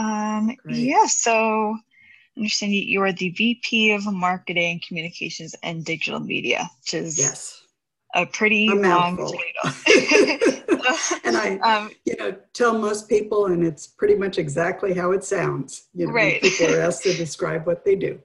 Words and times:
Um, 0.00 0.56
yeah, 0.66 1.04
so 1.06 1.76
I 2.36 2.40
understand 2.40 2.72
you 2.72 3.02
are 3.02 3.12
the 3.12 3.30
VP 3.30 3.92
of 3.92 4.10
Marketing, 4.10 4.80
Communications, 4.86 5.54
and 5.62 5.84
Digital 5.84 6.20
Media, 6.20 6.70
which 6.80 6.94
is 6.94 7.18
yes. 7.18 7.62
a 8.14 8.24
pretty 8.24 8.68
a 8.68 8.74
long 8.74 9.18
title. 9.18 9.34
and 11.24 11.36
I, 11.36 11.58
um, 11.58 11.90
you 12.06 12.16
know, 12.16 12.34
tell 12.54 12.78
most 12.78 13.10
people, 13.10 13.46
and 13.46 13.62
it's 13.62 13.86
pretty 13.88 14.14
much 14.14 14.38
exactly 14.38 14.94
how 14.94 15.12
it 15.12 15.22
sounds. 15.22 15.88
You 15.92 16.06
know, 16.06 16.14
right. 16.14 16.40
people 16.40 16.74
are 16.74 16.80
asked 16.80 17.02
to 17.02 17.12
describe 17.16 17.66
what 17.66 17.84
they 17.84 17.94
do. 17.94 18.18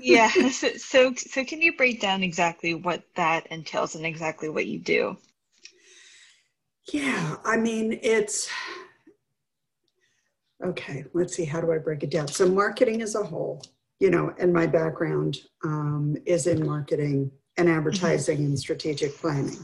yeah. 0.00 0.28
So, 0.50 0.70
so, 0.76 1.14
so, 1.14 1.44
can 1.44 1.62
you 1.62 1.76
break 1.76 2.00
down 2.00 2.24
exactly 2.24 2.74
what 2.74 3.04
that 3.14 3.46
entails 3.52 3.94
and 3.94 4.04
exactly 4.04 4.48
what 4.48 4.66
you 4.66 4.80
do? 4.80 5.16
Yeah, 6.92 7.36
I 7.44 7.56
mean, 7.56 8.00
it's 8.02 8.48
okay. 10.64 11.04
Let's 11.14 11.34
see. 11.34 11.44
How 11.44 11.60
do 11.60 11.72
I 11.72 11.78
break 11.78 12.02
it 12.02 12.10
down? 12.10 12.28
So, 12.28 12.48
marketing 12.48 13.02
as 13.02 13.14
a 13.14 13.22
whole, 13.22 13.62
you 14.00 14.10
know, 14.10 14.32
and 14.38 14.52
my 14.52 14.66
background 14.66 15.38
um, 15.64 16.16
is 16.26 16.46
in 16.46 16.64
marketing 16.64 17.30
and 17.56 17.68
advertising 17.68 18.38
and 18.38 18.58
strategic 18.58 19.16
planning. 19.18 19.58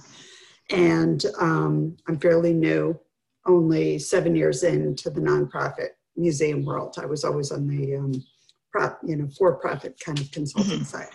And 0.70 1.24
um, 1.38 1.96
I'm 2.08 2.18
fairly 2.18 2.52
new, 2.52 2.98
only 3.46 3.98
seven 3.98 4.34
years 4.34 4.62
into 4.62 5.10
the 5.10 5.20
nonprofit 5.20 5.90
museum 6.16 6.64
world. 6.64 6.96
I 7.00 7.06
was 7.06 7.24
always 7.24 7.52
on 7.52 7.66
the 7.66 7.96
um, 7.96 8.24
prop, 8.72 8.98
you 9.04 9.16
know, 9.16 9.28
for-profit 9.38 10.00
kind 10.00 10.18
of 10.18 10.30
consulting 10.32 10.80
mm-hmm. 10.80 10.84
side. 10.84 11.10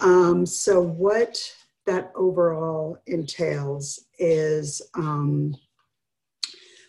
Um, 0.00 0.46
so 0.46 0.80
what 0.80 1.38
that 1.86 2.12
overall 2.14 2.98
entails 3.06 4.06
is 4.18 4.82
um, 4.94 5.54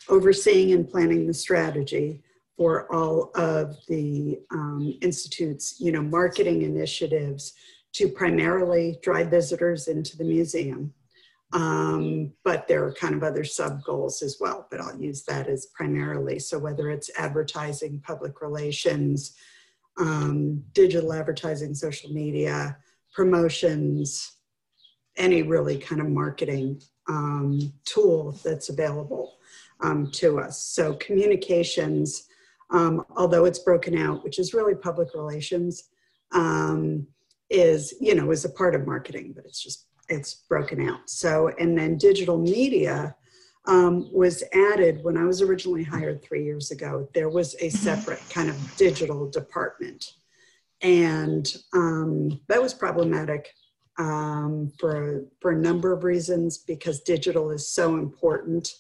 overseeing 0.10 0.74
and 0.74 0.90
planning 0.90 1.28
the 1.28 1.34
strategy 1.34 2.22
for 2.58 2.92
all 2.94 3.32
of 3.36 3.78
the 3.88 4.40
um, 4.52 4.98
institute's, 5.02 5.80
you 5.80 5.92
know, 5.92 6.02
marketing 6.02 6.64
initiatives 6.64 7.54
to 7.94 8.10
primarily 8.10 9.00
drive 9.02 9.30
visitors 9.30 9.88
into 9.88 10.18
the 10.18 10.24
museum 10.24 10.94
um, 11.52 12.32
but 12.44 12.68
there 12.68 12.86
are 12.86 12.94
kind 12.94 13.16
of 13.16 13.24
other 13.24 13.44
sub 13.44 13.84
goals 13.84 14.22
as 14.22 14.38
well, 14.40 14.68
but 14.70 14.80
I'll 14.80 15.00
use 15.00 15.24
that 15.24 15.48
as 15.48 15.68
primarily. 15.74 16.38
So 16.38 16.60
whether 16.60 16.90
it's 16.90 17.10
advertising, 17.18 18.02
public 18.06 18.42
relations, 18.42 19.36
um, 20.00 20.64
digital 20.74 21.12
advertising, 21.12 21.74
social 21.74 22.12
media, 22.12 22.78
promotions, 23.14 24.36
any 25.18 25.42
really 25.42 25.78
kind 25.78 26.02
of 26.02 26.08
marketing 26.08 26.82
um, 27.08 27.74
tool 27.84 28.38
that's 28.44 28.70
available 28.70 29.39
um, 29.82 30.12
to 30.12 30.40
us. 30.40 30.64
So 30.64 30.94
communications, 30.96 32.28
um, 32.72 33.06
although 33.16 33.46
it's 33.46 33.60
broken 33.60 33.98
out, 33.98 34.24
which 34.24 34.40
is 34.40 34.54
really 34.54 34.76
public 34.76 35.10
relations, 35.14 35.90
um, 36.32 37.08
is 37.50 37.96
you 38.00 38.14
know 38.14 38.32
is 38.32 38.46
a 38.46 38.50
part 38.50 38.76
of 38.76 38.86
marketing, 38.86 39.34
but 39.36 39.46
it's 39.46 39.64
just 39.64 39.88
it's 40.10 40.34
broken 40.34 40.88
out. 40.88 41.10
So, 41.10 41.52
and 41.60 41.78
then 41.78 41.98
digital 41.98 42.38
media 42.38 43.16
um, 43.66 44.10
was 44.12 44.44
added 44.54 45.04
when 45.04 45.18
I 45.18 45.26
was 45.26 45.42
originally 45.42 45.84
hired 45.84 46.24
three 46.24 46.44
years 46.44 46.72
ago. 46.72 47.08
There 47.14 47.30
was 47.30 47.56
a 47.60 47.70
separate 47.70 48.22
kind 48.30 48.50
of 48.50 48.78
digital 48.78 49.30
department. 49.30 50.14
And 50.82 51.48
um, 51.74 52.40
that 52.48 52.62
was 52.62 52.74
problematic 52.74 53.54
um, 53.98 54.72
for, 54.80 55.26
for 55.42 55.52
a 55.52 55.58
number 55.58 55.92
of 55.92 56.04
reasons 56.04 56.58
because 56.58 57.02
digital 57.02 57.52
is 57.52 57.70
so 57.70 57.96
important 57.96 58.74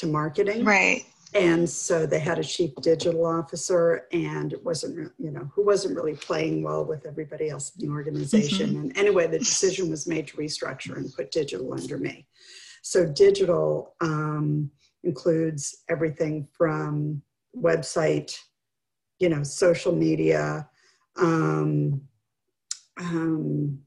to 0.00 0.06
marketing. 0.06 0.64
Right 0.64 1.04
and 1.34 1.68
so 1.68 2.06
they 2.06 2.18
had 2.18 2.38
a 2.38 2.44
chief 2.44 2.74
digital 2.82 3.24
officer 3.24 4.06
and 4.12 4.52
it 4.52 4.64
wasn't 4.64 5.12
you 5.18 5.30
know 5.30 5.48
who 5.54 5.64
wasn't 5.64 5.94
really 5.94 6.14
playing 6.14 6.62
well 6.62 6.84
with 6.84 7.06
everybody 7.06 7.48
else 7.48 7.72
in 7.76 7.86
the 7.86 7.92
organization 7.92 8.70
mm-hmm. 8.70 8.80
and 8.80 8.98
anyway 8.98 9.26
the 9.26 9.38
decision 9.38 9.88
was 9.90 10.06
made 10.06 10.26
to 10.26 10.36
restructure 10.36 10.96
and 10.96 11.12
put 11.14 11.30
digital 11.30 11.72
under 11.72 11.98
me 11.98 12.26
so 12.82 13.06
digital 13.06 13.94
um, 14.00 14.70
includes 15.04 15.84
everything 15.88 16.46
from 16.52 17.22
website 17.56 18.36
you 19.18 19.28
know 19.28 19.42
social 19.42 19.94
media 19.94 20.68
um, 21.16 22.00
um, 22.98 23.78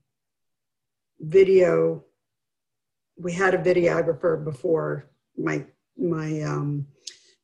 video 1.19 2.03
we 3.17 3.33
had 3.33 3.53
a 3.53 3.57
videographer 3.57 4.43
before 4.43 5.09
my 5.37 5.65
my 5.97 6.41
um, 6.41 6.87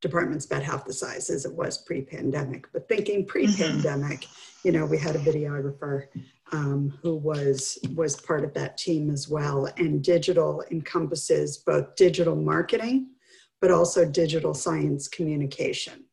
department's 0.01 0.45
about 0.45 0.63
half 0.63 0.85
the 0.85 0.93
size 0.93 1.29
as 1.29 1.45
it 1.45 1.53
was 1.53 1.79
pre-pandemic. 1.79 2.67
But 2.71 2.87
thinking 2.87 3.19
mm-hmm. 3.19 3.27
pre-pandemic, 3.27 4.21
mm-hmm. 4.21 4.67
you 4.67 4.71
know, 4.71 4.85
we 4.85 4.97
had 4.97 5.15
a 5.15 5.19
videographer 5.19 6.07
um, 6.51 6.97
who 7.01 7.15
was 7.15 7.77
was 7.95 8.19
part 8.19 8.43
of 8.43 8.53
that 8.55 8.77
team 8.77 9.09
as 9.11 9.29
well. 9.29 9.69
And 9.77 10.03
digital 10.03 10.63
encompasses 10.71 11.57
both 11.57 11.95
digital 11.95 12.35
marketing, 12.35 13.11
but 13.61 13.71
also 13.71 14.05
digital 14.05 14.53
science 14.53 15.07
communication, 15.07 16.05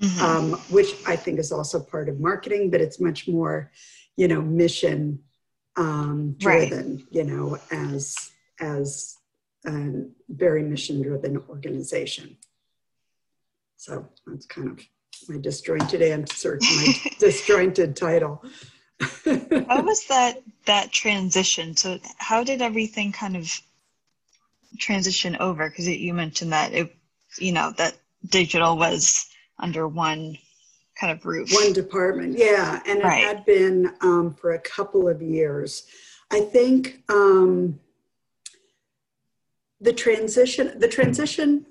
mm-hmm. 0.00 0.24
um, 0.24 0.60
which 0.70 0.94
I 1.06 1.16
think 1.16 1.38
is 1.38 1.52
also 1.52 1.80
part 1.80 2.08
of 2.08 2.20
marketing, 2.20 2.70
but 2.70 2.80
it's 2.80 3.00
much 3.00 3.28
more, 3.28 3.70
you 4.16 4.28
know, 4.28 4.40
mission 4.40 5.20
um, 5.76 6.36
driven. 6.38 6.96
Right. 6.96 7.06
You 7.10 7.24
know, 7.24 7.58
as 7.70 8.16
as 8.60 9.16
a 9.66 10.04
very 10.28 10.62
mission 10.62 11.02
driven 11.02 11.42
organization. 11.48 12.36
So 13.76 14.08
that's 14.26 14.46
kind 14.46 14.70
of 14.70 14.80
my 15.28 15.38
disjointed 15.38 16.02
answer 16.02 16.56
to 16.56 16.66
my 16.76 16.94
disjointed 17.18 17.96
title. 17.96 18.42
how 19.24 19.82
was 19.82 20.04
that 20.08 20.42
that 20.66 20.92
transition? 20.92 21.76
So 21.76 21.98
how 22.18 22.44
did 22.44 22.62
everything 22.62 23.12
kind 23.12 23.36
of 23.36 23.52
transition 24.78 25.36
over? 25.36 25.68
Because 25.68 25.88
you 25.88 26.14
mentioned 26.14 26.52
that 26.52 26.72
it, 26.72 26.96
you 27.38 27.52
know, 27.52 27.72
that 27.76 27.96
digital 28.26 28.76
was 28.76 29.26
under 29.58 29.86
one 29.88 30.38
kind 30.98 31.12
of 31.12 31.24
roof. 31.24 31.52
One 31.52 31.72
department, 31.72 32.38
yeah, 32.38 32.80
and 32.86 33.00
it 33.00 33.04
right. 33.04 33.24
had 33.24 33.44
been 33.44 33.92
um, 34.00 34.34
for 34.34 34.52
a 34.52 34.60
couple 34.60 35.08
of 35.08 35.20
years. 35.22 35.84
I 36.30 36.40
think 36.40 37.02
um, 37.08 37.78
the 39.84 39.92
transition 39.92 40.78
the 40.78 40.88
transition 40.88 41.66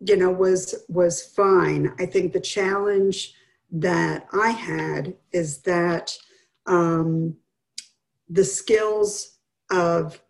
you 0.00 0.16
know 0.16 0.30
was 0.30 0.74
was 0.88 1.22
fine 1.22 1.94
i 2.00 2.04
think 2.04 2.32
the 2.32 2.40
challenge 2.40 3.32
that 3.70 4.26
i 4.32 4.50
had 4.50 5.14
is 5.32 5.58
that 5.58 6.16
um, 6.66 7.36
the 8.28 8.44
skills 8.44 9.38
of 9.70 10.20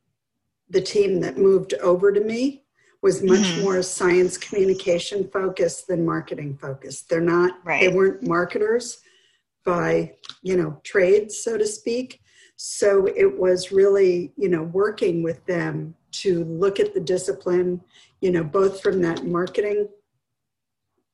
the 0.68 0.80
team 0.80 1.18
that 1.20 1.38
moved 1.38 1.72
over 1.74 2.12
to 2.12 2.20
me 2.20 2.64
was 3.00 3.22
much 3.22 3.38
mm-hmm. 3.38 3.62
more 3.62 3.82
science 3.82 4.36
communication 4.36 5.26
focused 5.30 5.88
than 5.88 6.04
marketing 6.04 6.58
focused 6.60 7.08
they're 7.08 7.20
not 7.22 7.52
right. 7.64 7.80
they 7.80 7.88
weren't 7.88 8.22
marketers 8.22 8.98
by 9.64 10.12
you 10.42 10.58
know 10.58 10.78
trade 10.84 11.32
so 11.32 11.56
to 11.56 11.66
speak 11.66 12.20
so 12.56 13.06
it 13.06 13.38
was 13.38 13.70
really 13.70 14.32
you 14.36 14.48
know 14.48 14.62
working 14.62 15.22
with 15.22 15.44
them 15.46 15.94
to 16.10 16.44
look 16.44 16.80
at 16.80 16.94
the 16.94 17.00
discipline 17.00 17.80
you 18.20 18.30
know, 18.30 18.44
both 18.44 18.80
from 18.80 19.00
that 19.02 19.24
marketing 19.24 19.88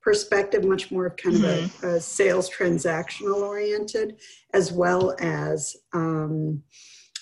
perspective, 0.01 0.65
much 0.65 0.91
more 0.91 1.07
of 1.07 1.17
kind 1.17 1.37
mm-hmm. 1.37 1.45
of 1.45 1.51
a, 1.51 1.63
mm-hmm. 1.63 1.87
a, 1.87 2.01
sales 2.01 2.51
transactional 2.51 3.43
oriented, 3.43 4.17
as 4.53 4.73
well 4.73 5.15
as, 5.21 5.77
um, 5.93 6.63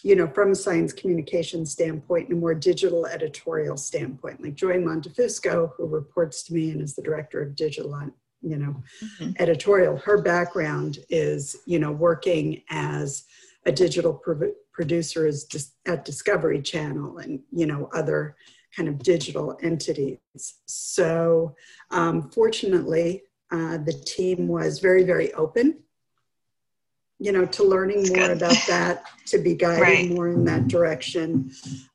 you 0.03 0.17
know, 0.17 0.27
from 0.29 0.53
a 0.53 0.55
science 0.55 0.93
communication 0.93 1.67
standpoint 1.67 2.29
and 2.29 2.39
a 2.39 2.41
more 2.41 2.55
digital 2.55 3.07
editorial 3.07 3.77
standpoint. 3.77 4.43
Like 4.43 4.55
Joy 4.55 4.75
Montefusco, 4.75 5.73
who 5.77 5.87
reports 5.87 6.43
to 6.45 6.55
me 6.55 6.71
and 6.71 6.81
is 6.81 6.95
the 6.95 7.03
director 7.03 7.43
of 7.43 7.55
digital 7.55 7.95
on, 7.95 8.13
you 8.41 8.57
know, 8.57 8.83
mm-hmm. 9.05 9.33
editorial, 9.39 9.99
her 9.99 10.23
background 10.23 11.01
is, 11.11 11.57
you 11.67 11.79
know, 11.79 11.93
working 11.93 12.63
as 12.71 13.25
a 13.67 13.73
digital 13.73 14.15
pro- 14.15 14.53
producer 14.73 15.27
is 15.27 15.45
dis- 15.45 15.73
at 15.87 16.05
Discovery 16.05 16.63
Channel 16.63 17.19
and, 17.19 17.41
you 17.53 17.67
know, 17.67 17.91
other 17.95 18.37
kind 18.77 18.89
of 18.89 18.99
digital 19.01 19.59
entities. 19.63 20.19
So, 20.67 21.55
um, 21.91 22.31
fortunately, 22.31 23.25
uh, 23.51 23.79
the 23.79 23.93
team 23.93 24.49
was 24.49 24.79
very, 24.79 25.03
very 25.03 25.33
open, 25.35 25.81
you 27.19 27.33
know, 27.33 27.45
to 27.45 27.65
learning 27.65 28.05
That's 28.05 28.11
more 28.11 28.29
good. 28.29 28.37
about 28.37 28.57
that, 28.69 29.03
to 29.27 29.39
be 29.39 29.55
guided 29.55 29.83
right. 29.83 30.09
more 30.11 30.29
in 30.29 30.45
that 30.45 30.69
direction. 30.69 31.51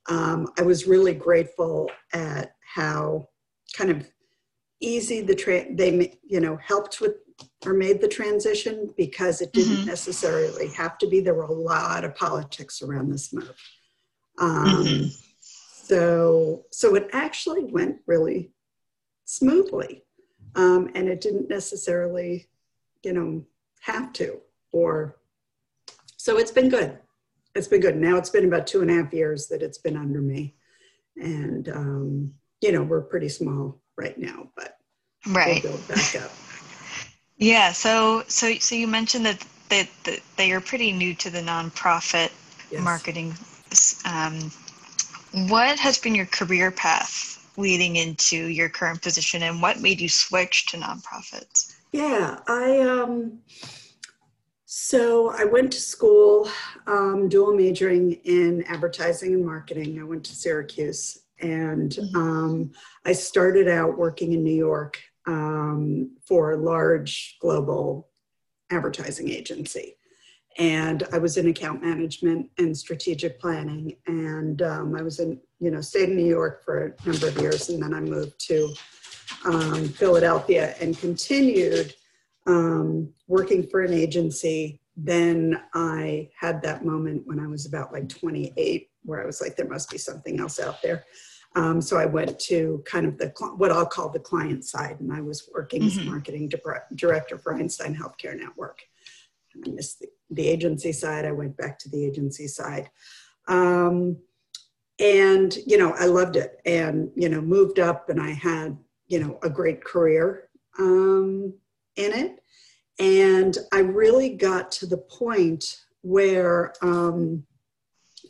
Um, 0.07 0.47
I 0.59 0.63
was 0.63 0.85
really 0.85 1.13
grateful 1.13 1.89
at 2.13 2.55
how 2.61 3.29
kind 3.73 3.89
of 3.89 4.09
easy 4.81 5.21
the 5.21 5.35
tra- 5.35 5.73
they 5.73 6.17
you 6.23 6.39
know 6.39 6.57
helped 6.57 7.01
with 7.01 7.15
or 7.65 7.73
made 7.73 8.01
the 8.01 8.07
transition 8.07 8.93
because 8.95 9.41
it 9.41 9.51
didn't 9.53 9.77
mm-hmm. 9.77 9.87
necessarily 9.87 10.67
have 10.69 10.97
to 10.99 11.07
be. 11.07 11.19
There 11.19 11.33
were 11.33 11.43
a 11.43 11.51
lot 11.51 12.03
of 12.03 12.15
politics 12.15 12.81
around 12.81 13.11
this 13.11 13.33
move. 13.33 13.55
Um, 14.37 14.65
mm-hmm 14.65 15.21
so 15.85 16.65
so 16.71 16.95
it 16.95 17.09
actually 17.13 17.65
went 17.65 17.97
really 18.07 18.51
smoothly 19.25 20.03
um, 20.55 20.89
and 20.95 21.07
it 21.07 21.21
didn't 21.21 21.49
necessarily, 21.49 22.47
you 23.03 23.13
know, 23.13 23.45
have 23.81 24.11
to. 24.13 24.39
Or 24.71 25.17
so 26.17 26.37
it's 26.37 26.51
been 26.51 26.69
good. 26.69 26.97
It's 27.53 27.67
been 27.67 27.81
good. 27.81 27.97
Now 27.97 28.17
it's 28.17 28.31
been 28.31 28.45
about 28.45 28.67
two 28.67 28.81
and 28.81 28.89
a 28.89 28.95
half 28.95 29.13
years 29.13 29.47
that 29.47 29.61
it's 29.61 29.77
been 29.77 29.95
under 29.95 30.21
me, 30.21 30.55
and 31.15 31.69
um, 31.69 32.33
you 32.61 32.71
know 32.71 32.83
we're 32.83 33.01
pretty 33.01 33.29
small 33.29 33.79
right 33.97 34.17
now, 34.17 34.49
but 34.57 34.77
right. 35.27 35.63
we'll 35.63 35.73
build 35.73 35.87
back 35.87 36.15
up. 36.15 36.31
Yeah. 37.37 37.71
So 37.71 38.23
so 38.27 38.53
so 38.55 38.75
you 38.75 38.87
mentioned 38.87 39.25
that 39.25 39.45
that, 39.69 39.89
that 40.03 40.19
they 40.37 40.51
are 40.51 40.61
pretty 40.61 40.91
new 40.91 41.13
to 41.15 41.29
the 41.29 41.41
nonprofit 41.41 42.31
yes. 42.71 42.81
marketing. 42.81 43.35
Um, 44.05 44.51
what 45.49 45.77
has 45.79 45.97
been 45.97 46.15
your 46.15 46.27
career 46.27 46.71
path 46.71 47.31
leading 47.57 47.95
into 47.95 48.47
your 48.47 48.69
current 48.69 49.01
position, 49.01 49.43
and 49.43 49.61
what 49.61 49.81
made 49.81 49.99
you 49.99 50.09
switch 50.09 50.67
to 50.67 50.77
nonprofits? 50.77 51.75
Yeah, 51.91 52.39
I 52.47 52.79
um, 52.79 53.39
so 54.65 55.31
I 55.31 55.45
went 55.45 55.71
to 55.73 55.79
school, 55.79 56.49
um, 56.87 57.27
dual 57.29 57.53
majoring 57.53 58.13
in 58.23 58.63
advertising 58.67 59.33
and 59.33 59.45
marketing. 59.45 59.99
I 59.99 60.03
went 60.03 60.23
to 60.25 60.35
Syracuse, 60.35 61.19
and 61.39 61.91
mm-hmm. 61.91 62.15
um, 62.15 62.71
I 63.05 63.13
started 63.13 63.67
out 63.67 63.97
working 63.97 64.33
in 64.33 64.43
New 64.43 64.53
York 64.53 64.99
um, 65.27 66.15
for 66.25 66.51
a 66.51 66.57
large 66.57 67.37
global 67.41 68.09
advertising 68.71 69.29
agency. 69.29 69.97
And 70.57 71.03
I 71.11 71.17
was 71.17 71.37
in 71.37 71.47
account 71.49 71.83
management 71.83 72.49
and 72.57 72.75
strategic 72.77 73.39
planning. 73.39 73.97
And 74.07 74.61
um, 74.61 74.95
I 74.95 75.01
was 75.01 75.19
in, 75.19 75.39
you 75.59 75.69
know, 75.69 75.81
stayed 75.81 76.09
in 76.09 76.15
New 76.15 76.25
York 76.25 76.63
for 76.63 76.95
a 77.05 77.09
number 77.09 77.27
of 77.27 77.37
years. 77.37 77.69
And 77.69 77.83
then 77.83 77.93
I 77.93 77.99
moved 77.99 78.39
to 78.47 78.73
um, 79.45 79.89
Philadelphia 79.89 80.75
and 80.79 80.97
continued 80.97 81.93
um, 82.47 83.11
working 83.27 83.67
for 83.67 83.81
an 83.81 83.93
agency. 83.93 84.79
Then 84.95 85.61
I 85.73 86.29
had 86.39 86.61
that 86.61 86.85
moment 86.85 87.23
when 87.25 87.39
I 87.39 87.47
was 87.47 87.65
about 87.65 87.91
like 87.91 88.07
28 88.07 88.89
where 89.03 89.21
I 89.21 89.25
was 89.25 89.41
like, 89.41 89.55
there 89.55 89.67
must 89.67 89.89
be 89.89 89.97
something 89.97 90.39
else 90.39 90.59
out 90.59 90.81
there. 90.81 91.05
Um, 91.55 91.81
so 91.81 91.97
I 91.97 92.05
went 92.05 92.37
to 92.41 92.83
kind 92.85 93.05
of 93.05 93.17
the 93.17 93.33
what 93.55 93.71
I'll 93.71 93.85
call 93.85 94.09
the 94.09 94.19
client 94.19 94.65
side, 94.65 94.99
and 94.99 95.11
I 95.11 95.21
was 95.21 95.49
working 95.53 95.83
mm-hmm. 95.83 95.99
as 96.01 96.05
marketing 96.05 96.51
director 96.95 97.37
for 97.37 97.55
Einstein 97.55 97.95
Healthcare 97.95 98.37
Network. 98.37 98.81
I 99.55 99.69
missed 99.69 99.99
the, 99.99 100.07
the, 100.31 100.47
agency 100.47 100.91
side. 100.91 101.23
I 101.23 101.31
went 101.31 101.55
back 101.55 101.79
to 101.79 101.89
the 101.89 102.05
agency 102.05 102.47
side, 102.49 102.89
um, 103.47 104.17
and 104.99 105.55
you 105.65 105.77
know 105.77 105.93
I 105.97 106.05
loved 106.07 106.35
it, 106.35 106.59
and 106.65 107.09
you 107.15 107.29
know 107.29 107.39
moved 107.39 107.79
up, 107.79 108.09
and 108.09 108.21
I 108.21 108.31
had 108.31 108.77
you 109.07 109.19
know 109.19 109.39
a 109.41 109.49
great 109.49 109.81
career 109.81 110.49
um, 110.77 111.53
in 111.95 112.11
it, 112.11 112.39
and 112.99 113.57
I 113.71 113.79
really 113.79 114.35
got 114.35 114.71
to 114.73 114.85
the 114.85 114.97
point 114.97 115.83
where. 116.01 116.73
Um, 116.81 117.45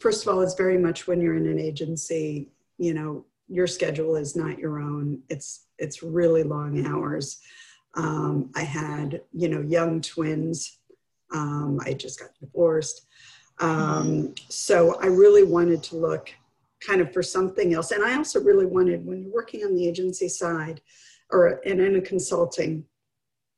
first 0.01 0.27
of 0.27 0.31
all, 0.31 0.41
it's 0.41 0.55
very 0.55 0.77
much 0.77 1.07
when 1.07 1.21
you're 1.21 1.37
in 1.37 1.47
an 1.47 1.57
agency, 1.57 2.51
you 2.77 2.93
know 2.93 3.25
your 3.47 3.67
schedule 3.67 4.15
is 4.15 4.35
not 4.35 4.57
your 4.57 4.79
own. 4.79 5.21
It's 5.29 5.67
it's 5.77 6.03
really 6.03 6.43
long 6.43 6.85
hours. 6.85 7.39
Um, 7.95 8.51
i 8.55 8.61
had 8.61 9.21
you 9.33 9.49
know 9.49 9.61
young 9.61 10.01
twins. 10.01 10.79
Um, 11.33 11.79
i 11.85 11.93
just 11.93 12.19
got 12.19 12.29
divorced. 12.39 13.07
Um, 13.59 14.35
so 14.49 14.99
i 15.01 15.05
really 15.05 15.43
wanted 15.43 15.81
to 15.83 15.95
look 15.95 16.29
kind 16.85 17.01
of 17.01 17.13
for 17.13 17.23
something 17.23 17.73
else. 17.73 17.91
And 17.91 18.03
i 18.03 18.15
also 18.15 18.41
really 18.41 18.65
wanted 18.65 19.05
when 19.05 19.21
you're 19.21 19.33
working 19.33 19.63
on 19.63 19.75
the 19.75 19.87
agency 19.87 20.27
side 20.27 20.81
or 21.31 21.59
in, 21.59 21.79
in 21.79 21.95
a 21.95 22.01
consulting 22.01 22.85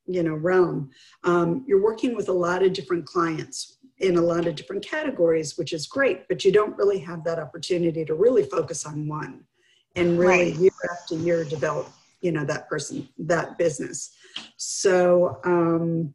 you 0.07 0.23
know 0.23 0.35
realm 0.35 0.89
um, 1.25 1.63
you're 1.67 1.83
working 1.83 2.15
with 2.15 2.29
a 2.29 2.33
lot 2.33 2.63
of 2.63 2.73
different 2.73 3.05
clients 3.05 3.76
in 3.99 4.17
a 4.17 4.21
lot 4.21 4.45
of 4.45 4.55
different 4.55 4.85
categories, 4.85 5.57
which 5.57 5.73
is 5.73 5.87
great, 5.87 6.27
but 6.27 6.45
you 6.45 6.51
don't 6.51 6.77
really 6.77 6.99
have 6.99 7.23
that 7.23 7.39
opportunity 7.39 8.05
to 8.05 8.13
really 8.13 8.43
focus 8.43 8.85
on 8.85 9.07
one 9.07 9.43
and 9.95 10.19
really 10.19 10.51
right. 10.51 10.55
year 10.55 10.71
after 10.91 11.15
year 11.15 11.43
develop, 11.43 11.89
you 12.21 12.31
know, 12.31 12.45
that 12.45 12.69
person, 12.69 13.09
that 13.17 13.57
business. 13.57 14.11
So, 14.55 15.39
um, 15.43 16.13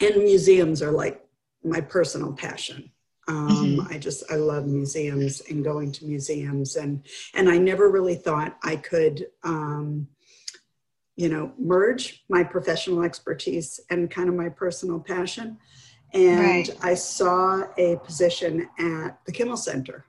and 0.00 0.16
museums 0.16 0.82
are 0.82 0.90
like 0.90 1.24
my 1.62 1.80
personal 1.80 2.32
passion. 2.32 2.90
Um, 3.28 3.48
mm-hmm. 3.48 3.92
I 3.92 3.98
just 3.98 4.24
I 4.32 4.34
love 4.34 4.66
museums 4.66 5.42
and 5.48 5.62
going 5.62 5.92
to 5.92 6.06
museums 6.06 6.74
and 6.74 7.06
and 7.34 7.48
I 7.48 7.56
never 7.56 7.88
really 7.88 8.16
thought 8.16 8.58
I 8.64 8.74
could 8.74 9.26
um, 9.44 10.08
you 11.14 11.28
know 11.28 11.52
merge 11.56 12.24
my 12.28 12.42
professional 12.42 13.04
expertise 13.04 13.78
and 13.90 14.10
kind 14.10 14.28
of 14.28 14.34
my 14.34 14.48
personal 14.48 14.98
passion 14.98 15.58
and 16.14 16.40
right. 16.40 16.70
I 16.82 16.94
saw 16.94 17.64
a 17.78 17.96
position 17.96 18.68
at 18.78 19.18
the 19.24 19.32
Kimmel 19.32 19.56
Center. 19.56 20.04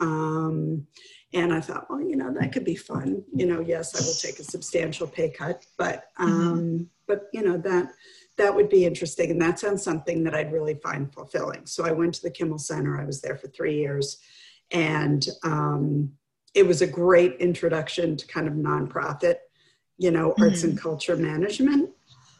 Um, 0.00 0.86
and 1.34 1.52
I 1.52 1.60
thought, 1.60 1.88
well, 1.88 2.00
you 2.00 2.16
know, 2.16 2.32
that 2.34 2.52
could 2.52 2.64
be 2.64 2.74
fun. 2.74 3.24
You 3.34 3.46
know, 3.46 3.60
yes, 3.60 3.94
I 3.94 4.04
will 4.04 4.14
take 4.14 4.38
a 4.38 4.44
substantial 4.44 5.06
pay 5.06 5.30
cut, 5.30 5.64
but 5.78 6.04
mm-hmm. 6.18 6.24
um, 6.24 6.58
mm-hmm. 6.58 6.82
but 7.06 7.28
you 7.32 7.42
know 7.42 7.56
that 7.58 7.92
that 8.36 8.54
would 8.54 8.68
be 8.68 8.84
interesting, 8.84 9.30
and 9.30 9.40
that 9.40 9.58
sounds 9.58 9.82
something 9.82 10.24
that 10.24 10.34
I'd 10.34 10.52
really 10.52 10.74
find 10.74 11.12
fulfilling. 11.12 11.66
So 11.66 11.84
I 11.84 11.92
went 11.92 12.14
to 12.14 12.22
the 12.22 12.30
Kimmel 12.30 12.58
Center. 12.58 13.00
I 13.00 13.04
was 13.04 13.22
there 13.22 13.36
for 13.36 13.48
three 13.48 13.76
years, 13.76 14.18
and 14.70 15.26
um, 15.42 16.12
it 16.54 16.66
was 16.66 16.82
a 16.82 16.86
great 16.86 17.36
introduction 17.36 18.16
to 18.16 18.26
kind 18.26 18.46
of 18.46 18.54
nonprofit, 18.54 19.36
you 19.96 20.10
know, 20.10 20.30
mm-hmm. 20.32 20.42
arts 20.42 20.64
and 20.64 20.78
culture 20.78 21.16
management. 21.16 21.90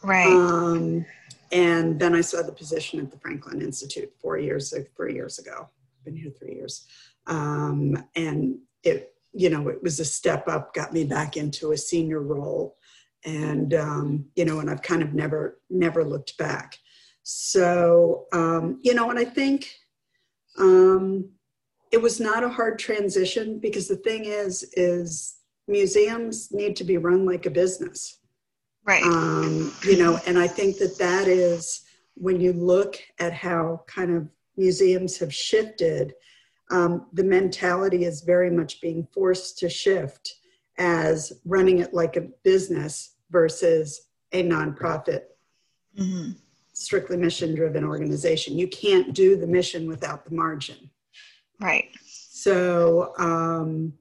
Right. 0.03 0.27
Um, 0.27 1.06
and 1.52 2.00
then 2.00 2.14
I 2.14 2.22
saw 2.22 2.43
the 2.43 2.52
position 2.52 2.99
at 2.99 3.10
the 3.10 3.19
Franklin 3.19 3.60
Institute 3.60 4.10
four 4.20 4.38
years, 4.38 4.75
three 4.96 5.14
years 5.14 5.38
ago. 5.38 5.69
Been 6.04 6.16
here 6.16 6.32
three 6.37 6.54
years, 6.54 6.87
um, 7.28 8.02
and 8.16 8.58
it, 8.82 9.14
you 9.32 9.50
know, 9.50 9.69
it 9.69 9.81
was 9.82 10.00
a 10.00 10.04
step 10.04 10.49
up, 10.49 10.75
got 10.75 10.93
me 10.93 11.04
back 11.04 11.37
into 11.37 11.70
a 11.70 11.76
senior 11.76 12.20
role, 12.20 12.76
and 13.25 13.72
um, 13.75 14.25
you 14.34 14.44
know, 14.44 14.58
and 14.58 14.69
I've 14.69 14.82
kind 14.82 15.02
of 15.02 15.14
never, 15.14 15.60
never 15.70 16.02
looked 16.02 16.37
back. 16.38 16.78
So, 17.22 18.26
um, 18.32 18.81
you 18.82 18.94
know, 18.94 19.10
and 19.10 19.19
I 19.19 19.25
think 19.25 19.72
um, 20.58 21.31
it 21.93 22.02
was 22.02 22.19
not 22.19 22.43
a 22.43 22.48
hard 22.48 22.81
transition 22.81 23.60
because 23.60 23.87
the 23.87 23.96
thing 23.96 24.25
is, 24.25 24.64
is 24.72 25.37
museums 25.69 26.50
need 26.50 26.75
to 26.76 26.84
be 26.84 26.96
run 26.96 27.25
like 27.25 27.46
a 27.46 27.50
business 27.50 28.19
Right. 28.84 29.02
Um, 29.02 29.73
you 29.84 29.96
know, 29.96 30.19
and 30.26 30.38
I 30.38 30.49
think 30.49 30.79
that 30.79 30.99
that 30.99 31.29
is 31.29 31.82
when 32.15 32.41
you 32.41 32.53
look 32.53 32.96
at 33.19 33.32
how 33.32 33.84
kind 33.86 34.15
of 34.15 34.29
museums 34.56 35.19
have 35.19 35.32
shifted, 35.32 36.15
um, 36.70 37.06
the 37.12 37.24
mentality 37.24 38.05
is 38.05 38.22
very 38.22 38.51
much 38.51 38.81
being 38.81 39.06
forced 39.12 39.58
to 39.58 39.69
shift 39.69 40.34
as 40.79 41.32
running 41.44 41.79
it 41.79 41.94
like 41.94 42.17
a 42.17 42.29
business 42.43 43.17
versus 43.31 44.08
a 44.32 44.43
nonprofit, 44.43 45.24
mm-hmm. 45.98 46.32
strictly 46.72 47.17
mission 47.17 47.55
driven 47.55 47.84
organization. 47.84 48.58
You 48.58 48.69
can't 48.69 49.15
do 49.15 49.36
the 49.36 49.46
mission 49.46 49.86
without 49.86 50.24
the 50.24 50.34
margin. 50.34 50.91
Right. 51.60 51.91
So, 52.05 53.12
um, 53.19 53.93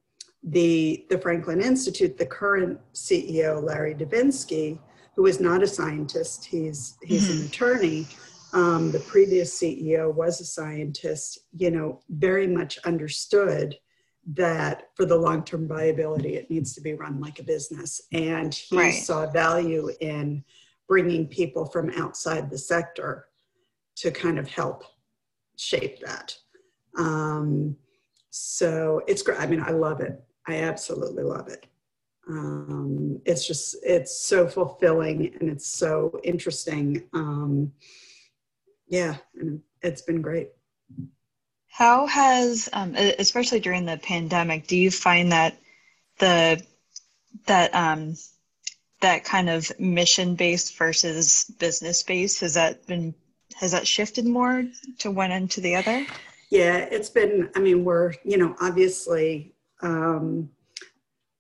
the, 0.44 1.06
the 1.10 1.18
Franklin 1.18 1.62
Institute, 1.62 2.18
the 2.18 2.26
current 2.26 2.80
CEO, 2.94 3.62
Larry 3.62 3.94
Dubinsky, 3.94 4.80
who 5.16 5.26
is 5.26 5.40
not 5.40 5.62
a 5.62 5.68
scientist, 5.68 6.46
he's, 6.46 6.98
he's 7.04 7.30
mm-hmm. 7.30 7.42
an 7.42 7.48
attorney. 7.48 8.08
Um, 8.54 8.92
the 8.92 9.00
previous 9.00 9.58
CEO 9.58 10.14
was 10.14 10.42
a 10.42 10.46
scientist, 10.46 11.40
you 11.56 11.72
know, 11.72 12.02
very 12.10 12.48
much 12.48 12.78
understood 12.86 13.78
that 14.34 14.90
for 14.96 15.06
the 15.06 15.16
long 15.16 15.44
term 15.44 15.68
viability, 15.68 16.36
it 16.36 16.50
needs 16.50 16.74
to 16.74 16.82
be 16.82 16.94
run 16.94 17.20
like 17.20 17.40
a 17.40 17.44
business. 17.44 18.02
And 18.12 18.54
he 18.54 18.78
right. 18.78 18.92
saw 18.92 19.30
value 19.32 19.90
in 20.00 20.44
bringing 20.88 21.28
people 21.28 21.66
from 21.66 21.90
outside 21.92 22.50
the 22.50 22.58
sector 22.58 23.28
to 23.96 24.12
kind 24.12 24.38
of 24.38 24.48
help 24.48 24.84
shape 25.58 26.00
that. 26.02 26.36
Um, 26.98 27.76
so 28.30 29.02
it's 29.08 29.22
great. 29.22 29.40
I 29.40 29.46
mean, 29.46 29.62
I 29.62 29.72
love 29.72 30.02
it. 30.02 30.22
I 30.48 30.56
absolutely 30.56 31.24
love 31.24 31.48
it. 31.48 31.66
Um, 32.28 33.22
it's 33.26 33.46
just 33.46 33.76
it's 33.84 34.26
so 34.26 34.48
fulfilling 34.48 35.34
and 35.40 35.50
it's 35.50 35.68
so 35.68 36.20
interesting. 36.24 37.04
Um, 37.14 37.74
yeah, 38.88 39.18
and 39.40 39.62
it's 39.82 40.02
been 40.02 40.22
great. 40.22 40.50
How 41.68 42.06
has, 42.08 42.70
um, 42.74 42.96
especially 42.96 43.60
during 43.60 43.86
the 43.86 43.98
pandemic, 43.98 44.68
do 44.68 44.78
you 44.78 44.92
find 44.92 45.32
that 45.32 45.58
the 46.20 46.62
that 47.48 47.74
um, 47.74 48.16
that 49.02 49.24
kind 49.24 49.50
of 49.50 49.72
mission 49.80 50.36
based 50.36 50.78
versus 50.78 51.46
business 51.60 52.04
based 52.04 52.42
has 52.42 52.54
that 52.54 52.86
been 52.88 53.16
has 53.56 53.72
that 53.72 53.88
shifted 53.88 54.26
more 54.26 54.66
to 55.00 55.12
one 55.12 55.32
end 55.32 55.52
to 55.52 55.62
the 55.62 55.76
other? 55.76 56.06
Yeah, 56.50 56.78
it's 56.78 57.10
been. 57.10 57.50
I 57.56 57.60
mean, 57.60 57.84
we're 57.84 58.14
you 58.24 58.38
know 58.38 58.56
obviously 58.60 59.51
um, 59.82 60.50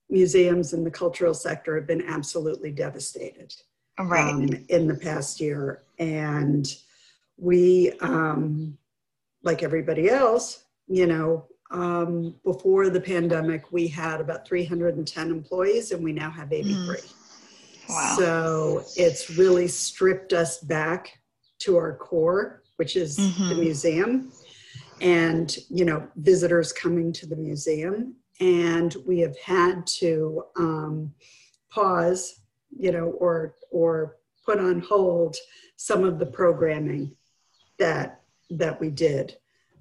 museums 0.10 0.74
and 0.74 0.86
the 0.86 0.91
cultural 0.91 1.33
sector 1.33 1.75
have 1.75 1.88
been 1.88 2.03
absolutely 2.07 2.71
devastated 2.71 3.53
Right. 4.00 4.33
um, 4.33 4.50
in 4.69 4.88
the 4.88 4.95
past 4.95 5.39
year. 5.39 5.83
And 6.00 6.67
we, 7.38 7.91
um, 8.01 8.77
like 9.43 9.63
everybody 9.63 10.10
else, 10.10 10.65
you 10.88 11.07
know, 11.07 11.45
um, 11.71 12.36
before 12.43 12.89
the 12.89 13.00
pandemic, 13.00 13.71
we 13.71 13.88
had 13.88 14.19
about 14.19 14.45
310 14.48 15.31
employees 15.31 15.91
and 15.91 16.03
we 16.03 16.12
now 16.12 16.29
have 16.29 16.51
83. 16.51 16.98
wow. 17.89 18.15
So 18.17 18.86
it's 18.98 19.29
really 19.29 19.67
stripped 19.67 20.33
us 20.33 20.57
back 20.60 21.17
to 21.60 21.77
our 21.77 21.95
core, 21.95 22.63
which 22.77 22.95
is 22.95 23.15
the 23.15 23.24
Mhm. 23.55 23.60
museum, 23.60 24.31
and 25.00 25.57
you 25.69 25.86
know 25.86 26.07
visitors 26.15 26.74
coming 26.74 27.13
to 27.13 27.25
the 27.25 27.36
museum. 27.36 28.15
And 28.41 28.95
we 29.05 29.19
have 29.19 29.38
had 29.38 29.86
to 30.00 30.43
um, 30.57 31.13
pause, 31.69 32.41
you 32.77 32.91
know, 32.91 33.05
or 33.12 33.55
or 33.69 34.17
put 34.45 34.60
on 34.60 34.79
hold 34.81 35.38
some 35.77 36.03
of 36.03 36.17
the 36.19 36.25
programming 36.25 37.15
that 37.77 38.21
that 38.50 38.79
we 38.81 38.89
did. 38.89 39.38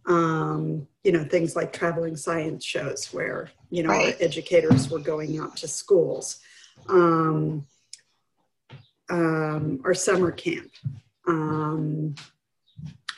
Um, 0.06 0.86
you 1.04 1.12
know, 1.12 1.24
things 1.24 1.56
like 1.56 1.72
traveling 1.72 2.16
science 2.16 2.64
shows, 2.64 3.12
where 3.12 3.50
you 3.70 3.82
know 3.82 3.88
Right. 3.90 4.14
our 4.14 4.22
educators 4.22 4.90
were 4.90 4.98
going 4.98 5.38
out 5.38 5.56
to 5.58 5.68
schools. 5.68 6.40
Um, 6.88 7.66
um, 9.08 9.80
our 9.84 9.94
summer 9.94 10.30
camp. 10.30 10.70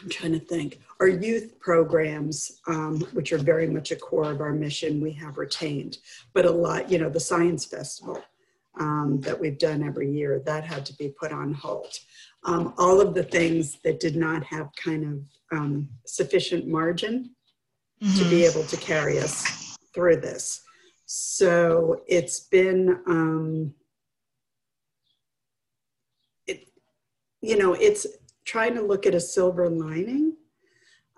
I'm 0.02 0.08
trying 0.08 0.32
to 0.32 0.40
think. 0.40 0.80
Our 1.00 1.08
youth 1.08 1.58
programs, 1.60 2.60
um, 2.66 3.00
which 3.12 3.32
are 3.32 3.38
very 3.38 3.68
much 3.68 3.92
a 3.92 3.96
core 3.96 4.30
of 4.30 4.40
our 4.40 4.52
mission, 4.52 5.00
we 5.00 5.12
have 5.12 5.38
retained. 5.38 5.98
But 6.32 6.44
a 6.44 6.50
lot, 6.50 6.90
you 6.90 6.98
know, 6.98 7.08
the 7.08 7.20
science 7.20 7.64
festival 7.64 8.22
um, 8.80 9.20
that 9.20 9.38
we've 9.38 9.58
done 9.58 9.82
every 9.82 10.10
year, 10.10 10.42
that 10.46 10.64
had 10.64 10.84
to 10.86 10.94
be 10.96 11.08
put 11.08 11.32
on 11.32 11.52
hold. 11.52 11.98
Um, 12.44 12.74
all 12.78 13.00
of 13.00 13.14
the 13.14 13.22
things 13.22 13.78
that 13.84 14.00
did 14.00 14.16
not 14.16 14.42
have 14.44 14.70
kind 14.74 15.04
of 15.52 15.58
um, 15.58 15.88
sufficient 16.06 16.66
margin 16.66 17.30
to 18.16 18.24
be 18.28 18.44
able 18.44 18.64
to 18.64 18.76
carry 18.78 19.20
us 19.20 19.76
through 19.94 20.16
this. 20.16 20.62
So 21.06 22.02
it's 22.08 22.40
been, 22.40 22.98
um, 23.06 23.74
it, 26.48 26.66
you 27.40 27.56
know, 27.56 27.74
it's 27.74 28.06
trying 28.44 28.74
to 28.74 28.82
look 28.82 29.06
at 29.06 29.14
a 29.14 29.20
silver 29.20 29.68
lining. 29.68 30.36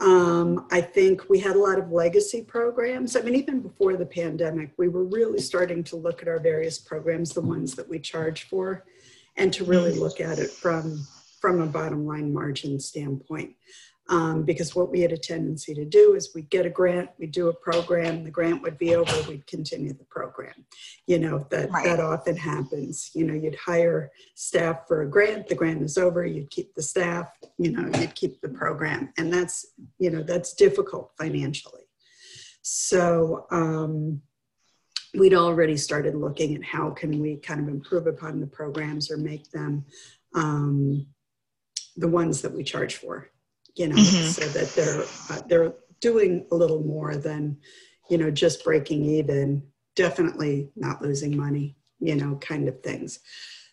Um, 0.01 0.67
I 0.73 0.81
think 0.81 1.29
we 1.29 1.39
had 1.39 1.57
a 1.57 1.61
lot 1.61 1.79
of 1.79 1.93
legacy 1.93 2.43
programs. 2.43 3.17
I 3.17 3.21
mean, 3.21 3.37
even 3.37 3.61
before 3.61 3.97
the 3.97 4.07
pandemic, 4.07 4.73
we 4.77 4.89
were 4.89 5.05
really 5.05 5.41
starting 5.41 5.85
to 5.85 5.97
look 5.97 6.21
at 6.21 6.29
our 6.29 6.41
various 6.41 6.79
programs, 6.79 7.33
the 7.33 7.41
ones 7.41 7.75
that 7.77 7.89
we 7.89 8.01
charge 8.01 8.49
for, 8.49 8.85
and 9.37 9.53
to 9.53 9.65
really 9.65 9.93
look 9.93 10.21
at 10.21 10.39
it 10.39 10.51
from 10.51 11.07
from 11.41 11.61
a 11.61 11.67
bottom 11.67 12.07
line 12.07 12.33
margin 12.33 12.81
standpoint. 12.81 13.55
Um, 14.11 14.43
because 14.43 14.75
what 14.75 14.91
we 14.91 15.01
had 15.01 15.13
a 15.13 15.17
tendency 15.17 15.73
to 15.75 15.85
do 15.87 16.15
is 16.15 16.35
we'd 16.35 16.51
get 16.51 16.67
a 16.67 16.71
grant, 16.71 17.09
we'd 17.19 17.33
do 17.33 17.49
a 17.49 17.55
program, 17.55 18.23
the 18.23 18.31
grant 18.31 18.61
would 18.61 18.77
be 18.77 18.95
over, 18.95 19.31
we'd 19.31 19.47
continue 19.47 19.95
the 19.95 20.05
program. 20.05 20.67
You 21.07 21.19
know, 21.19 21.47
that, 21.51 21.71
Right. 21.71 21.85
that 21.85 22.01
often 22.01 22.37
happens. 22.37 23.11
You 23.15 23.25
know, 23.25 23.33
you'd 23.33 23.55
hire 23.57 24.13
staff 24.35 24.87
for 24.87 25.03
a 25.03 25.09
grant, 25.09 25.49
the 25.49 25.55
grant 25.55 25.83
is 25.83 25.97
over, 25.97 26.27
you'd 26.27 26.51
keep 26.51 26.75
the 26.75 26.83
staff, 26.83 27.29
you 27.57 27.73
know, 27.73 27.99
you'd 27.99 28.15
keep 28.15 28.43
the 28.43 28.51
program. 28.51 29.11
And 29.17 29.33
that's, 29.33 29.67
you 29.99 30.11
know, 30.11 30.23
that's 30.23 30.53
difficult 30.53 31.13
financially. 31.17 31.85
So 32.61 33.47
um, 33.51 34.21
we'd 35.15 35.35
already 35.35 35.79
started 35.79 36.15
looking 36.15 36.57
at 36.57 36.65
how 36.65 36.91
can 36.91 37.21
we 37.21 37.37
kind 37.37 37.61
of 37.61 37.69
improve 37.69 38.07
upon 38.07 38.41
the 38.41 38.47
programs 38.47 39.11
or 39.11 39.17
make 39.17 39.51
them 39.51 39.87
um, 40.35 41.07
the 41.97 42.09
ones 42.09 42.43
that 42.43 42.53
we 42.53 42.65
charge 42.65 42.97
for 42.97 43.31
you 43.77 43.89
know, 43.89 43.97
Mhm. 43.97 44.33
so 44.33 44.47
that 44.49 44.69
they're 44.75 45.05
uh, 45.31 45.43
they're 45.49 45.75
doing 46.01 46.47
a 46.51 46.55
little 46.55 46.83
more 46.83 47.17
than, 47.17 47.57
you 48.11 48.19
know, 48.19 48.31
just 48.31 48.65
breaking 48.65 49.05
even. 49.05 49.63
Definitely 49.95 50.71
not 50.77 51.01
losing 51.03 51.37
money, 51.37 51.77
you 52.01 52.15
know, 52.17 52.37
kind 52.37 52.69
of 52.69 52.83
things. 52.83 53.21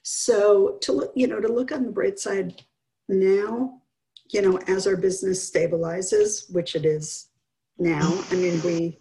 So 0.03 0.77
to 0.81 0.91
look, 0.91 1.12
you 1.15 1.27
know, 1.27 1.39
to 1.39 1.48
look 1.48 1.72
on 1.72 1.84
the 1.86 1.91
bright 1.91 2.20
side 2.20 2.63
now, 3.08 3.81
you 4.29 4.41
know, 4.41 4.58
as 4.67 4.88
our 4.88 4.96
business 4.96 5.50
stabilizes, 5.50 6.51
which 6.51 6.75
it 6.75 6.86
is 6.86 7.27
now. 7.77 8.24
I 8.31 8.36
mean, 8.36 8.62
we, 8.63 9.00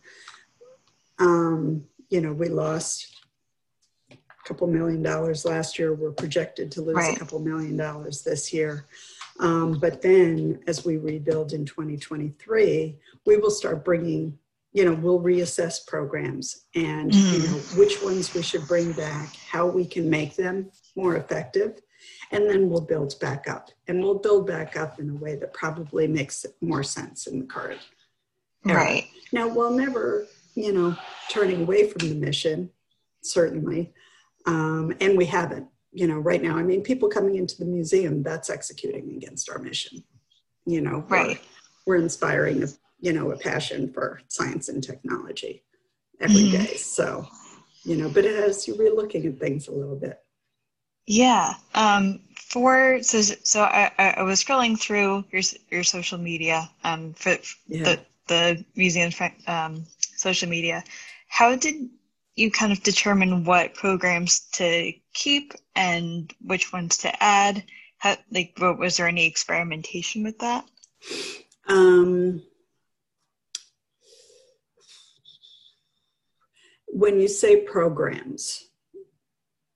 um, 1.19 1.85
you 2.09 2.21
know, 2.21 2.33
we 2.33 2.49
lost 2.49 3.07
a 4.11 4.16
couple 4.45 4.66
million 4.66 5.02
dollars 5.02 5.45
last 5.45 5.78
year. 5.78 5.92
We're 5.95 6.12
projected 6.12 6.73
to 6.73 6.83
lose 6.83 6.97
Right. 6.97 7.16
a 7.16 7.19
couple 7.19 7.38
million 7.38 7.76
dollars 7.76 8.23
this 8.23 8.52
year. 8.52 8.87
Um, 9.40 9.78
but 9.80 10.02
then 10.02 10.61
as 10.66 10.85
we 10.85 10.99
rebuild 10.99 11.52
in 11.54 11.64
2023, 11.64 12.99
we 13.26 13.37
will 13.38 13.50
start 13.50 13.85
bringing, 13.85 14.38
you 14.73 14.85
know, 14.85 14.92
we'll 14.92 15.20
reassess 15.20 15.85
programs 15.87 16.66
and, 16.75 17.14
you 17.14 17.20
Mhm. 17.20 17.47
know, 17.47 17.78
which 17.80 18.02
ones 18.02 18.35
we 18.35 18.42
should 18.42 18.68
bring 18.68 18.92
back, 18.92 19.35
how 19.37 19.66
we 19.66 19.87
can 19.87 20.09
make 20.11 20.37
them 20.37 20.70
more 20.94 21.16
effective. 21.16 21.80
And 22.30 22.49
then 22.49 22.68
we'll 22.68 22.82
build 22.82 23.18
back 23.18 23.49
up 23.49 23.70
and 23.88 24.02
we'll 24.02 24.18
build 24.18 24.47
back 24.47 24.76
up 24.76 25.00
in 25.00 25.09
a 25.11 25.14
way 25.14 25.37
that 25.37 25.54
probably 25.54 26.06
makes 26.06 26.44
more 26.61 26.82
sense 26.82 27.26
in 27.26 27.40
the 27.40 27.47
current 27.47 27.80
era. 28.66 28.78
Right. 28.78 29.09
Now, 29.32 29.49
while 29.49 29.70
never, 29.70 30.26
you 30.54 30.73
know, 30.73 30.97
turning 31.30 31.62
away 31.62 31.88
from 31.88 32.09
the 32.11 32.14
mission, 32.14 32.70
certainly, 33.23 33.94
um, 34.47 34.94
and 35.00 35.16
we 35.16 35.26
haven't, 35.26 35.68
you 35.92 36.06
know, 36.06 36.18
right 36.18 36.42
now. 36.42 36.56
I 36.56 36.62
mean, 36.62 36.82
people 36.82 37.09
coming 37.09 37.37
into 37.37 37.56
the 37.59 37.64
museum, 37.64 38.23
that's 38.23 38.49
executing 38.50 39.14
against 39.16 39.50
our 39.50 39.59
mission. 39.59 40.04
You 40.66 40.80
know, 40.80 41.04
we're- 41.09 41.23
Right. 41.25 41.40
We're, 41.87 41.97
inspiring, 41.97 42.62
a, 42.62 42.68
you 43.00 43.12
know, 43.12 43.30
a 43.32 43.37
passion 43.38 43.92
for 43.92 44.20
science 44.28 44.68
and 44.68 44.82
technology 44.85 45.64
every 46.20 46.42
Mhm. 46.42 46.52
day. 46.52 46.76
So, 46.76 47.26
you 47.85 47.97
know, 47.97 48.09
but 48.09 48.25
it 48.25 48.37
has 48.37 48.68
you 48.68 48.76
re-looking 48.76 49.26
at 49.26 49.40
things 49.40 49.66
a 49.66 49.73
little 49.73 49.97
bit. 49.97 50.23
Yeah. 51.06 51.54
Um, 51.75 52.20
for 52.37 53.02
so 53.02 53.23
so 53.23 53.62
I, 53.62 53.90
I 53.99 54.11
I 54.18 54.23
was 54.23 54.44
scrolling 54.44 54.78
through 54.78 55.25
your 55.32 55.42
your 55.70 55.82
social 55.82 56.18
media 56.18 56.70
um 56.85 57.14
for 57.14 57.38
Yeah. 57.68 57.85
the 57.85 58.00
the 58.28 58.64
museum 58.76 59.11
um 59.47 59.87
social 60.16 60.49
media. 60.49 60.85
How 61.28 61.56
did 61.56 61.88
you 62.37 62.50
kind 62.50 62.72
of 62.72 62.82
determine 62.82 63.44
what 63.44 63.75
programs 63.75 64.49
to 64.52 64.92
keep 65.12 65.52
and 65.75 66.32
which 66.40 66.72
ones 66.72 66.99
to 66.99 67.22
add? 67.22 67.64
How 67.99 68.16
like 68.30 68.54
what, 68.58 68.78
was 68.78 68.96
there 68.96 69.08
any 69.08 69.26
experimentation 69.26 70.22
with 70.22 70.38
that? 70.38 70.64
Um, 71.68 72.42
when 76.87 77.20
you 77.20 77.28
say 77.28 77.56
programs, 77.60 78.64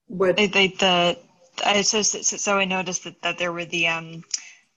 what? 0.07 0.37
Like, 0.37 0.55
like 0.55 0.77
the 0.79 1.17
I 1.63 1.81
so, 1.81 2.01
so 2.01 2.21
so 2.21 2.57
I 2.57 2.65
noticed 2.65 3.03
that, 3.03 3.21
that 3.21 3.37
there 3.37 3.53
were 3.53 3.65
the 3.65 3.87
um 3.87 4.23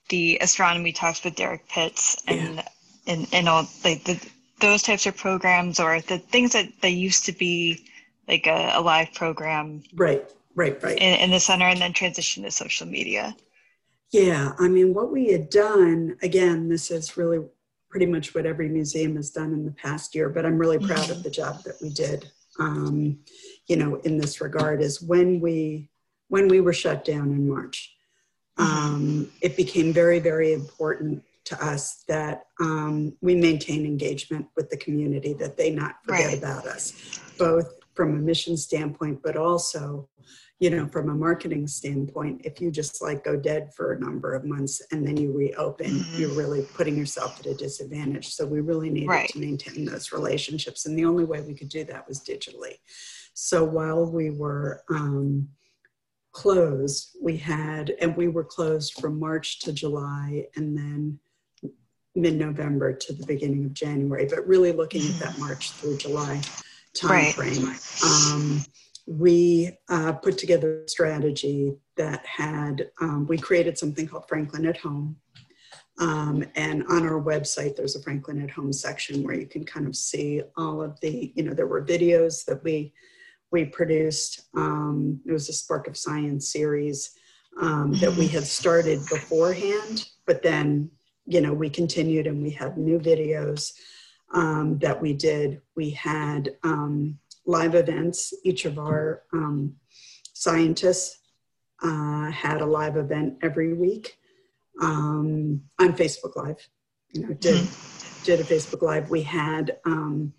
the 0.09 0.37
astronomy 0.41 0.91
talks 0.91 1.23
with 1.23 1.35
Derrick 1.35 1.67
Pitts 1.67 2.21
and 2.27 2.63
and 3.07 3.27
and 3.33 3.49
all 3.49 3.67
like 3.83 4.03
the 4.03 4.19
those 4.59 4.81
types 4.81 5.05
of 5.05 5.15
programs 5.15 5.79
or 5.79 6.01
the 6.01 6.17
things 6.17 6.53
that 6.53 6.67
they 6.81 6.89
used 6.89 7.25
to 7.25 7.31
be 7.31 7.85
like 8.27 8.47
a, 8.47 8.71
a 8.75 8.81
live 8.81 9.13
program 9.13 9.83
Right, 9.95 10.23
right, 10.55 10.81
right. 10.83 10.97
in, 10.97 11.19
in 11.19 11.31
the 11.31 11.39
center 11.39 11.65
and 11.65 11.81
then 11.81 11.93
transition 11.93 12.43
to 12.43 12.51
social 12.51 12.87
media. 12.87 13.35
Yeah, 14.11 14.53
I 14.57 14.67
mean, 14.67 14.93
what 14.93 15.11
we 15.11 15.31
had 15.31 15.49
done, 15.49 16.17
again, 16.21 16.67
this 16.67 16.89
is 16.89 17.15
really 17.15 17.45
pretty 17.89 18.05
much 18.05 18.33
what 18.33 18.45
every 18.45 18.69
museum 18.69 19.15
has 19.15 19.31
done 19.31 19.53
in 19.53 19.65
the 19.65 19.71
past 19.71 20.15
year, 20.15 20.29
but 20.29 20.45
I'm 20.45 20.57
really 20.57 20.79
proud 20.79 21.09
of 21.09 21.23
the 21.23 21.29
job 21.29 21.63
that 21.63 21.75
we 21.81 21.89
did, 21.89 22.29
um, 22.59 23.19
you 23.67 23.75
know, 23.75 23.95
in 23.97 24.17
this 24.17 24.41
regard, 24.41 24.81
is 24.81 25.01
when 25.01 25.39
we 25.39 25.89
when 26.29 26.47
we 26.47 26.59
were 26.59 26.73
shut 26.73 27.03
down 27.03 27.31
in 27.31 27.47
March, 27.49 27.95
um, 28.57 29.31
it 29.41 29.57
became 29.57 29.91
very, 29.91 30.19
very 30.19 30.53
important 30.53 31.23
to 31.45 31.65
us 31.65 32.03
that 32.07 32.43
um, 32.59 33.13
we 33.21 33.35
maintain 33.35 33.85
engagement 33.85 34.47
with 34.55 34.69
the 34.69 34.77
community, 34.77 35.33
that 35.33 35.57
they 35.57 35.71
not 35.71 35.95
forget 36.05 36.27
Right. 36.27 36.37
about 36.37 36.65
us, 36.67 36.93
both 37.37 37.67
from 37.95 38.15
a 38.15 38.19
mission 38.19 38.55
standpoint, 38.57 39.21
but 39.23 39.35
also 39.35 40.09
you 40.61 40.69
know, 40.69 40.85
from 40.89 41.07
a 41.09 41.15
marketing 41.15 41.65
standpoint, 41.65 42.41
if 42.43 42.59
you 42.59 42.69
just 42.69 43.01
like 43.01 43.23
go 43.23 43.37
dead 43.37 43.73
for 43.73 43.93
a 43.93 43.99
number 44.01 44.35
of 44.35 44.43
months 44.43 44.81
and 44.91 45.07
then 45.07 45.15
you 45.15 45.31
reopen, 45.31 45.89
Mhm. 45.89 46.19
you're 46.19 46.33
really 46.33 46.63
putting 46.73 46.97
yourself 46.97 47.39
at 47.39 47.45
a 47.45 47.53
disadvantage. 47.53 48.33
So 48.35 48.45
we 48.45 48.59
really 48.59 48.89
needed 48.89 49.07
Right. 49.07 49.29
to 49.29 49.39
maintain 49.39 49.85
those 49.85 50.11
relationships. 50.11 50.85
And 50.85 50.99
the 50.99 51.05
only 51.05 51.23
way 51.23 51.39
we 51.39 51.53
could 51.53 51.69
do 51.69 51.85
that 51.85 52.05
was 52.09 52.19
digitally. 52.19 52.75
So 53.33 53.63
while 53.63 54.05
we 54.05 54.31
were 54.31 54.83
um, 54.89 55.47
closed, 56.33 57.15
we 57.21 57.37
had, 57.37 57.91
and 58.01 58.17
we 58.17 58.27
were 58.27 58.43
closed 58.43 58.95
from 58.99 59.17
March 59.17 59.59
to 59.59 59.71
July 59.71 60.47
and 60.57 60.77
then 60.77 61.19
mid 62.15 62.37
November 62.37 62.93
to 62.93 63.13
the 63.13 63.25
beginning 63.25 63.65
of 63.65 63.73
January, 63.73 64.25
but 64.25 64.47
really 64.47 64.71
looking 64.71 65.01
at 65.01 65.19
that 65.19 65.39
March 65.39 65.71
through 65.71 65.97
July 65.97 66.41
time 66.95 67.09
Right. 67.09 67.35
Um, 68.03 68.63
we 69.07 69.71
uh, 69.89 70.13
put 70.13 70.37
together 70.37 70.83
a 70.83 70.89
strategy 70.89 71.73
that 71.97 72.25
had, 72.25 72.91
um, 73.01 73.25
we 73.27 73.37
created 73.37 73.77
something 73.77 74.07
called 74.07 74.27
Franklin 74.27 74.65
at 74.67 74.77
Home. 74.77 75.15
Um, 75.99 76.45
and 76.55 76.85
on 76.87 77.05
our 77.05 77.21
website, 77.21 77.75
there's 77.75 77.95
a 77.95 78.01
Franklin 78.01 78.41
at 78.41 78.51
Home 78.51 78.71
section 78.71 79.23
where 79.23 79.35
you 79.35 79.47
can 79.47 79.65
kind 79.65 79.87
of 79.87 79.95
see 79.95 80.41
all 80.55 80.81
of 80.81 80.99
the, 81.01 81.33
you 81.35 81.43
know, 81.43 81.53
there 81.53 81.67
were 81.67 81.83
videos 81.83 82.45
that 82.45 82.63
we 82.63 82.93
we 83.51 83.65
produced. 83.65 84.41
Um, 84.55 85.21
it 85.25 85.31
was 85.31 85.49
a 85.49 85.53
Spark 85.53 85.87
of 85.87 85.97
Science 85.97 86.51
series 86.51 87.11
um, 87.59 87.93
that 87.93 88.13
we 88.15 88.27
had 88.27 88.43
started 88.43 88.99
beforehand, 89.09 90.07
but 90.25 90.43
then, 90.43 90.91
you 91.29 91.41
know, 91.41 91.53
we 91.53 91.69
continued 91.69 92.25
and 92.25 92.41
we 92.41 92.49
had 92.49 92.75
new 92.75 92.99
videos 92.99 93.73
um, 94.33 94.79
that 94.79 94.99
we 94.99 95.13
did. 95.13 95.61
We 95.75 95.91
had 95.91 96.55
um, 96.63 97.19
live 97.45 97.75
events. 97.75 98.33
Each 98.43 98.65
of 98.65 98.79
our 98.79 99.21
um, 99.31 99.75
scientists 100.33 101.19
uh, 101.83 102.31
had 102.31 102.61
a 102.61 102.65
live 102.65 102.97
event 102.97 103.37
every 103.43 103.73
week 103.73 104.17
um, 104.81 105.61
on 105.77 105.93
Facebook 105.93 106.35
Live. 106.35 106.67
You 107.13 107.27
know, 107.27 107.33
did 107.35 107.67
did 108.23 108.39
a 108.39 108.43
Facebook 108.43 108.81
Live. 108.81 109.11
We 109.11 109.21
had 109.21 109.77
um, 109.85 110.33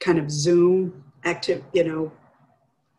kind 0.00 0.18
of 0.18 0.30
Zoom 0.30 1.04
active, 1.24 1.62
you 1.74 1.84
know, 1.84 2.12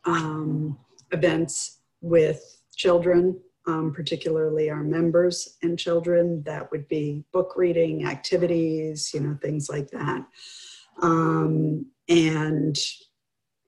um, 0.06 0.78
events 1.12 1.80
with 2.02 2.62
children, 2.76 3.40
um, 3.68 3.94
particularly 3.94 4.70
our 4.70 4.84
members 4.84 5.58
and 5.62 5.80
children. 5.80 6.44
That 6.44 6.72
would 6.72 6.88
be 6.88 7.24
book 7.32 7.54
reading 7.56 8.06
activities, 8.06 9.14
you 9.14 9.22
know, 9.22 9.38
things 9.42 9.70
like 9.70 9.90
that. 9.92 10.26
Um, 11.02 11.86
and 12.10 12.78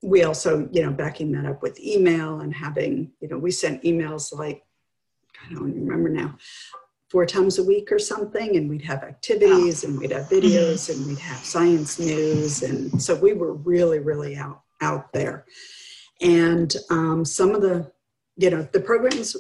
we 0.04 0.24
also, 0.24 0.70
you 0.72 0.84
know, 0.84 0.92
backing 0.92 1.32
that 1.32 1.46
up 1.46 1.62
with 1.62 1.80
email 1.80 2.42
and 2.42 2.54
having, 2.54 3.12
you 3.22 3.28
know, 3.28 3.38
we 3.38 3.52
sent 3.52 3.84
emails 3.84 4.38
like, 4.38 4.64
I 5.46 5.54
don't 5.54 5.74
remember 5.74 6.10
now, 6.10 6.38
four 7.10 7.26
times 7.26 7.60
a 7.60 7.64
week 7.64 7.92
or 7.92 8.00
something, 8.00 8.58
and 8.58 8.70
we'd 8.70 8.82
have 8.82 9.04
activities 9.04 9.84
and 9.84 9.98
we'd 9.98 10.12
have 10.12 10.28
videos 10.28 10.94
and 10.94 11.06
we'd 11.08 11.20
have 11.20 11.38
science 11.38 12.00
news. 12.00 12.64
And 12.64 13.02
so 13.02 13.16
we 13.16 13.34
were 13.34 13.54
really, 13.54 14.00
really 14.00 14.36
out 14.36 14.62
out 14.82 15.14
there. 15.14 15.46
And 16.22 16.76
um, 16.90 17.24
some 17.26 17.56
of 17.56 17.62
the, 17.62 17.92
you 18.38 18.50
know, 18.50 18.68
the 18.72 18.80
programs 18.82 19.36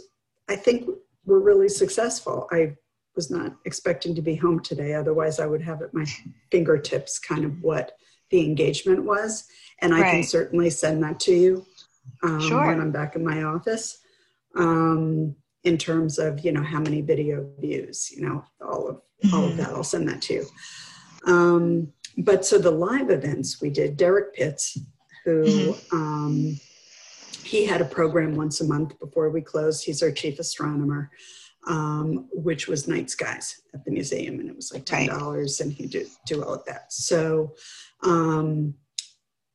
I 0.50 0.56
think 0.56 0.88
we're 1.26 1.40
really 1.40 1.70
successful. 1.70 2.48
I 2.52 2.76
was 3.16 3.32
not 3.32 3.56
expecting 3.66 4.14
to 4.16 4.22
be 4.22 4.36
home 4.36 4.60
today, 4.60 4.94
otherwise 4.94 5.40
I 5.40 5.46
would 5.46 5.62
have 5.62 5.82
at 5.82 5.94
my 5.94 6.06
fingertips 6.52 7.18
kind 7.20 7.46
of 7.46 7.62
what 7.62 7.94
the 8.30 8.42
engagement 8.42 9.04
was. 9.04 9.46
And 9.82 9.94
I 9.94 10.02
can 10.12 10.24
certainly 10.24 10.70
send 10.70 11.04
that 11.04 11.20
to 11.22 11.34
you 11.34 11.66
um, 12.24 12.40
Sure. 12.42 12.66
when 12.68 12.80
I'm 12.80 12.92
back 12.92 13.16
in 13.16 13.24
my 13.24 13.44
office. 13.44 13.98
Um, 14.56 15.36
in 15.64 15.78
terms 15.80 16.20
of 16.20 16.46
you 16.46 16.52
know 16.52 16.62
how 16.62 16.80
many 16.80 17.02
video 17.02 17.50
views, 17.60 18.12
you 18.12 18.22
know 18.22 18.44
all 18.62 18.88
of 18.88 19.02
all 19.34 19.46
of 19.46 19.54
Mhm. 19.54 19.58
that. 19.58 19.70
I'll 19.70 19.84
send 19.84 20.08
that 20.08 20.22
to 20.24 20.34
you. 20.36 20.46
Um, 21.26 21.92
but 22.20 22.46
so 22.46 22.58
the 22.60 22.70
live 22.72 23.10
events 23.10 23.60
we 23.60 23.70
did, 23.72 23.98
Derrick 23.98 24.34
Pitts, 24.36 24.78
who 25.26 25.44
Mhm. 25.74 26.62
He 27.46 27.66
had 27.66 27.80
a 27.80 27.86
program 27.86 28.36
once 28.36 28.60
a 28.62 28.66
month 28.66 29.00
before 29.00 29.30
we 29.30 29.40
closed. 29.42 29.86
He's 29.86 30.02
our 30.02 30.12
chief 30.12 30.40
astronomer, 30.40 31.12
um, 31.68 32.28
which 32.34 32.68
was 32.68 32.88
night 32.88 33.12
skies 33.12 33.62
at 33.74 33.86
the 33.86 33.92
museum, 33.92 34.40
and 34.40 34.50
it 34.50 34.56
was 34.56 34.74
like 34.74 34.84
ten 34.86 35.02
Right. 35.08 35.10
dollars, 35.20 35.62
and 35.62 35.72
he 35.72 35.86
do 35.86 36.08
do 36.26 36.44
all 36.44 36.56
of 36.56 36.66
that. 36.66 36.92
So 36.92 37.54
um, 38.02 38.74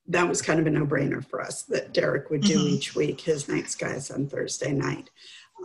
that 0.07 0.29
was 0.29 0.41
kind 0.41 0.61
of 0.61 0.67
a 0.67 0.71
no 0.71 0.87
brainer 0.87 1.25
for 1.25 1.41
us 1.41 1.63
that 1.65 1.93
Derrick 1.93 2.31
would 2.31 2.43
do 2.43 2.59
Mhm. 2.59 2.69
each 2.69 2.95
week 2.95 3.21
his 3.21 3.49
night 3.49 3.69
skies 3.71 4.11
on 4.11 4.29
Thursday 4.29 4.73
night. 4.73 5.11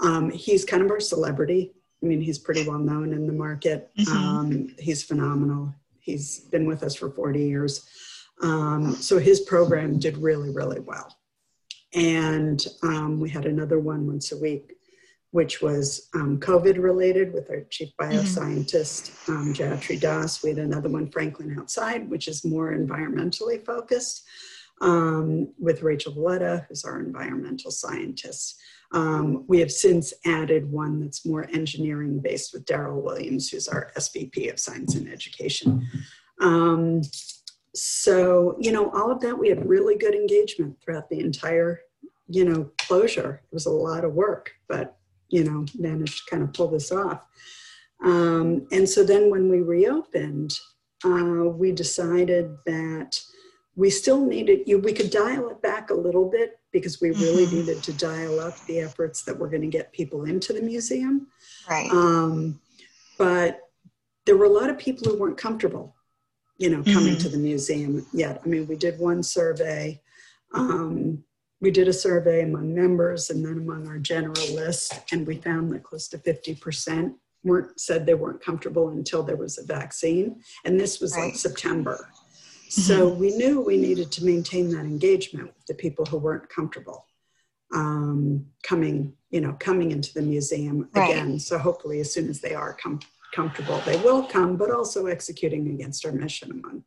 Um, 0.02 0.30
he's 0.32 0.66
kind 0.66 0.84
of 0.84 0.90
our 0.92 1.00
celebrity. 1.00 1.74
I 2.02 2.08
mean, 2.08 2.22
he's 2.22 2.40
pretty 2.40 2.68
well 2.68 2.80
known 2.80 3.14
in 3.14 3.28
the 3.28 3.34
market. 3.34 3.90
Mhm. 3.98 4.08
Um, 4.08 4.76
he's 4.80 5.04
phenomenal. 5.04 5.74
He's 6.00 6.40
been 6.42 6.66
with 6.68 6.82
us 6.84 6.96
for 6.96 7.10
40 7.10 7.44
years. 7.46 7.86
Um, 8.42 8.96
so 8.96 9.18
his 9.20 9.40
program 9.42 9.98
did 10.00 10.18
really, 10.18 10.50
really 10.52 10.80
well. 10.80 11.16
And 11.96 12.66
um, 12.84 13.20
we 13.20 13.30
had 13.30 13.46
another 13.46 13.80
one 13.80 14.06
once 14.06 14.34
a 14.34 14.38
week, 14.38 14.74
which 15.32 15.62
was 15.62 16.10
um, 16.14 16.40
COVID 16.40 16.78
related 16.78 17.34
with 17.34 17.50
our 17.50 17.62
chief 17.70 17.90
bioscientist, 18.00 19.30
um, 19.30 19.54
Jayatri 19.54 20.00
Das. 20.00 20.44
We 20.44 20.50
had 20.50 20.60
another 20.60 20.90
one, 20.90 21.10
Franklin 21.10 21.58
Outside, 21.58 22.10
which 22.10 22.28
is 22.28 22.44
more 22.44 22.74
environmentally 22.74 23.66
focused, 23.66 24.24
um, 24.82 25.54
with 25.58 25.84
Rachel 25.84 26.14
Valletta, 26.14 26.66
who's 26.68 26.84
our 26.84 27.00
environmental 27.00 27.72
scientist. 27.72 28.60
Um, 28.92 29.46
we 29.48 29.60
have 29.60 29.72
since 29.72 30.14
added 30.26 30.70
one 30.70 31.00
that's 31.00 31.26
more 31.26 31.50
engineering 31.54 32.20
based 32.20 32.54
with 32.54 32.66
Darryl 32.66 33.02
Williams, 33.02 33.50
who's 33.50 33.68
our 33.68 33.92
SVP 33.98 34.52
of 34.52 34.60
Science 34.60 34.96
and 34.96 35.10
Education. 35.10 35.88
Um, 36.42 37.02
so, 37.76 38.56
you 38.60 38.72
know, 38.72 38.90
all 38.92 39.12
of 39.12 39.20
that, 39.22 39.38
we 39.38 39.50
had 39.50 39.68
really 39.68 39.98
good 39.98 40.16
engagement 40.16 40.78
throughout 40.82 41.10
the 41.10 41.20
entire, 41.20 41.82
you 42.28 42.46
know, 42.46 42.70
closure. 42.80 43.42
It 43.44 43.54
was 43.54 43.66
a 43.66 43.72
lot 43.72 44.04
of 44.04 44.14
work, 44.14 44.52
but, 44.68 44.98
you 45.30 45.44
know, 45.44 45.66
managed 45.78 46.26
to 46.26 46.30
kind 46.32 46.44
of 46.44 46.54
pull 46.54 46.68
this 46.70 46.92
off. 46.92 47.26
Um, 48.04 48.68
and 48.72 48.88
so 48.88 49.04
then 49.04 49.30
when 49.30 49.50
we 49.50 49.62
reopened, 49.62 50.58
uh, 51.04 51.46
we 51.46 51.72
decided 51.72 52.58
that 52.66 53.20
we 53.78 53.90
still 53.90 54.26
needed 54.26 54.62
you 54.66 54.80
we 54.80 54.94
could 54.94 55.10
dial 55.10 55.50
it 55.50 55.62
back 55.62 55.90
a 55.90 55.94
little 55.94 56.30
bit 56.30 56.58
because 56.72 57.02
we 57.02 57.12
really 57.12 57.46
Mhm. 57.46 57.52
needed 57.52 57.84
to 57.84 57.92
dial 57.92 58.40
up 58.40 58.56
the 58.68 58.80
efforts 58.80 59.24
that 59.24 59.38
were 59.38 59.50
going 59.50 59.62
to 59.64 59.68
get 59.68 59.92
people 59.92 60.24
into 60.24 60.54
the 60.54 60.62
museum 60.62 61.28
Right. 61.70 61.92
um, 61.92 62.58
but 63.18 63.70
there 64.26 64.38
were 64.38 64.46
a 64.46 64.50
lot 64.50 64.70
of 64.70 64.78
people 64.78 65.12
who 65.12 65.18
weren't 65.20 65.38
comfortable 65.38 65.94
you 66.58 66.70
know 66.70 66.84
coming 66.94 67.16
Mhm. 67.18 67.20
to 67.24 67.30
the 67.30 67.38
museum 67.38 68.06
yet 68.14 68.42
i 68.44 68.48
mean 68.48 68.66
we 68.66 68.78
did 68.78 68.98
one 68.98 69.22
survey 69.22 70.02
um, 70.54 71.22
we 71.66 71.72
did 71.72 71.88
a 71.88 71.94
survey 71.94 72.44
among 72.44 72.76
members 72.76 73.32
and 73.32 73.44
then 73.44 73.54
among 73.58 73.88
our 73.88 73.98
general 73.98 74.48
list 74.54 74.94
and 75.12 75.26
we 75.26 75.36
found 75.38 75.72
that 75.72 75.82
close 75.82 76.08
to 76.08 76.16
50% 76.20 77.12
weren't 77.44 77.80
said 77.80 78.06
they 78.06 78.14
weren't 78.14 78.40
comfortable 78.40 78.90
until 78.90 79.24
there 79.24 79.36
was 79.36 79.58
a 79.58 79.64
vaccine 79.66 80.40
and 80.64 80.80
this 80.80 81.00
was 81.02 81.14
like 81.18 81.24
Right. 81.24 81.36
september 81.36 82.08
so 82.70 83.10
we 83.10 83.36
knew 83.36 83.62
we 83.62 83.78
needed 83.78 84.12
to 84.12 84.24
maintain 84.24 84.70
that 84.74 84.86
engagement 84.86 85.48
with 85.56 85.66
the 85.66 85.74
people 85.74 86.06
who 86.06 86.20
weren't 86.20 86.48
comfortable 86.50 87.08
um, 87.74 88.46
coming, 88.62 89.14
you 89.32 89.42
know, 89.42 89.54
coming 89.60 89.90
into 89.92 90.14
the 90.14 90.22
museum 90.22 90.88
Right. 90.94 91.10
again. 91.10 91.40
So 91.40 91.58
hopefully, 91.58 92.00
as 92.00 92.14
soon 92.14 92.30
as 92.30 92.40
they 92.40 92.54
are 92.54 92.74
com- 92.74 93.00
comfortable, 93.34 93.80
they 93.88 93.98
will 93.98 94.24
come. 94.24 94.56
But 94.56 94.70
also 94.70 95.08
executing 95.08 95.68
against 95.72 96.06
our 96.06 96.12
mission 96.12 96.52
among 96.52 96.84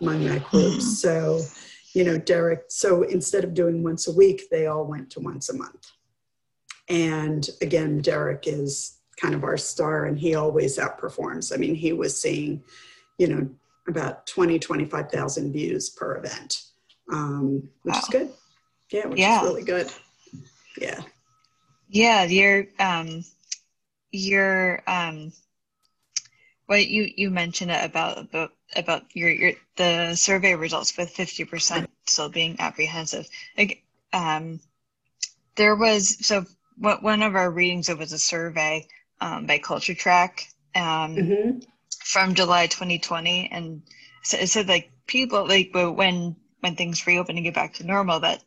among 0.00 0.24
that 0.26 0.44
group. 0.48 0.74
Mhm. 0.74 0.82
So, 0.82 1.40
you 1.94 2.04
know, 2.04 2.18
Derrick. 2.18 2.64
So 2.68 3.02
instead 3.02 3.44
of 3.44 3.54
doing 3.54 3.82
once 3.82 4.06
a 4.08 4.12
week, 4.12 4.48
they 4.50 4.66
all 4.66 4.84
went 4.84 5.10
to 5.10 5.20
once 5.20 5.48
a 5.48 5.56
month. 5.56 5.90
And 6.88 7.48
again, 7.60 8.00
Derrick 8.00 8.44
is 8.46 8.98
kind 9.16 9.34
of 9.34 9.44
our 9.44 9.56
star, 9.56 10.06
and 10.06 10.18
he 10.18 10.34
always 10.34 10.78
outperforms. 10.78 11.52
I 11.52 11.56
mean, 11.56 11.74
he 11.74 11.92
was 11.92 12.20
seeing, 12.20 12.62
you 13.18 13.28
know, 13.28 13.48
about 13.88 14.26
20, 14.26 14.58
25,000 14.58 15.52
views 15.52 15.90
per 15.90 16.16
event, 16.16 16.62
um, 17.12 17.68
which 17.82 17.96
is 17.96 18.08
good. 18.08 18.30
Yeah, 18.90 19.06
which 19.06 19.18
Yeah. 19.20 19.38
is 19.38 19.48
really 19.48 19.62
good. 19.64 19.92
Yeah. 20.80 21.00
Yeah, 21.88 22.22
your 22.24 22.66
um 22.78 23.24
your 24.12 24.80
um 24.86 25.32
what 26.66 26.86
you 26.86 27.10
you 27.16 27.30
mentioned 27.30 27.72
it 27.72 27.84
about 27.84 28.18
about 28.18 28.52
about 28.76 29.04
your 29.14 29.30
your 29.30 29.52
the 29.76 30.14
survey 30.14 30.54
results 30.54 30.96
with 30.96 31.14
50% 31.14 31.86
still 32.06 32.28
being 32.28 32.56
apprehensive. 32.60 33.28
Like 33.56 33.82
um 34.12 34.60
there 35.56 35.76
was 35.76 36.26
so 36.26 36.44
what 36.78 37.02
one 37.02 37.22
of 37.22 37.34
our 37.34 37.50
readings 37.50 37.88
it 37.88 37.98
was 37.98 38.12
a 38.12 38.18
survey 38.18 38.86
um, 39.20 39.46
by 39.46 39.58
Culture 39.58 39.94
Track 39.94 40.46
um 40.74 41.14
hmm 41.16 41.58
from 42.04 42.34
July 42.34 42.66
2020, 42.66 43.48
and 43.52 43.82
so 44.22 44.38
it 44.38 44.48
said 44.48 44.68
like 44.68 44.90
people 45.06 45.46
like 45.46 45.70
when 45.74 46.36
when 46.60 46.76
things 46.76 47.06
reopen 47.06 47.36
and 47.36 47.44
get 47.44 47.54
back 47.54 47.74
to 47.74 47.84
normal, 47.86 48.20
that 48.20 48.42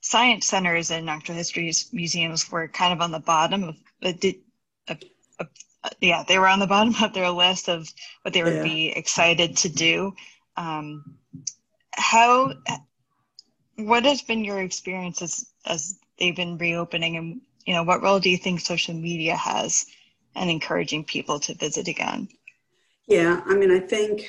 science 0.00 0.46
centers 0.46 0.90
and 0.90 1.06
natural 1.06 1.36
history 1.36 1.72
museums 1.92 2.50
were 2.50 2.68
kind 2.68 2.92
of 2.92 3.00
on 3.00 3.10
the 3.10 3.18
bottom 3.18 3.64
of, 3.64 3.76
of, 4.02 4.16
of, 4.88 5.02
of 5.38 5.48
yeah 6.00 6.24
they 6.26 6.38
were 6.38 6.48
on 6.48 6.58
the 6.58 6.66
bottom 6.66 6.94
of 7.02 7.12
their 7.12 7.30
list 7.30 7.68
of 7.68 7.88
what 8.22 8.34
they 8.34 8.42
would 8.42 8.54
Yeah. 8.54 8.62
be 8.62 8.88
excited 8.88 9.56
to 9.58 9.68
do. 9.68 10.14
Um, 10.56 11.18
how 11.92 12.52
what 13.76 14.04
has 14.04 14.22
been 14.22 14.44
your 14.44 14.60
experience 14.60 15.22
as, 15.22 15.46
as 15.66 15.98
they've 16.18 16.34
been 16.36 16.58
reopening, 16.58 17.16
and 17.16 17.40
you 17.64 17.74
know 17.74 17.84
what 17.84 18.02
role 18.02 18.20
do 18.20 18.30
you 18.30 18.36
think 18.36 18.60
social 18.60 18.94
media 18.94 19.36
has 19.36 19.86
in 20.34 20.48
encouraging 20.48 21.04
people 21.04 21.38
to 21.40 21.54
visit 21.54 21.88
again? 21.88 22.28
Yeah, 23.06 23.40
I 23.46 23.54
mean, 23.54 23.70
I 23.70 23.78
think 23.80 24.28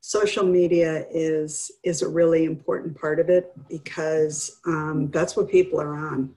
social 0.00 0.44
media 0.44 1.06
is 1.10 1.72
is 1.82 2.02
a 2.02 2.08
really 2.08 2.44
important 2.44 2.98
part 2.98 3.20
of 3.20 3.28
it 3.28 3.52
because 3.68 4.58
um, 4.66 5.08
that's 5.12 5.36
what 5.36 5.48
people 5.50 5.80
are 5.80 5.94
on. 5.94 6.34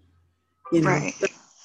You 0.71 0.81
know, 0.81 0.89
Right. 0.89 1.13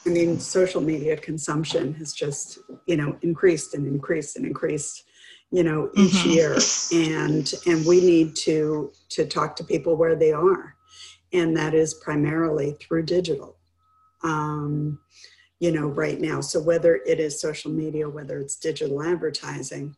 I 0.07 0.11
mean, 0.11 0.39
social 0.39 0.81
media 0.81 1.17
consumption 1.17 1.95
has 1.95 2.13
just 2.13 2.59
you 2.87 2.97
know 2.97 3.17
increased 3.23 3.75
and 3.75 3.87
increased 3.87 4.37
and 4.37 4.47
increased. 4.47 5.05
You 5.53 5.63
know, 5.63 5.91
each 5.95 6.25
Mhm. 6.25 6.35
year, 6.35 6.57
and 6.93 7.55
and 7.67 7.87
we 7.87 8.01
need 8.01 8.35
to 8.37 8.93
to 9.11 9.25
talk 9.27 9.55
to 9.57 9.65
people 9.65 9.97
where 9.97 10.17
they 10.17 10.33
are, 10.33 10.75
and 11.33 11.57
that 11.57 11.73
is 11.75 11.95
primarily 11.95 12.77
through 12.81 13.05
digital. 13.05 13.57
Um, 14.23 14.99
you 15.61 15.71
know, 15.73 15.87
right 15.87 16.21
now. 16.21 16.41
So 16.41 16.61
whether 16.61 16.97
it 16.97 17.19
is 17.21 17.41
social 17.41 17.71
media, 17.71 18.09
whether 18.09 18.39
it's 18.41 18.57
digital 18.57 19.03
advertising, 19.03 19.97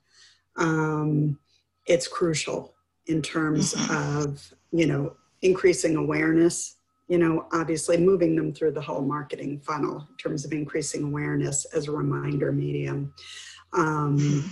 um, 0.56 1.38
it's 1.86 2.06
crucial 2.06 2.74
in 3.06 3.22
terms 3.22 3.74
Mhm. 3.74 3.90
of 4.24 4.54
you 4.70 4.86
know 4.86 5.16
increasing 5.42 5.96
awareness 5.96 6.76
you 7.08 7.18
know 7.18 7.46
obviously 7.52 7.96
moving 7.96 8.36
them 8.36 8.52
through 8.52 8.72
the 8.72 8.80
whole 8.80 9.02
marketing 9.02 9.60
funnel 9.60 10.06
in 10.10 10.16
terms 10.16 10.44
of 10.44 10.52
increasing 10.52 11.02
awareness 11.04 11.64
as 11.74 11.88
a 11.88 11.92
reminder 11.92 12.52
medium 12.52 13.12
um, 13.72 14.50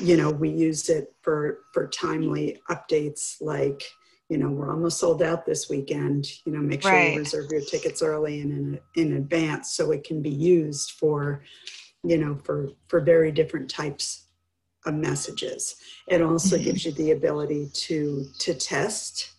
you 0.00 0.16
know 0.16 0.30
we 0.30 0.48
use 0.48 0.88
it 0.88 1.14
for 1.22 1.60
for 1.72 1.86
timely 1.88 2.58
updates 2.70 3.36
like 3.40 3.82
you 4.28 4.38
know 4.38 4.48
we're 4.48 4.70
almost 4.70 4.98
sold 4.98 5.22
out 5.22 5.44
this 5.44 5.68
weekend 5.68 6.26
you 6.44 6.52
know 6.52 6.60
make 6.60 6.82
sure 6.82 6.92
Right. 6.92 7.12
you 7.12 7.18
reserve 7.18 7.50
your 7.50 7.60
tickets 7.62 8.00
early 8.02 8.40
and 8.40 8.52
in, 8.52 8.80
in 8.96 9.16
advance 9.16 9.72
so 9.72 9.90
it 9.92 10.04
can 10.04 10.22
be 10.22 10.30
used 10.30 10.92
for 10.92 11.42
you 12.02 12.16
know 12.18 12.38
for 12.44 12.70
for 12.88 13.00
very 13.00 13.30
different 13.32 13.68
types 13.68 14.28
of 14.86 14.94
messages 14.94 15.76
it 16.08 16.22
also 16.22 16.56
Mhm. 16.56 16.64
gives 16.64 16.84
you 16.86 16.92
the 16.92 17.10
ability 17.10 17.68
to 17.74 18.24
to 18.38 18.54
test 18.54 19.32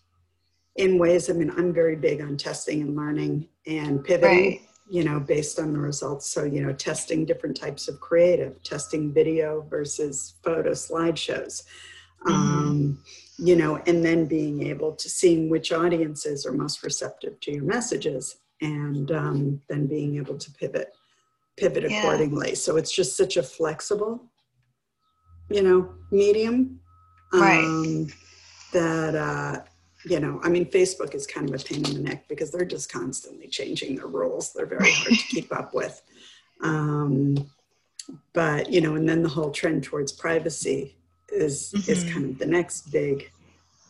in 0.76 0.98
ways 0.98 1.28
i 1.28 1.32
mean 1.32 1.50
i'm 1.56 1.72
very 1.72 1.96
big 1.96 2.20
on 2.20 2.36
testing 2.36 2.80
and 2.82 2.96
learning 2.96 3.46
and 3.66 4.02
pivoting 4.04 4.28
Right. 4.50 4.60
you 4.88 5.04
know 5.04 5.20
based 5.20 5.58
on 5.58 5.72
the 5.72 5.78
results 5.78 6.26
so 6.30 6.44
you 6.44 6.62
know 6.64 6.72
testing 6.72 7.24
different 7.24 7.56
types 7.56 7.88
of 7.88 8.00
creative 8.00 8.62
testing 8.62 9.12
video 9.12 9.66
versus 9.68 10.34
photo 10.42 10.70
slideshows 10.70 11.64
um, 12.26 12.98
you 13.38 13.56
know 13.56 13.76
and 13.86 14.04
then 14.04 14.26
being 14.26 14.66
able 14.66 14.92
to 14.94 15.08
seeing 15.08 15.48
which 15.50 15.72
audiences 15.72 16.46
are 16.46 16.52
most 16.52 16.82
receptive 16.82 17.38
to 17.40 17.52
your 17.52 17.64
messages 17.64 18.36
and 18.60 19.10
um, 19.10 19.60
then 19.68 19.86
being 19.86 20.16
able 20.16 20.38
to 20.38 20.50
pivot 20.52 20.96
pivot 21.56 21.84
Yeah. 21.84 21.98
accordingly 21.98 22.54
so 22.54 22.76
it's 22.76 22.94
just 22.94 23.16
such 23.16 23.36
a 23.36 23.42
flexible 23.42 24.24
you 25.50 25.62
know 25.62 25.94
medium 26.10 26.78
Right. 27.32 27.64
um, 27.64 28.06
that 28.72 29.14
uh, 29.14 29.62
you 30.04 30.18
know 30.20 30.40
i 30.42 30.48
mean 30.48 30.64
facebook 30.66 31.14
is 31.14 31.26
kind 31.26 31.48
of 31.48 31.60
a 31.60 31.64
pain 31.64 31.84
in 31.86 31.94
the 31.94 32.00
neck 32.00 32.26
because 32.28 32.50
they're 32.50 32.64
just 32.64 32.90
constantly 32.92 33.46
changing 33.48 33.96
their 33.96 34.06
rules 34.06 34.52
they're 34.52 34.66
very 34.66 34.90
hard 35.00 35.12
to 35.12 35.26
keep 35.28 35.52
up 35.54 35.72
with 35.74 36.02
um, 36.62 37.34
but 38.32 38.70
you 38.70 38.80
know 38.80 38.94
and 38.96 39.08
then 39.08 39.22
the 39.22 39.28
whole 39.28 39.50
trend 39.50 39.82
towards 39.84 40.12
privacy 40.12 40.96
is 41.28 41.72
is 41.86 42.04
Mhm. 42.04 42.12
kind 42.12 42.24
of 42.30 42.38
the 42.38 42.46
next 42.46 42.90
big 42.92 43.30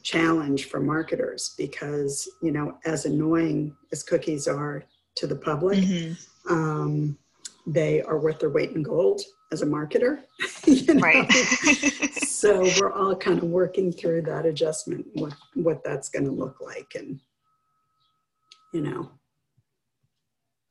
challenge 0.02 0.66
for 0.66 0.80
marketers 0.80 1.54
because 1.56 2.28
you 2.42 2.52
know 2.52 2.78
as 2.84 3.04
annoying 3.06 3.74
as 3.92 4.02
cookies 4.02 4.46
are 4.48 4.84
to 5.16 5.26
the 5.26 5.36
public 5.36 5.78
Mhm. 5.78 6.16
um, 6.50 7.18
they 7.66 8.02
are 8.02 8.18
worth 8.18 8.40
their 8.40 8.50
weight 8.50 8.72
in 8.72 8.82
gold 8.82 9.20
as 9.52 9.62
a 9.62 9.66
marketer 9.66 10.22
you 10.66 10.94
know? 10.94 11.00
Right. 11.00 11.30
so 12.24 12.62
we're 12.80 12.92
all 12.92 13.14
kind 13.14 13.38
of 13.38 13.44
working 13.44 13.92
through 13.92 14.22
that 14.22 14.46
adjustment 14.46 15.06
what 15.12 15.34
what 15.54 15.84
that's 15.84 16.08
going 16.08 16.24
to 16.24 16.32
look 16.32 16.60
like 16.60 16.94
and 16.94 17.20
you 18.72 18.80
know 18.80 19.10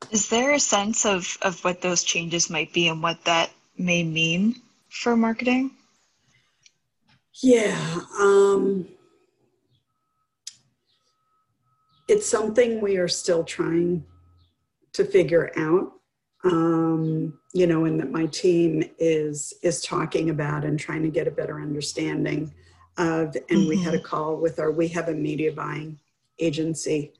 Is 0.09 0.29
there 0.29 0.53
a 0.53 0.59
sense 0.59 1.05
of, 1.05 1.37
of 1.43 1.63
what 1.63 1.81
those 1.81 2.03
changes 2.03 2.49
might 2.49 2.73
be 2.73 2.87
and 2.87 3.01
what 3.01 3.23
that 3.25 3.51
may 3.77 4.03
mean 4.03 4.55
for 4.89 5.15
marketing? 5.15 5.71
yeah 7.41 7.99
um 8.19 8.87
it's 12.07 12.27
something 12.27 12.81
we 12.81 12.97
are 12.97 13.07
still 13.07 13.43
trying 13.43 14.03
to 14.93 15.05
figure 15.05 15.51
out 15.57 15.93
um 16.43 17.39
you 17.53 17.67
know 17.67 17.85
and 17.85 17.99
that 17.99 18.11
my 18.11 18.25
team 18.27 18.83
is 18.97 19.53
is 19.61 19.81
talking 19.81 20.29
about 20.29 20.63
and 20.63 20.79
trying 20.79 21.03
to 21.03 21.09
get 21.09 21.27
a 21.27 21.31
better 21.31 21.61
understanding 21.61 22.53
of 22.97 23.35
and 23.49 23.67
we 23.67 23.77
had 23.81 23.93
a 23.93 23.99
call 23.99 24.37
with 24.37 24.59
our 24.59 24.71
we 24.71 24.87
have 24.87 25.09
a 25.09 25.13
media 25.13 25.51
buying 25.51 25.97
agency 26.39 27.13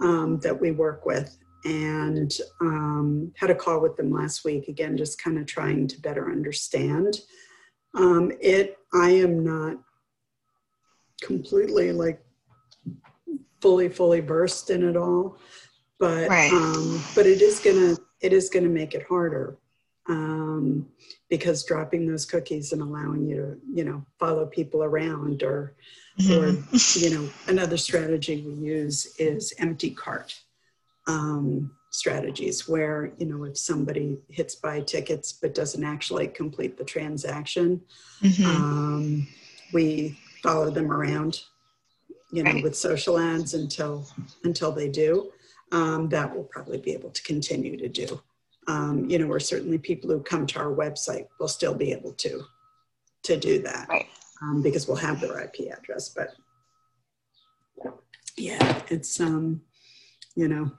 um, 0.00 0.38
that 0.40 0.58
we 0.58 0.70
work 0.70 1.04
with. 1.04 1.36
And 1.64 2.32
um, 2.62 3.32
had 3.36 3.50
a 3.50 3.54
call 3.54 3.80
with 3.80 3.96
them 3.96 4.10
last 4.10 4.44
week 4.46 4.68
again 4.68 4.96
just 4.96 5.22
kind 5.22 5.38
of 5.38 5.44
trying 5.44 5.86
to 5.88 6.00
better 6.00 6.30
understand. 6.30 7.20
Um, 7.94 8.32
it 8.40 8.78
i 8.94 9.10
am 9.10 9.44
not 9.44 9.76
completely 11.20 11.90
like 11.90 12.24
fully 13.60 13.88
fully 13.88 14.20
versed 14.20 14.70
in 14.70 14.88
it 14.88 14.96
all 14.96 15.38
but 15.98 16.30
Right. 16.30 16.52
um, 16.52 17.02
but 17.16 17.26
it 17.26 17.42
is 17.42 17.58
gonna 17.58 17.96
it 18.20 18.32
is 18.32 18.48
gonna 18.48 18.68
make 18.68 18.94
it 18.94 19.02
harder 19.08 19.58
um, 20.10 20.86
because 21.30 21.64
dropping 21.64 22.06
those 22.06 22.26
cookies 22.26 22.72
and 22.72 22.82
allowing 22.82 23.26
you 23.26 23.36
to 23.36 23.58
you 23.72 23.84
know 23.84 24.04
follow 24.18 24.44
people 24.46 24.82
around 24.82 25.42
or 25.42 25.74
Mhm. 26.18 26.36
or 26.36 27.00
you 27.00 27.10
know 27.14 27.28
another 27.46 27.76
strategy 27.78 28.42
we 28.42 28.52
use 28.52 29.14
is 29.18 29.54
empty 29.58 29.90
cart 29.90 30.34
um, 31.06 31.70
strategies 31.90 32.68
where 32.68 33.12
you 33.18 33.26
know 33.26 33.44
if 33.44 33.56
somebody 33.56 34.18
hits 34.28 34.54
buy 34.56 34.80
tickets 34.80 35.32
but 35.32 35.54
doesn't 35.54 35.84
actually 35.84 36.26
complete 36.28 36.76
the 36.76 36.84
transaction 36.84 37.80
Mhm. 38.22 38.44
um, 38.44 39.26
we 39.72 40.18
follow 40.42 40.70
them 40.70 40.90
around 40.92 41.32
you 42.32 42.42
know 42.42 42.50
Right. 42.54 42.62
with 42.64 42.76
social 42.76 43.16
ads 43.18 43.54
until 43.54 44.06
until 44.44 44.72
they 44.72 44.88
do 44.88 45.32
um, 45.72 46.08
that 46.08 46.34
we'll 46.34 46.44
probably 46.56 46.78
be 46.78 46.92
able 46.92 47.10
to 47.10 47.22
continue 47.22 47.76
to 47.78 47.88
do 47.88 48.20
um, 48.70 48.94
you 49.10 49.18
know 49.18 49.26
or 49.34 49.40
certainly 49.40 49.78
people 49.78 50.08
who 50.10 50.20
come 50.32 50.46
to 50.46 50.58
our 50.58 50.72
website 50.84 51.26
will 51.38 51.48
still 51.58 51.74
be 51.74 51.90
able 51.92 52.12
to 52.24 52.32
to 53.28 53.36
do 53.36 53.54
that 53.68 53.86
Right. 53.88 54.06
um, 54.42 54.62
because 54.62 54.86
we'll 54.86 54.96
have 55.08 55.20
their 55.20 55.36
ip 55.46 55.56
address 55.76 56.04
but 56.18 56.28
yeah 58.36 58.80
it's 58.88 59.18
um 59.20 59.60
you 60.36 60.48
know 60.48 60.70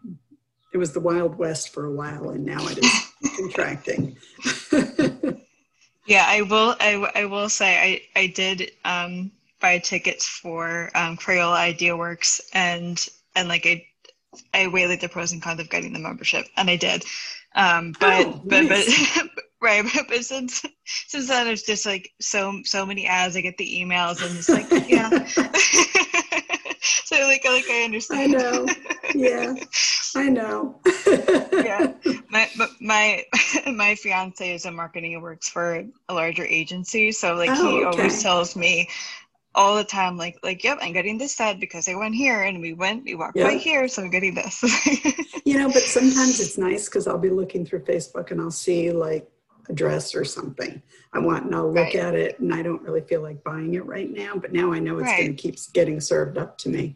it 0.73 0.77
was 0.77 0.91
the 0.93 0.99
wild 1.09 1.33
west 1.37 1.73
for 1.73 1.83
a 1.85 1.91
while 2.01 2.29
and 2.29 2.45
now 2.45 2.65
it 2.71 2.77
is 2.83 2.93
contracting 3.37 4.03
Yeah, 6.07 6.25
I 6.27 6.41
will. 6.41 6.75
I, 6.79 7.11
I 7.15 7.25
will 7.25 7.47
say 7.47 8.01
I 8.15 8.19
I 8.19 8.27
did 8.27 8.71
um, 8.83 9.31
buy 9.61 9.77
tickets 9.77 10.27
for 10.27 10.89
um, 10.95 11.15
Crayola 11.15 11.55
Idea 11.55 11.95
Works 11.95 12.41
and 12.53 12.97
and 13.35 13.47
like 13.47 13.65
I 13.67 13.85
I 14.53 14.67
weighed 14.67 14.99
the 14.99 15.07
pros 15.07 15.31
and 15.31 15.41
cons 15.41 15.59
of 15.61 15.69
getting 15.69 15.93
the 15.93 15.99
membership 15.99 16.47
and 16.57 16.69
I 16.69 16.75
did, 16.75 17.05
um, 17.55 17.93
but 17.99 18.27
Oh, 18.27 18.41
but 18.45 18.67
nice. 18.69 19.09
but 19.15 19.29
right. 19.61 19.83
But, 19.93 20.07
but 20.07 20.25
since 20.25 20.65
since 20.85 21.27
then 21.27 21.47
it's 21.47 21.63
just 21.63 21.85
like 21.85 22.11
so 22.19 22.61
so 22.63 22.85
many 22.85 23.07
ads. 23.07 23.35
I 23.35 23.41
get 23.41 23.57
the 23.57 23.79
emails 23.81 24.21
and 24.21 24.37
it's 24.37 24.51
like 24.53 24.67
yeah. 24.87 25.09
so 27.05 27.15
like 27.27 27.43
like 27.45 27.69
I 27.69 27.83
understand. 27.83 28.21
I 28.21 28.27
know. 28.27 28.65
yeah 29.13 29.53
i 30.15 30.29
know 30.29 30.79
Yeah. 31.63 31.93
my 32.29 32.49
but 32.57 32.69
my 32.79 33.23
my 33.73 33.95
fiance 33.95 34.53
is 34.53 34.65
a 34.65 34.71
marketing 34.71 35.13
and 35.15 35.23
works 35.23 35.49
for 35.49 35.83
a 36.09 36.13
larger 36.13 36.45
agency 36.45 37.11
so 37.11 37.35
like 37.35 37.49
Oh, 37.51 37.67
he 37.67 37.83
okay. 37.83 37.83
always 37.83 38.21
tells 38.21 38.55
me 38.55 38.87
all 39.53 39.75
the 39.75 39.83
time 39.83 40.15
like 40.17 40.37
like 40.43 40.63
yep 40.63 40.77
i'm 40.81 40.93
getting 40.93 41.17
this 41.17 41.39
ad 41.39 41.59
because 41.59 41.87
i 41.89 41.93
went 41.95 42.15
here 42.15 42.43
and 42.43 42.61
we 42.61 42.73
went 42.73 43.03
we 43.03 43.15
walked 43.15 43.37
Yeah. 43.37 43.51
here 43.51 43.87
so 43.87 44.01
i'm 44.01 44.09
getting 44.09 44.33
this 44.33 44.63
you 45.45 45.57
know 45.57 45.67
but 45.67 45.81
sometimes 45.83 46.39
it's 46.39 46.57
nice 46.57 46.85
because 46.87 47.07
i'll 47.07 47.17
be 47.17 47.29
looking 47.29 47.65
through 47.65 47.83
facebook 47.83 48.31
and 48.31 48.39
i'll 48.39 48.51
see 48.51 48.91
like 48.91 49.29
a 49.69 49.73
dress 49.73 50.15
or 50.15 50.23
something 50.23 50.81
i 51.13 51.19
want 51.19 51.45
and 51.45 51.53
i'll 51.55 51.67
look 51.67 51.75
Right. 51.93 51.95
at 51.95 52.15
it 52.15 52.39
and 52.39 52.53
i 52.53 52.61
don't 52.61 52.81
really 52.81 53.01
feel 53.01 53.21
like 53.21 53.43
buying 53.43 53.73
it 53.73 53.85
right 53.85 54.09
now 54.09 54.35
but 54.35 54.53
now 54.53 54.71
i 54.71 54.79
know 54.79 54.99
it's 54.99 55.11
going 55.11 55.27
Right. 55.27 55.37
to 55.37 55.41
keep 55.41 55.55
getting 55.73 55.99
served 55.99 56.37
up 56.37 56.57
to 56.59 56.69
me 56.69 56.95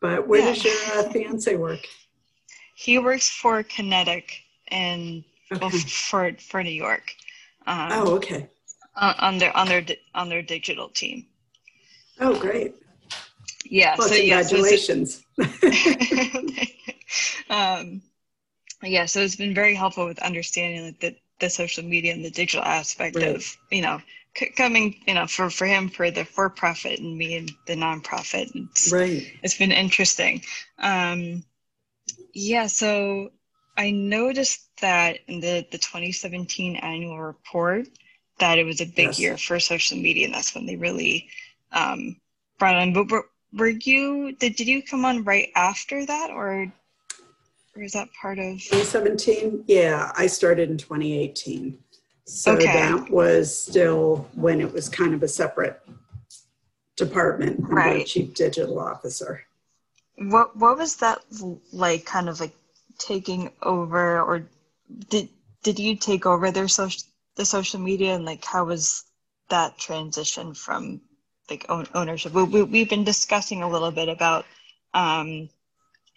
but 0.00 0.26
where 0.28 0.40
Yeah. 0.40 0.46
does 0.52 0.64
your 0.64 0.74
uh, 0.94 1.02
fiance 1.12 1.56
work 1.56 1.86
he 2.74 2.98
works 2.98 3.28
for 3.28 3.62
kinetic 3.62 4.42
and 4.68 5.24
well, 5.50 5.64
okay. 5.66 5.78
for 5.78 6.32
for 6.38 6.62
new 6.62 6.70
york 6.70 7.12
um, 7.66 7.88
oh 7.92 8.14
okay 8.16 8.48
on, 8.96 9.14
on 9.18 9.38
their 9.38 9.56
on 9.56 9.66
their 9.68 9.84
on 10.14 10.28
their 10.28 10.42
digital 10.42 10.88
team 10.88 11.26
oh 12.20 12.38
great 12.38 12.74
yeah 13.64 13.96
well 13.98 14.08
so 14.08 14.16
congratulations 14.16 15.24
um, 17.50 18.02
yeah, 18.82 19.06
so 19.06 19.20
it's 19.20 19.36
been 19.36 19.54
very 19.54 19.74
helpful 19.74 20.06
with 20.06 20.18
understanding 20.20 20.84
like 20.84 21.00
the, 21.00 21.16
the 21.38 21.50
social 21.50 21.84
media 21.84 22.12
and 22.12 22.24
the 22.24 22.30
digital 22.30 22.64
aspect 22.64 23.16
Right. 23.16 23.36
of 23.36 23.56
you 23.70 23.82
know 23.82 24.00
c- 24.36 24.50
coming 24.50 24.96
you 25.06 25.14
know 25.14 25.26
for 25.26 25.50
for 25.50 25.66
him 25.66 25.88
for 25.88 26.10
the 26.10 26.24
for 26.24 26.48
profit 26.48 27.00
and 27.00 27.16
me 27.16 27.36
and 27.36 27.52
the 27.66 27.74
nonprofit. 27.74 28.50
It's, 28.54 28.92
Right. 28.92 29.26
it's 29.42 29.58
been 29.58 29.72
interesting. 29.72 30.42
Um, 30.78 31.44
yeah, 32.32 32.66
so 32.66 33.32
I 33.76 33.90
noticed 33.90 34.60
that 34.80 35.18
in 35.26 35.40
the, 35.40 35.66
the 35.70 35.78
2017 35.78 36.76
annual 36.76 37.20
report 37.20 37.88
that 38.38 38.58
it 38.58 38.64
was 38.64 38.80
a 38.80 38.86
big 38.86 39.08
Yes. 39.08 39.18
year 39.18 39.36
for 39.36 39.60
social 39.60 39.98
media, 39.98 40.26
and 40.26 40.34
that's 40.34 40.54
when 40.54 40.66
they 40.66 40.76
really 40.76 41.28
um, 41.72 42.16
brought 42.58 42.76
on. 42.76 42.92
But 42.92 43.10
were, 43.10 43.26
were 43.52 43.68
you 43.68 44.32
did, 44.32 44.56
did 44.56 44.68
you 44.68 44.82
come 44.82 45.04
on 45.04 45.24
right 45.24 45.50
after 45.56 46.04
that, 46.06 46.30
or 46.30 46.72
or 47.76 47.82
is 47.82 47.92
that 47.92 48.08
part 48.20 48.38
of? 48.38 48.58
2017, 48.58 49.64
yeah, 49.66 50.12
I 50.16 50.26
started 50.26 50.70
in 50.70 50.76
2018. 50.76 51.78
So 52.24 52.52
Okay. 52.54 52.64
that 52.72 53.10
was 53.10 53.56
still 53.56 54.28
when 54.34 54.60
it 54.60 54.72
was 54.72 54.88
kind 54.88 55.14
of 55.14 55.22
a 55.22 55.28
separate 55.28 55.80
department 56.96 57.60
under 57.64 57.74
Right. 57.74 58.06
chief 58.06 58.34
digital 58.34 58.78
officer. 58.78 59.44
What 60.16 60.56
what 60.56 60.76
was 60.76 60.96
that 60.96 61.20
like? 61.72 62.04
Kind 62.04 62.28
of 62.28 62.40
like 62.40 62.54
taking 62.98 63.50
over, 63.62 64.20
or 64.20 64.46
did 65.08 65.28
did 65.62 65.78
you 65.78 65.96
take 65.96 66.26
over 66.26 66.50
their 66.50 66.68
social 66.68 67.02
the 67.36 67.44
social 67.44 67.80
media, 67.80 68.14
and 68.14 68.24
like 68.24 68.44
how 68.44 68.64
was 68.64 69.04
that 69.48 69.78
transition 69.78 70.52
from 70.54 71.00
like 71.50 71.66
own, 71.68 71.86
ownership? 71.94 72.32
We, 72.32 72.44
we 72.44 72.62
we've 72.62 72.88
been 72.88 73.04
discussing 73.04 73.62
a 73.62 73.68
little 73.68 73.90
bit 73.90 74.08
about 74.08 74.46
um 74.94 75.48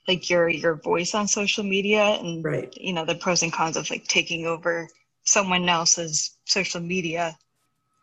like 0.08 0.30
your 0.30 0.50
your 0.50 0.76
voice 0.76 1.16
on 1.16 1.28
social 1.28 1.64
media, 1.64 2.04
and 2.04 2.44
Right. 2.44 2.74
you 2.78 2.94
know 2.94 3.06
the 3.06 3.16
pros 3.16 3.44
and 3.44 3.52
cons 3.52 3.78
of 3.78 3.90
like 3.90 4.08
taking 4.08 4.46
over 4.46 4.88
someone 5.24 5.68
else's 5.70 6.38
social 6.46 6.82
media 6.82 7.38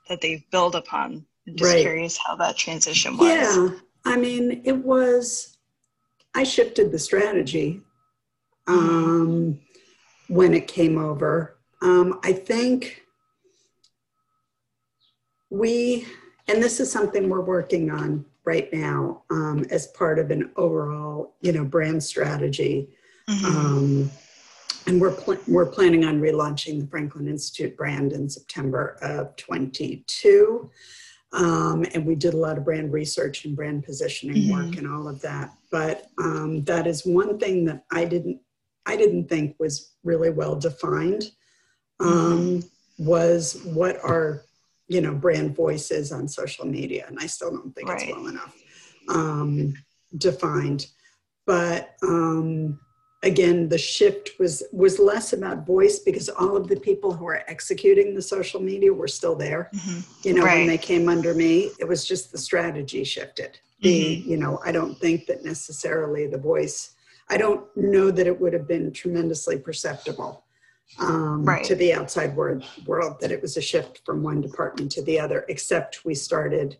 that 0.08 0.20
they've 0.20 0.48
built 0.50 0.74
upon. 0.74 1.24
I'm 1.46 1.56
just 1.56 1.72
Right. 1.72 1.82
curious 1.82 2.16
how 2.16 2.36
that 2.36 2.56
transition 2.56 3.16
was. 3.16 3.26
Yeah, 3.26 3.70
I 4.04 4.16
mean, 4.16 4.62
it 4.64 4.76
was, 4.76 5.56
I 6.34 6.44
shifted 6.44 6.92
the 6.92 6.98
strategy 6.98 7.80
um, 8.66 9.60
when 10.28 10.54
it 10.54 10.66
came 10.68 10.98
over. 10.98 11.56
Um, 11.82 12.20
I 12.22 12.32
think 12.32 13.04
we, 15.50 16.06
and 16.50 16.60
this 16.62 16.80
is 16.80 16.90
something 16.90 17.28
we're 17.28 17.40
working 17.40 17.90
on 17.90 18.24
right 18.44 18.72
now 18.72 19.22
um, 19.30 19.64
as 19.70 19.86
part 19.88 20.18
of 20.18 20.30
an 20.32 20.50
overall, 20.56 21.34
you 21.40 21.52
know, 21.52 21.64
brand 21.64 22.02
strategy. 22.02 22.88
Mhm. 23.28 23.44
Um, 23.44 24.10
and 24.86 25.00
we're, 25.00 25.12
pl- 25.14 25.38
we're 25.46 25.66
planning 25.66 26.04
on 26.04 26.20
relaunching 26.20 26.80
the 26.80 26.86
Franklin 26.88 27.28
Institute 27.28 27.76
brand 27.76 28.12
in 28.12 28.28
September 28.28 28.96
of 29.02 29.36
22. 29.36 30.68
Um, 31.32 31.86
and 31.94 32.04
we 32.04 32.16
did 32.16 32.34
a 32.34 32.36
lot 32.36 32.58
of 32.58 32.64
brand 32.64 32.92
research 32.92 33.44
and 33.44 33.54
brand 33.54 33.84
positioning 33.84 34.36
Mhm. 34.48 34.50
work 34.50 34.76
and 34.78 34.88
all 34.88 35.06
of 35.06 35.20
that. 35.20 35.52
But 35.70 36.08
um, 36.18 36.64
that 36.64 36.88
is 36.88 37.06
one 37.06 37.38
thing 37.38 37.64
that 37.66 37.84
I 37.92 38.04
didn't, 38.06 38.40
I 38.86 38.96
didn't 38.96 39.28
think 39.28 39.54
was 39.60 39.92
really 40.02 40.30
well 40.30 40.56
defined. 40.56 41.30
Um, 42.00 42.64
was 42.98 43.60
what 43.64 44.02
our, 44.02 44.42
you 44.90 45.00
know, 45.00 45.14
brand 45.14 45.54
voice 45.54 45.92
is 45.92 46.10
on 46.10 46.26
social 46.26 46.66
media, 46.66 47.04
and 47.08 47.16
I 47.20 47.26
still 47.26 47.52
don't 47.52 47.72
think 47.74 47.88
Right. 47.88 48.02
it's 48.02 48.12
well 48.12 48.26
enough 48.26 48.54
um, 49.08 49.74
defined. 50.18 50.88
But 51.46 51.94
um, 52.02 52.80
again, 53.22 53.68
the 53.68 53.78
shift 53.78 54.32
was 54.40 54.64
was 54.72 54.98
less 54.98 55.32
about 55.32 55.64
voice 55.64 56.00
because 56.00 56.28
all 56.28 56.56
of 56.56 56.66
the 56.66 56.76
people 56.88 57.12
who 57.12 57.26
are 57.28 57.44
executing 57.46 58.14
the 58.14 58.22
social 58.22 58.60
media 58.60 58.92
were 58.92 59.06
still 59.08 59.36
there. 59.36 59.70
Mhm. 59.72 60.24
You 60.24 60.34
know, 60.34 60.44
Right. 60.44 60.58
when 60.58 60.66
they 60.66 60.78
came 60.78 61.08
under 61.08 61.34
me, 61.34 61.70
it 61.78 61.86
was 61.86 62.04
just 62.04 62.32
the 62.32 62.38
strategy 62.38 63.04
shifted. 63.04 63.58
The, 63.82 64.22
you 64.26 64.36
know, 64.36 64.60
I 64.64 64.72
don't 64.72 64.98
think 64.98 65.26
that 65.26 65.44
necessarily 65.44 66.26
the 66.26 66.36
voice. 66.52 66.90
I 67.28 67.36
don't 67.36 67.64
know 67.76 68.10
that 68.10 68.26
it 68.26 68.38
would 68.40 68.52
have 68.52 68.66
been 68.66 68.90
tremendously 68.92 69.56
perceptible 69.58 70.44
um, 70.98 71.44
Right. 71.44 71.64
to 71.64 71.74
the 71.74 71.92
outside 71.94 72.34
world, 72.36 72.64
world 72.86 73.20
that 73.20 73.30
it 73.32 73.40
was 73.40 73.56
a 73.56 73.60
shift 73.60 74.02
from 74.04 74.22
one 74.22 74.40
department 74.40 74.90
to 74.92 75.02
the 75.02 75.18
other, 75.18 75.44
except 75.48 76.04
we 76.04 76.14
started 76.14 76.76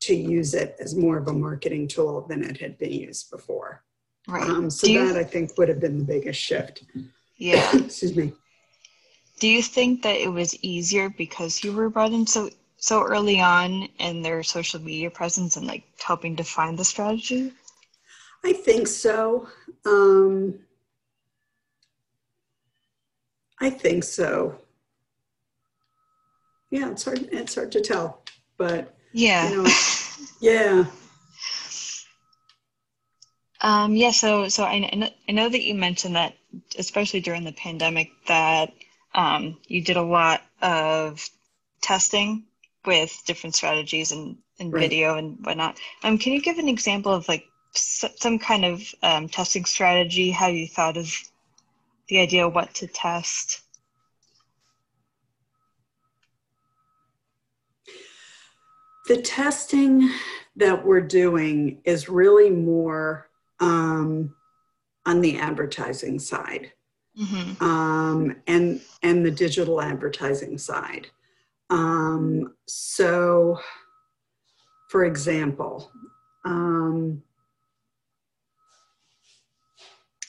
to 0.00 0.14
use 0.14 0.52
it 0.54 0.76
as 0.80 0.96
more 0.96 1.16
of 1.18 1.28
a 1.28 1.32
marketing 1.32 1.86
tool 1.86 2.26
than 2.28 2.42
it 2.42 2.58
had 2.58 2.76
been 2.78 2.92
used 2.92 3.30
before. 3.30 3.82
Right. 4.28 4.48
Um, 4.48 4.68
so 4.70 4.86
Do 4.86 4.92
you- 4.92 5.08
that 5.08 5.16
I 5.16 5.24
think 5.24 5.56
would 5.58 5.68
have 5.68 5.80
been 5.80 5.98
the 5.98 6.04
biggest 6.04 6.40
shift. 6.40 6.84
Yeah. 7.36 7.76
Excuse 7.76 8.16
me. 8.16 8.32
Do 9.40 9.48
you 9.48 9.62
think 9.62 10.02
that 10.02 10.16
it 10.20 10.28
was 10.28 10.56
easier 10.62 11.08
because 11.10 11.64
you 11.64 11.72
were 11.72 11.88
brought 11.90 12.12
in 12.12 12.26
so 12.26 12.50
so 12.76 13.00
early 13.04 13.40
on 13.40 13.84
in 14.00 14.22
their 14.22 14.42
social 14.42 14.80
media 14.80 15.08
presence 15.08 15.56
and 15.56 15.66
like 15.68 15.84
helping 16.00 16.34
define 16.34 16.74
the 16.74 16.84
strategy? 16.84 17.52
I 18.44 18.52
think 18.52 18.88
so. 18.88 19.46
Um, 19.86 20.58
I 23.62 23.70
think 23.70 24.02
so. 24.02 24.58
Yeah, 26.70 26.90
it's 26.90 27.04
hard. 27.04 27.28
It's 27.30 27.54
hard 27.54 27.70
to 27.72 27.80
tell, 27.80 28.22
but 28.56 28.94
Yeah. 29.12 29.48
you 29.50 29.56
know, 29.62 29.70
yeah, 30.40 30.84
Um, 33.60 33.94
yeah, 33.94 34.10
so 34.10 34.48
so 34.48 34.64
I, 34.64 34.88
I 34.92 34.96
know, 34.96 35.10
I 35.28 35.32
know 35.32 35.48
that 35.48 35.62
you 35.62 35.74
mentioned 35.74 36.16
that, 36.16 36.34
especially 36.76 37.20
during 37.20 37.44
the 37.44 37.52
pandemic, 37.52 38.10
that 38.26 38.72
um, 39.14 39.58
you 39.68 39.80
did 39.82 39.96
a 39.96 40.02
lot 40.02 40.42
of 40.60 41.24
testing 41.80 42.44
with 42.84 43.16
different 43.26 43.54
strategies 43.54 44.10
and, 44.10 44.38
and 44.58 44.72
Right. 44.72 44.80
video 44.80 45.16
and 45.16 45.38
whatnot. 45.46 45.78
Um, 46.02 46.18
can 46.18 46.32
you 46.32 46.42
give 46.42 46.58
an 46.58 46.68
example 46.68 47.12
of 47.12 47.28
like 47.28 47.44
s- 47.76 48.04
some 48.16 48.40
kind 48.40 48.64
of 48.64 48.82
um, 49.04 49.28
testing 49.28 49.64
strategy? 49.64 50.30
How 50.32 50.48
you 50.48 50.66
thought 50.66 50.96
of 50.96 51.06
the 52.12 52.20
idea 52.20 52.46
of 52.46 52.54
what 52.54 52.74
to 52.74 52.86
test? 52.86 53.62
the 59.08 59.20
testing 59.20 60.08
that 60.56 60.84
we're 60.84 61.00
doing 61.00 61.80
is 61.84 62.08
really 62.08 62.50
more 62.50 63.28
um, 63.60 64.34
on 65.06 65.20
the 65.20 65.38
advertising 65.38 66.18
side. 66.18 66.72
Mm-hmm. 67.20 67.62
um, 67.62 68.36
and 68.46 68.80
and 69.02 69.26
the 69.26 69.30
digital 69.30 69.82
advertising 69.82 70.56
side. 70.56 71.08
Um, 71.68 72.54
so, 72.66 73.60
for 74.88 75.04
example, 75.04 75.92
um, 76.46 77.22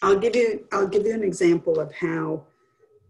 I'll 0.04 0.20
give 0.20 0.36
you 0.36 0.68
I'll 0.74 0.88
give 0.88 1.06
you 1.06 1.14
an 1.14 1.24
example 1.24 1.80
of 1.80 1.92
how 1.94 2.44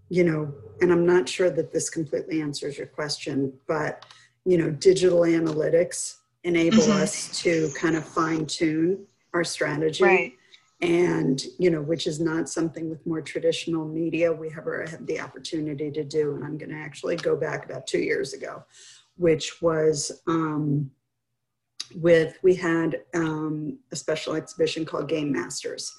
you 0.09 0.23
know, 0.23 0.53
and 0.79 0.91
I'm 0.91 1.07
not 1.07 1.27
sure 1.27 1.49
that 1.49 1.73
this 1.73 1.89
completely 1.89 2.39
answers 2.39 2.77
your 2.77 2.85
question, 2.87 3.51
but 3.67 4.05
you 4.45 4.57
know, 4.59 4.69
digital 4.69 5.21
analytics 5.21 6.17
enable 6.43 6.83
Mhm. 6.83 7.01
us 7.01 7.41
to 7.41 7.69
kind 7.73 7.95
of 7.95 8.05
fine 8.05 8.45
tune 8.45 9.07
our 9.33 9.43
strategy 9.43 10.03
Right. 10.03 10.33
and 10.81 11.43
you 11.57 11.71
know 11.71 11.81
which 11.81 12.05
is 12.05 12.19
not 12.19 12.49
something 12.49 12.89
with 12.89 13.03
more 13.07 13.21
traditional 13.21 13.87
media 13.87 14.31
we 14.31 14.49
ever 14.55 14.85
had 14.87 15.07
the 15.07 15.19
opportunity 15.19 15.89
to 15.89 16.03
do 16.03 16.35
and 16.35 16.43
i'm 16.43 16.57
going 16.57 16.69
to 16.69 16.75
actually 16.75 17.15
go 17.15 17.35
back 17.37 17.63
about 17.65 17.87
two 17.87 17.99
years 17.99 18.33
ago 18.33 18.61
which 19.15 19.61
was 19.61 20.11
um, 20.27 20.91
with 21.95 22.37
we 22.43 22.53
had 22.53 23.01
um, 23.15 23.79
a 23.91 23.95
special 23.95 24.35
exhibition 24.35 24.83
called 24.85 25.07
game 25.07 25.31
masters 25.31 25.95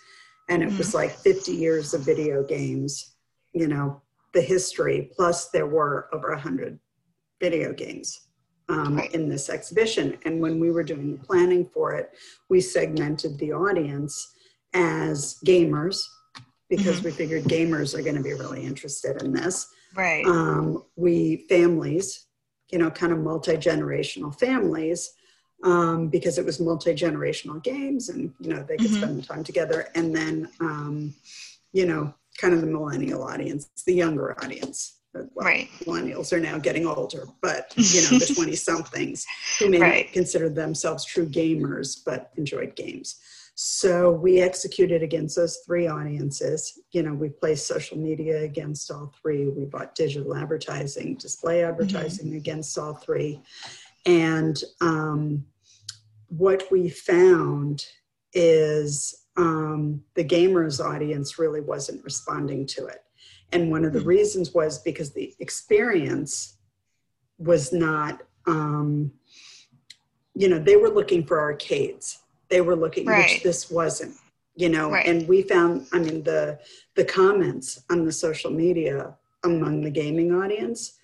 and 0.48 0.62
it 0.62 0.76
was 0.76 0.94
like 0.94 1.10
50 1.10 1.52
years 1.52 1.94
of 1.94 2.02
video 2.02 2.42
games 2.42 3.14
you 3.52 3.68
know 3.68 4.00
the 4.32 4.40
history 4.40 5.10
plus 5.14 5.50
there 5.50 5.66
were 5.66 6.08
over 6.12 6.30
100 6.30 6.78
video 7.40 7.72
games 7.72 8.20
um, 8.68 8.96
Right. 8.96 9.14
in 9.14 9.28
this 9.28 9.50
exhibition 9.50 10.18
and 10.24 10.40
when 10.40 10.58
we 10.58 10.70
were 10.70 10.82
doing 10.82 11.12
the 11.12 11.24
planning 11.24 11.68
for 11.72 11.94
it 11.94 12.10
we 12.48 12.60
segmented 12.60 13.38
the 13.38 13.52
audience 13.52 14.34
as 14.72 15.38
gamers 15.46 16.02
because 16.68 17.02
we 17.02 17.10
figured 17.10 17.44
gamers 17.44 17.96
are 17.96 18.02
going 18.02 18.16
to 18.16 18.22
be 18.22 18.32
really 18.32 18.64
interested 18.64 19.22
in 19.22 19.32
this. 19.32 19.68
Right. 19.94 20.26
Um, 20.26 20.84
we 20.96 21.46
families, 21.48 22.26
you 22.70 22.78
know, 22.78 22.90
kind 22.90 23.12
of 23.12 23.18
multi 23.18 23.52
generational 23.56 24.36
families, 24.38 25.10
um, 25.62 26.08
because 26.08 26.38
it 26.38 26.44
was 26.44 26.60
multi 26.60 26.94
generational 26.94 27.62
games 27.62 28.08
and, 28.08 28.32
you 28.40 28.50
know, 28.50 28.62
they 28.62 28.76
could 28.76 28.90
Mhm. 28.90 28.96
spend 28.96 29.18
the 29.18 29.26
time 29.26 29.44
together. 29.44 29.88
And 29.94 30.14
then, 30.14 30.48
um, 30.60 31.14
you 31.72 31.86
know, 31.86 32.14
kind 32.38 32.54
of 32.54 32.60
the 32.60 32.66
millennial 32.66 33.22
audience, 33.22 33.68
the 33.86 33.94
younger 33.94 34.36
audience. 34.42 34.94
Well, 35.14 35.28
Right. 35.36 35.68
Millennials 35.86 36.32
are 36.32 36.40
now 36.40 36.58
getting 36.58 36.86
older, 36.86 37.26
but, 37.40 37.72
you 37.76 38.02
know, 38.02 38.18
the 38.18 38.26
20 38.34 38.56
somethings 38.56 39.24
who 39.58 39.68
may 39.68 39.78
Right. 39.78 40.06
not 40.06 40.12
consider 40.12 40.48
themselves 40.48 41.04
true 41.04 41.26
gamers 41.26 41.98
but 42.04 42.32
enjoyed 42.36 42.74
games. 42.74 43.16
So 43.56 44.10
we 44.10 44.40
executed 44.40 45.02
against 45.04 45.36
those 45.36 45.58
three 45.58 45.86
audiences. 45.86 46.80
You 46.90 47.04
know, 47.04 47.14
we 47.14 47.28
placed 47.28 47.68
social 47.68 47.96
media 47.96 48.42
against 48.42 48.90
all 48.90 49.12
three. 49.22 49.46
We 49.46 49.64
bought 49.64 49.94
digital 49.94 50.34
advertising, 50.34 51.14
display 51.16 51.58
mm-hmm. 51.60 51.70
advertising 51.70 52.26
mm-hmm. 52.28 52.36
against 52.38 52.76
all 52.76 52.94
three. 52.94 53.40
And 54.06 54.62
um, 54.80 55.44
what 56.28 56.64
we 56.70 56.88
found 56.88 57.84
is 58.32 59.26
um, 59.36 60.02
the 60.14 60.24
gamers 60.24 60.84
audience 60.84 61.38
really 61.38 61.60
wasn't 61.60 62.04
responding 62.04 62.66
to 62.66 62.86
it. 62.86 63.02
And 63.52 63.70
one 63.70 63.84
of 63.84 63.92
the 63.92 64.00
mm-hmm. 64.00 64.08
reasons 64.08 64.52
was 64.52 64.78
because 64.78 65.12
the 65.12 65.34
experience 65.38 66.56
was 67.38 67.72
not, 67.72 68.22
um, 68.46 69.12
you 70.34 70.48
know, 70.48 70.58
they 70.58 70.76
were 70.76 70.88
looking 70.90 71.24
for 71.24 71.40
arcades 71.40 72.18
they 72.48 72.60
were 72.60 72.76
looking, 72.76 73.06
right. 73.06 73.30
which 73.30 73.42
this 73.42 73.70
wasn't, 73.70 74.14
you 74.54 74.68
know, 74.68 74.90
right. 74.90 75.06
and 75.06 75.26
we 75.26 75.42
found, 75.42 75.86
I 75.92 75.98
mean, 75.98 76.22
the, 76.22 76.60
the 76.94 77.04
comments 77.04 77.82
on 77.90 78.04
the 78.04 78.12
social 78.12 78.50
media 78.50 79.14
among 79.44 79.82
the 79.82 79.90
gaming 79.90 80.32
audience 80.32 80.98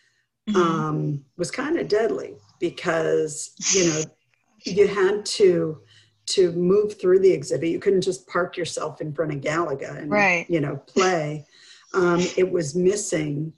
mm-hmm. 0.49 0.61
um, 0.61 1.25
was 1.37 1.51
kind 1.51 1.79
of 1.79 1.89
deadly 1.89 2.37
because, 2.61 3.53
you 3.75 3.89
know, 3.89 4.03
you 4.65 4.87
had 4.87 5.25
to, 5.25 5.81
to 6.27 6.53
move 6.53 7.01
through 7.01 7.19
the 7.19 7.33
exhibit. 7.33 7.71
You 7.71 7.81
couldn't 7.81 8.03
just 8.03 8.29
park 8.29 8.57
yourself 8.57 9.01
in 9.01 9.13
front 9.13 9.33
of 9.33 9.41
Galaga 9.41 9.99
and, 9.99 10.11
right. 10.11 10.49
you 10.49 10.61
know, 10.61 10.77
play. 10.77 11.45
Um, 11.93 12.21
it 12.37 12.49
was 12.49 12.77
missing 12.77 13.53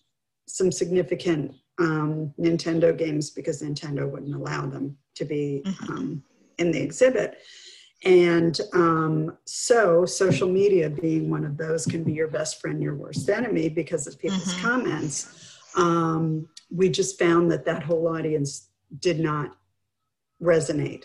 some 0.46 0.72
significant 0.72 1.54
um, 1.78 2.32
Nintendo 2.38 2.96
games 2.96 3.30
because 3.30 3.62
Nintendo 3.62 4.08
wouldn't 4.08 4.34
allow 4.34 4.66
them 4.66 4.96
to 5.16 5.24
be 5.24 5.62
mm-hmm. 5.66 5.92
um, 5.92 6.22
in 6.58 6.70
the 6.70 6.80
exhibit. 6.80 7.38
And 8.04 8.58
um, 8.72 9.38
so, 9.44 10.04
social 10.04 10.48
media 10.48 10.90
being 10.90 11.30
one 11.30 11.44
of 11.44 11.56
those 11.56 11.86
can 11.86 12.02
be 12.02 12.12
your 12.12 12.28
best 12.28 12.60
friend, 12.60 12.82
your 12.82 12.96
worst 12.96 13.28
enemy 13.28 13.68
because 13.68 14.06
of 14.06 14.18
people's 14.18 14.54
mm-hmm. 14.54 14.66
comments. 14.66 15.58
Um, 15.76 16.48
we 16.70 16.88
just 16.88 17.18
found 17.18 17.50
that 17.52 17.64
that 17.66 17.84
whole 17.84 18.08
audience 18.08 18.70
did 18.98 19.20
not 19.20 19.56
resonate 20.42 21.04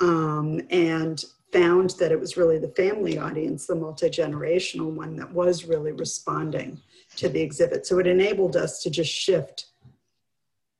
um, 0.00 0.60
and 0.70 1.24
found 1.52 1.90
that 1.98 2.12
it 2.12 2.18
was 2.18 2.36
really 2.36 2.58
the 2.58 2.68
family 2.68 3.18
audience, 3.18 3.66
the 3.66 3.74
multi 3.74 4.10
generational 4.10 4.90
one, 4.92 5.16
that 5.16 5.32
was 5.32 5.64
really 5.64 5.92
responding 5.92 6.80
to 7.16 7.28
the 7.28 7.40
exhibit. 7.40 7.86
So, 7.86 7.98
it 7.98 8.06
enabled 8.06 8.56
us 8.56 8.82
to 8.82 8.90
just 8.90 9.10
shift 9.10 9.66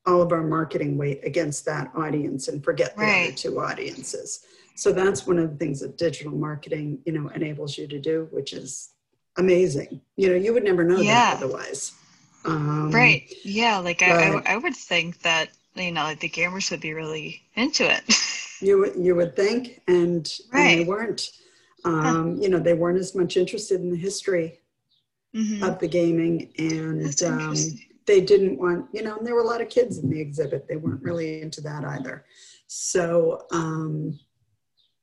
all 0.06 0.20
of 0.20 0.32
our 0.32 0.42
marketing 0.42 0.98
weight 0.98 1.20
against 1.24 1.64
that 1.64 1.90
audience 1.94 2.48
and 2.48 2.62
forget 2.62 2.94
the 2.96 3.02
right. 3.02 3.28
other 3.28 3.36
two 3.36 3.58
audiences. 3.60 4.44
So 4.74 4.92
that's 4.92 5.26
one 5.26 5.38
of 5.38 5.50
the 5.50 5.56
things 5.56 5.80
that 5.80 5.96
digital 5.96 6.32
marketing, 6.32 6.98
you 7.06 7.12
know, 7.12 7.28
enables 7.28 7.78
you 7.78 7.86
to 7.86 7.98
do, 7.98 8.28
which 8.30 8.52
is 8.52 8.90
amazing. 9.36 10.00
You 10.16 10.30
know, 10.30 10.34
you 10.34 10.52
would 10.52 10.64
never 10.64 10.84
know 10.84 10.98
yeah. 10.98 11.34
that 11.34 11.42
otherwise. 11.42 11.92
Um, 12.44 12.90
right. 12.90 13.32
Yeah. 13.44 13.78
Like 13.78 14.02
I, 14.02 14.34
I, 14.34 14.42
I, 14.46 14.56
would 14.58 14.76
think 14.76 15.20
that, 15.22 15.48
you 15.74 15.92
know, 15.92 16.02
like 16.04 16.20
the 16.20 16.28
gamers 16.28 16.70
would 16.70 16.80
be 16.80 16.94
really 16.94 17.42
into 17.54 17.90
it. 17.90 18.02
you 18.60 18.78
would, 18.78 18.94
you 18.96 19.14
would 19.14 19.36
think, 19.36 19.80
and, 19.88 20.30
right. 20.52 20.60
and 20.60 20.80
they 20.80 20.84
weren't. 20.84 21.30
Um, 21.84 22.36
huh. 22.36 22.42
You 22.42 22.48
know, 22.48 22.58
they 22.58 22.74
weren't 22.74 22.98
as 22.98 23.14
much 23.14 23.36
interested 23.36 23.80
in 23.80 23.90
the 23.90 23.96
history 23.96 24.60
mm-hmm. 25.34 25.62
of 25.62 25.78
the 25.78 25.88
gaming, 25.88 26.50
and 26.58 27.22
um, 27.22 27.54
they 28.06 28.20
didn't 28.22 28.58
want, 28.58 28.86
you 28.92 29.02
know, 29.02 29.18
and 29.18 29.26
there 29.26 29.34
were 29.34 29.42
a 29.42 29.46
lot 29.46 29.60
of 29.60 29.68
kids 29.68 29.98
in 29.98 30.08
the 30.08 30.20
exhibit. 30.20 30.66
They 30.66 30.76
weren't 30.76 31.02
really 31.02 31.42
into 31.42 31.60
that 31.62 31.84
either. 31.84 32.24
So, 32.66 33.46
um, 33.52 34.18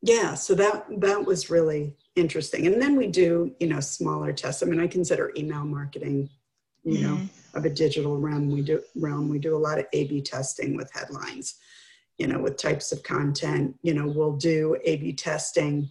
yeah 0.02 0.34
so 0.34 0.56
that 0.56 0.86
that 1.00 1.24
was 1.24 1.50
really 1.50 1.96
interesting 2.16 2.66
and 2.68 2.82
then 2.82 2.96
we 2.96 3.08
do 3.08 3.54
you 3.60 3.68
know 3.68 3.80
smaller 3.80 4.34
tests 4.34 4.64
i 4.64 4.66
mean 4.66 4.80
i 4.80 4.88
consider 4.88 5.32
email 5.38 5.64
marketing 5.64 6.30
you 6.84 6.98
mm-hmm. 6.98 7.16
know 7.16 7.22
of 7.54 7.66
a 7.66 7.70
digital 7.70 8.18
realm 8.18 8.50
we 8.50 8.62
do 8.62 8.82
realm 8.96 9.30
we 9.30 9.40
do 9.40 9.56
a 9.56 9.58
lot 9.58 9.80
of 9.80 9.86
a 9.94 10.06
b 10.06 10.22
testing 10.22 10.76
with 10.76 10.92
headlines 10.92 11.56
you 12.18 12.28
know 12.28 12.40
with 12.40 12.58
types 12.58 12.92
of 12.92 13.04
content 13.04 13.76
you 13.82 13.94
know 13.94 14.08
we'll 14.08 14.36
do 14.36 14.76
a 14.84 14.98
b 14.98 15.14
testing 15.14 15.90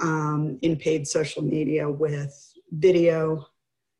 um, 0.00 0.58
in 0.62 0.76
paid 0.76 1.06
social 1.06 1.42
media 1.42 1.88
with 1.88 2.54
video 2.72 3.46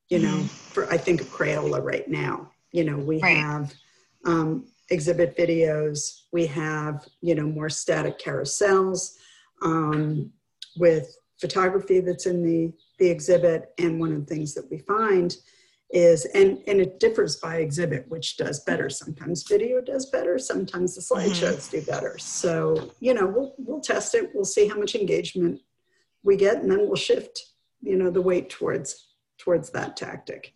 you 0.09 0.19
know 0.19 0.35
mm-hmm. 0.35 0.47
for 0.47 0.91
i 0.93 0.97
think 0.97 1.21
of 1.21 1.27
crayola 1.29 1.83
right 1.83 2.09
now 2.09 2.51
you 2.73 2.85
know 2.85 2.97
we 2.97 3.21
right. 3.21 3.37
have 3.37 3.75
um, 4.25 4.67
exhibit 4.91 5.37
videos 5.37 6.23
we 6.33 6.47
have 6.47 7.07
you 7.21 7.35
know 7.35 7.47
more 7.47 7.69
static 7.69 8.19
carousels 8.19 9.17
um, 9.63 10.31
with 10.77 11.17
photography 11.41 12.01
that's 12.01 12.27
in 12.27 12.43
the, 12.43 12.73
the 12.99 13.09
exhibit. 13.09 13.73
And 13.79 13.99
one 14.01 14.13
of 14.13 14.27
the 14.27 14.35
things 14.35 14.55
that 14.55 14.71
we 14.71 14.79
find 14.79 15.37
is, 15.91 16.27
and, 16.27 16.59
and 16.67 16.81
it 16.81 17.01
differs 17.01 17.37
by 17.37 17.57
exhibit, 17.57 18.07
which 18.09 18.37
does 18.37 18.61
better. 18.65 18.91
Sometimes 18.91 19.45
video 19.45 19.81
does 19.81 20.07
better, 20.07 20.39
sometimes 20.39 20.95
the 20.95 21.01
slideshows 21.01 21.69
mm-hmm. 21.69 21.79
do 21.79 21.83
better. 21.87 22.19
So, 22.19 22.93
you 23.01 23.15
know, 23.15 23.27
we'll, 23.27 23.55
we'll 23.59 23.81
test 23.81 24.15
it, 24.15 24.31
we'll 24.35 24.45
see 24.45 24.69
how 24.69 24.77
much 24.77 24.95
engagement 24.95 25.61
we 26.23 26.37
get, 26.37 26.57
and 26.57 26.71
then 26.71 26.87
we'll 26.87 26.97
shift, 26.97 27.43
you 27.81 27.97
know, 27.97 28.11
the 28.11 28.23
weight 28.23 28.51
towards 28.51 29.07
towards 29.39 29.71
that 29.71 29.97
tactic. 29.97 30.53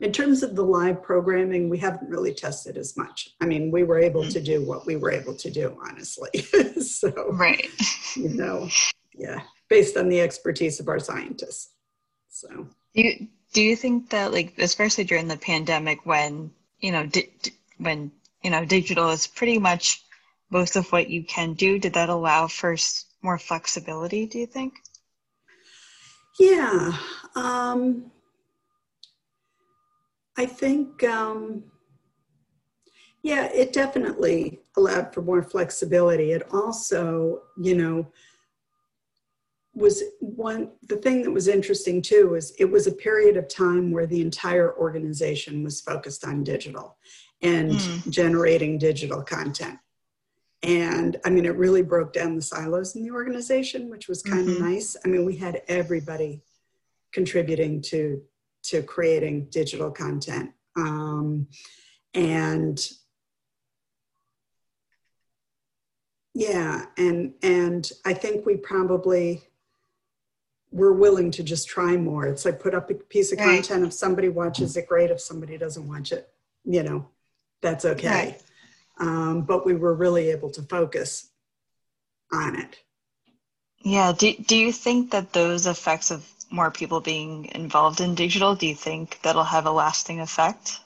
In 0.00 0.12
terms 0.12 0.42
of 0.42 0.54
the 0.54 0.62
live 0.62 1.02
programming, 1.02 1.68
we 1.68 1.78
haven't 1.78 2.08
really 2.08 2.32
tested 2.32 2.76
as 2.76 2.96
much. 2.96 3.30
I 3.40 3.46
mean, 3.46 3.70
we 3.70 3.82
were 3.82 3.98
able 3.98 4.24
to 4.28 4.40
do 4.40 4.64
what 4.64 4.86
we 4.86 4.96
were 4.96 5.10
able 5.10 5.34
to 5.34 5.50
do, 5.50 5.76
honestly. 5.82 6.30
so, 6.80 7.12
right. 7.32 7.66
You 8.14 8.28
know, 8.28 8.68
yeah, 9.14 9.40
based 9.68 9.96
on 9.96 10.08
the 10.08 10.20
expertise 10.20 10.78
of 10.78 10.88
our 10.88 11.00
scientists. 11.00 11.74
So, 12.28 12.68
do 12.94 13.02
you, 13.02 13.28
do 13.52 13.62
you 13.62 13.76
think 13.76 14.10
that, 14.10 14.32
like, 14.32 14.54
especially 14.58 15.04
during 15.04 15.28
the 15.28 15.36
pandemic, 15.36 16.04
when 16.04 16.50
you 16.80 16.92
know, 16.92 17.06
di- 17.06 17.30
when 17.78 18.12
you 18.42 18.50
know, 18.50 18.64
digital 18.64 19.10
is 19.10 19.26
pretty 19.26 19.58
much 19.58 20.02
most 20.50 20.76
of 20.76 20.90
what 20.92 21.10
you 21.10 21.24
can 21.24 21.54
do, 21.54 21.78
did 21.78 21.94
that 21.94 22.08
allow 22.08 22.46
for 22.46 22.76
more 23.22 23.38
flexibility? 23.38 24.26
Do 24.26 24.38
you 24.38 24.46
think? 24.46 24.74
Yeah. 26.38 26.92
Um, 27.34 28.10
I 30.36 30.46
think, 30.46 31.02
um, 31.04 31.64
yeah, 33.22 33.46
it 33.52 33.72
definitely 33.72 34.60
allowed 34.76 35.12
for 35.12 35.20
more 35.20 35.42
flexibility. 35.42 36.30
It 36.30 36.46
also, 36.52 37.42
you 37.60 37.74
know, 37.74 38.06
was 39.78 40.02
one 40.20 40.70
the 40.88 40.96
thing 40.96 41.22
that 41.22 41.30
was 41.30 41.48
interesting 41.48 42.02
too 42.02 42.34
is 42.34 42.54
it 42.58 42.64
was 42.64 42.86
a 42.86 42.92
period 42.92 43.36
of 43.36 43.48
time 43.48 43.90
where 43.90 44.06
the 44.06 44.20
entire 44.20 44.76
organization 44.76 45.62
was 45.62 45.80
focused 45.80 46.24
on 46.24 46.44
digital 46.44 46.96
and 47.42 47.72
mm. 47.72 48.10
generating 48.10 48.78
digital 48.78 49.22
content 49.22 49.78
and 50.62 51.18
i 51.24 51.30
mean 51.30 51.46
it 51.46 51.56
really 51.56 51.82
broke 51.82 52.12
down 52.12 52.34
the 52.34 52.42
silos 52.42 52.96
in 52.96 53.02
the 53.02 53.10
organization 53.10 53.88
which 53.88 54.08
was 54.08 54.22
kind 54.22 54.48
mm-hmm. 54.48 54.62
of 54.62 54.70
nice 54.70 54.96
i 55.04 55.08
mean 55.08 55.24
we 55.24 55.36
had 55.36 55.62
everybody 55.68 56.42
contributing 57.12 57.80
to 57.80 58.20
to 58.62 58.82
creating 58.82 59.46
digital 59.50 59.90
content. 59.90 60.50
Um, 60.76 61.48
and 62.14 62.78
yeah, 66.34 66.86
and 66.96 67.34
and 67.42 67.90
I 68.04 68.14
think 68.14 68.46
we 68.46 68.56
probably 68.56 69.47
we're 70.70 70.92
willing 70.92 71.30
to 71.32 71.42
just 71.42 71.68
try 71.68 71.96
more. 71.96 72.26
It's 72.26 72.44
like 72.44 72.60
put 72.60 72.74
up 72.74 72.90
a 72.90 72.94
piece 72.94 73.32
of 73.32 73.38
right. 73.38 73.56
content. 73.56 73.86
If 73.86 73.92
somebody 73.92 74.28
watches 74.28 74.76
it, 74.76 74.88
great. 74.88 75.10
If 75.10 75.20
somebody 75.20 75.56
doesn't 75.56 75.86
watch 75.86 76.12
it, 76.12 76.28
you 76.64 76.82
know, 76.82 77.08
that's 77.62 77.84
okay. 77.84 78.08
Right. 78.08 78.42
Um, 79.00 79.42
but 79.42 79.64
we 79.64 79.74
were 79.74 79.94
really 79.94 80.30
able 80.30 80.50
to 80.50 80.62
focus 80.62 81.30
on 82.32 82.56
it. 82.56 82.76
Yeah. 83.80 84.12
Do, 84.16 84.34
do 84.34 84.56
you 84.56 84.72
think 84.72 85.12
that 85.12 85.32
those 85.32 85.66
effects 85.66 86.10
of 86.10 86.28
more 86.50 86.70
people 86.70 87.00
being 87.00 87.46
involved 87.54 88.00
in 88.00 88.14
digital, 88.14 88.54
do 88.54 88.66
you 88.66 88.74
think 88.74 89.20
that'll 89.22 89.44
have 89.44 89.66
a 89.66 89.70
lasting 89.70 90.20
effect? 90.20 90.80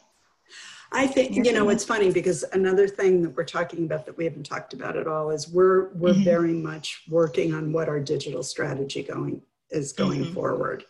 I 0.94 1.06
think 1.06 1.34
you 1.34 1.52
know 1.54 1.70
it's 1.70 1.84
funny 1.84 2.10
because 2.10 2.44
another 2.52 2.86
thing 2.86 3.22
that 3.22 3.34
we're 3.34 3.44
talking 3.44 3.84
about 3.84 4.04
that 4.04 4.18
we 4.18 4.24
haven't 4.24 4.44
talked 4.44 4.74
about 4.74 4.96
at 4.98 5.06
all 5.06 5.30
is 5.30 5.48
we're 5.48 5.88
we're 5.94 6.12
mm-hmm. 6.12 6.22
very 6.22 6.52
much 6.52 7.04
working 7.08 7.54
on 7.54 7.72
what 7.72 7.88
our 7.88 7.98
digital 7.98 8.42
strategy 8.42 9.02
going 9.02 9.40
is 9.72 9.92
going 9.92 10.24
mm-hmm. 10.24 10.34
forward, 10.34 10.84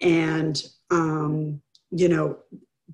and 0.00 0.62
um, 0.90 1.60
you 1.90 2.08
know 2.08 2.38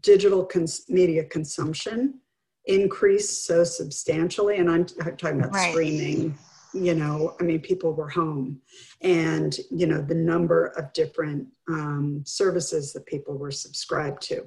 digital 0.00 0.44
cons- 0.44 0.88
media 0.88 1.24
consumption 1.24 2.20
increased 2.66 3.46
so 3.46 3.64
substantially, 3.64 4.58
and 4.58 4.70
I'm, 4.70 4.86
I'm 5.02 5.16
talking 5.16 5.40
about 5.40 5.52
right. 5.52 5.72
streaming, 5.72 6.38
you 6.72 6.94
know 6.94 7.34
i 7.40 7.42
mean 7.42 7.60
people 7.60 7.92
were 7.92 8.08
home 8.08 8.60
and 9.00 9.58
you 9.70 9.86
know 9.86 10.00
the 10.00 10.14
number 10.14 10.66
of 10.76 10.92
different 10.92 11.46
um, 11.68 12.22
services 12.24 12.92
that 12.92 13.06
people 13.06 13.36
were 13.36 13.50
subscribed 13.50 14.22
to 14.22 14.44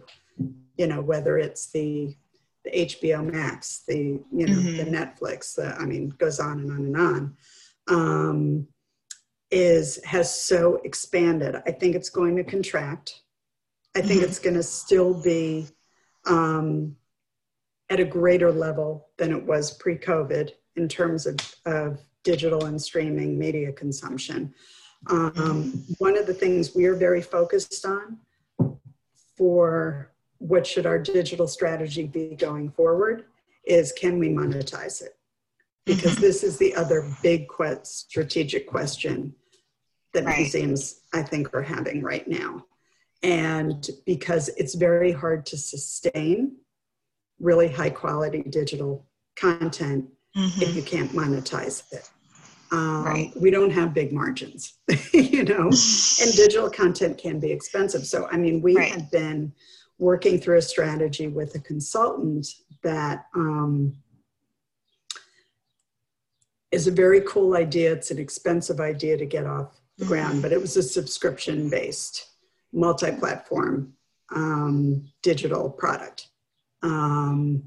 you 0.77 0.87
know 0.87 1.01
whether 1.01 1.37
it's 1.37 1.71
the 1.71 2.15
the 2.63 2.71
hbo 2.71 3.31
max 3.31 3.83
the 3.87 4.19
you 4.31 4.47
know 4.47 4.53
mm-hmm. 4.53 4.77
the 4.77 4.97
netflix 4.97 5.55
the, 5.55 5.75
i 5.79 5.85
mean 5.85 6.09
goes 6.17 6.39
on 6.39 6.59
and 6.59 6.71
on 6.71 6.77
and 6.77 6.97
on 6.97 7.37
um, 7.89 8.67
is 9.53 10.03
has 10.03 10.33
so 10.35 10.79
expanded. 10.83 11.55
I 11.67 11.71
think 11.71 11.95
it's 11.95 12.09
going 12.09 12.35
to 12.37 12.43
contract. 12.43 13.21
I 13.95 14.01
think 14.01 14.21
Mhm. 14.21 14.23
it's 14.23 14.39
going 14.39 14.55
to 14.55 14.63
still 14.63 15.13
be 15.13 15.67
um, 16.25 16.95
at 17.89 17.99
a 17.99 18.05
greater 18.05 18.51
level 18.51 19.09
than 19.17 19.31
it 19.31 19.43
was 19.45 19.71
pre-COVID 19.77 20.51
in 20.77 20.87
terms 20.87 21.25
of, 21.27 21.35
of 21.65 21.99
digital 22.23 22.65
and 22.65 22.81
streaming 22.81 23.37
media 23.37 23.71
consumption. 23.73 24.53
Um, 25.07 25.83
one 25.99 26.17
of 26.17 26.25
the 26.25 26.33
things 26.33 26.73
we 26.73 26.85
are 26.85 26.95
very 26.95 27.21
focused 27.21 27.85
on 27.85 28.19
for 29.37 30.13
what 30.37 30.65
should 30.65 30.85
our 30.85 30.97
digital 30.97 31.47
strategy 31.47 32.05
be 32.07 32.35
going 32.35 32.71
forward 32.71 33.25
is 33.65 33.91
can 33.91 34.17
we 34.17 34.29
monetize 34.29 35.01
it? 35.01 35.17
Because 35.85 36.15
this 36.17 36.41
is 36.43 36.57
the 36.57 36.73
other 36.75 37.13
big 37.21 37.47
que- 37.49 37.83
strategic 37.83 38.65
question 38.65 39.35
that 40.13 40.25
Right. 40.25 40.39
museums, 40.39 41.01
I 41.13 41.23
think, 41.23 41.53
are 41.53 41.61
having 41.61 42.01
right 42.01 42.27
now. 42.27 42.65
And 43.21 43.89
because 44.05 44.49
it's 44.49 44.75
very 44.75 45.11
hard 45.11 45.45
to 45.47 45.57
sustain 45.57 46.57
really 47.39 47.67
high 47.67 47.89
quality 47.89 48.43
digital 48.43 49.05
content 49.35 50.09
Mhm. 50.35 50.61
if 50.61 50.75
you 50.75 50.83
can't 50.83 51.11
monetize 51.11 51.83
it. 51.91 52.09
Um, 52.71 53.03
Right. 53.05 53.33
We 53.39 53.51
don't 53.51 53.69
have 53.71 53.93
big 53.93 54.11
margins, 54.11 54.73
you 55.13 55.43
know, 55.43 55.65
and 55.67 56.35
digital 56.35 56.69
content 56.69 57.17
can 57.17 57.39
be 57.39 57.51
expensive. 57.51 58.05
So, 58.05 58.27
I 58.31 58.37
mean, 58.37 58.61
we 58.61 58.75
Right. 58.75 58.91
had 58.91 59.09
been 59.11 59.53
working 59.99 60.39
through 60.39 60.57
a 60.57 60.61
strategy 60.61 61.27
with 61.27 61.55
a 61.55 61.59
consultant 61.59 62.47
that 62.81 63.25
um, 63.35 63.95
is 66.71 66.87
a 66.87 66.91
very 66.91 67.21
cool 67.21 67.55
idea. 67.55 67.93
It's 67.93 68.09
an 68.11 68.17
expensive 68.19 68.79
idea 68.79 69.17
to 69.17 69.25
get 69.25 69.45
off 69.45 69.79
the 69.97 70.05
ground, 70.05 70.41
but 70.41 70.51
it 70.51 70.59
was 70.59 70.75
a 70.77 70.83
subscription 70.83 71.69
based, 71.69 72.25
multi 72.71 73.11
platform 73.11 73.93
um, 74.35 75.07
digital 75.21 75.69
product. 75.69 76.27
Um, 76.81 77.63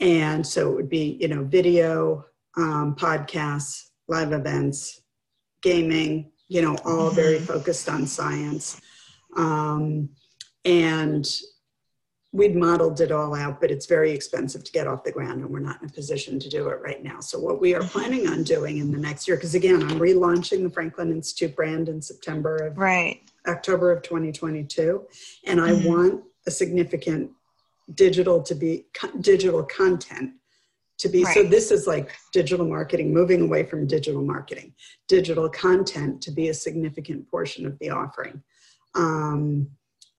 and 0.00 0.46
so 0.46 0.70
it 0.70 0.74
would 0.74 0.88
be, 0.88 1.18
you 1.20 1.28
know, 1.28 1.44
video, 1.44 2.24
um, 2.56 2.94
podcasts, 2.94 3.88
live 4.06 4.32
events, 4.32 5.02
gaming, 5.62 6.30
you 6.48 6.62
know, 6.62 6.76
all 6.84 7.10
very 7.10 7.38
Mhm. 7.38 7.46
focused 7.46 7.88
on 7.88 8.06
science. 8.06 8.80
Um, 9.36 10.10
and 10.64 11.26
we'd 12.32 12.54
modeled 12.54 13.00
it 13.00 13.10
all 13.10 13.34
out, 13.34 13.60
but 13.60 13.70
it's 13.70 13.86
very 13.86 14.10
expensive 14.12 14.62
to 14.64 14.72
get 14.72 14.86
off 14.86 15.04
the 15.04 15.12
ground, 15.12 15.40
and 15.40 15.50
we're 15.50 15.60
not 15.60 15.80
in 15.82 15.88
a 15.88 15.92
position 15.92 16.38
to 16.38 16.48
do 16.48 16.68
it 16.68 16.80
right 16.82 17.02
now. 17.02 17.20
So, 17.20 17.38
what 17.38 17.60
we 17.60 17.74
are 17.74 17.82
planning 17.82 18.28
on 18.28 18.42
doing 18.42 18.78
in 18.78 18.90
the 18.90 18.98
next 18.98 19.26
year, 19.26 19.36
because 19.36 19.54
again, 19.54 19.82
I'm 19.82 19.98
relaunching 19.98 20.62
the 20.62 20.70
Franklin 20.70 21.10
Institute 21.10 21.56
brand 21.56 21.88
in 21.88 22.02
September 22.02 22.56
of 22.56 22.76
Right. 22.76 23.22
October 23.46 23.90
of 23.92 24.02
2022, 24.02 25.06
and 25.44 25.60
I 25.60 25.70
Mhm. 25.70 25.84
want 25.86 26.24
a 26.46 26.50
significant 26.50 27.30
digital 27.94 28.42
to 28.42 28.54
be 28.54 28.86
co- 28.92 29.16
digital 29.20 29.62
content 29.64 30.32
to 30.98 31.08
be 31.08 31.24
so 31.24 31.42
this 31.44 31.70
is 31.70 31.86
like 31.86 32.10
digital 32.32 32.66
marketing 32.66 33.14
moving 33.14 33.40
away 33.40 33.62
from 33.62 33.86
digital 33.86 34.20
marketing 34.20 34.74
digital 35.06 35.48
content 35.48 36.20
to 36.20 36.30
be 36.30 36.48
a 36.48 36.54
significant 36.54 37.26
portion 37.30 37.64
of 37.64 37.78
the 37.78 37.88
offering 37.88 38.42
um, 38.94 39.70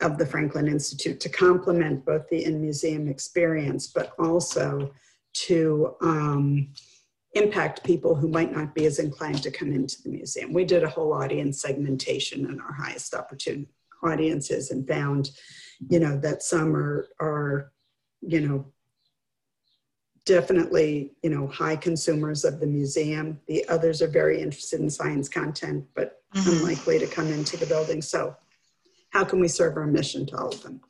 of 0.02 0.18
the 0.18 0.26
franklin 0.26 0.68
institute 0.68 1.20
to 1.20 1.30
complement 1.30 2.06
both 2.06 2.28
the 2.30 2.44
in-museum 2.46 3.08
experience 3.08 3.88
but 3.88 4.14
also 4.18 4.92
to 5.34 5.96
um, 6.02 6.70
impact 7.34 7.84
people 7.84 8.16
who 8.16 8.28
might 8.28 8.52
not 8.52 8.74
be 8.74 8.86
as 8.86 9.00
inclined 9.00 9.44
to 9.44 9.52
come 9.52 9.72
into 9.72 10.02
the 10.02 10.10
museum. 10.10 10.52
We 10.52 10.66
did 10.66 10.84
a 10.84 10.90
whole 10.90 11.14
audience 11.14 11.62
segmentation 11.62 12.46
in 12.46 12.60
our 12.60 12.74
highest 12.74 13.14
opportunity 13.14 13.70
audiences 14.02 14.72
and 14.72 14.88
found 14.88 15.30
you 15.90 16.00
know 16.00 16.18
that 16.18 16.42
some 16.42 16.74
are 16.74 17.10
are 17.20 17.72
you 18.22 18.40
know 18.40 18.66
definitely 20.26 21.14
you 21.22 21.30
know 21.30 21.48
high 21.48 21.76
consumers 21.76 22.46
of 22.46 22.60
the 22.60 22.68
museum. 22.68 23.40
The 23.48 23.68
others 23.68 24.02
are 24.02 24.08
very 24.08 24.42
interested 24.42 24.80
in 24.80 24.90
science 24.90 25.28
content 25.30 25.86
but 25.96 26.16
Mhm. 26.36 26.60
unlikely 26.60 27.00
to 27.00 27.08
come 27.08 27.28
into 27.28 27.58
the 27.58 27.66
building. 27.66 28.02
So 28.02 28.36
how 29.12 29.24
can 29.24 29.40
we 29.40 29.48
serve 29.48 29.78
our 29.78 29.88
mission 29.88 30.26
to 30.28 30.38
all 30.38 30.50
of 30.50 30.62
them? 30.64 30.82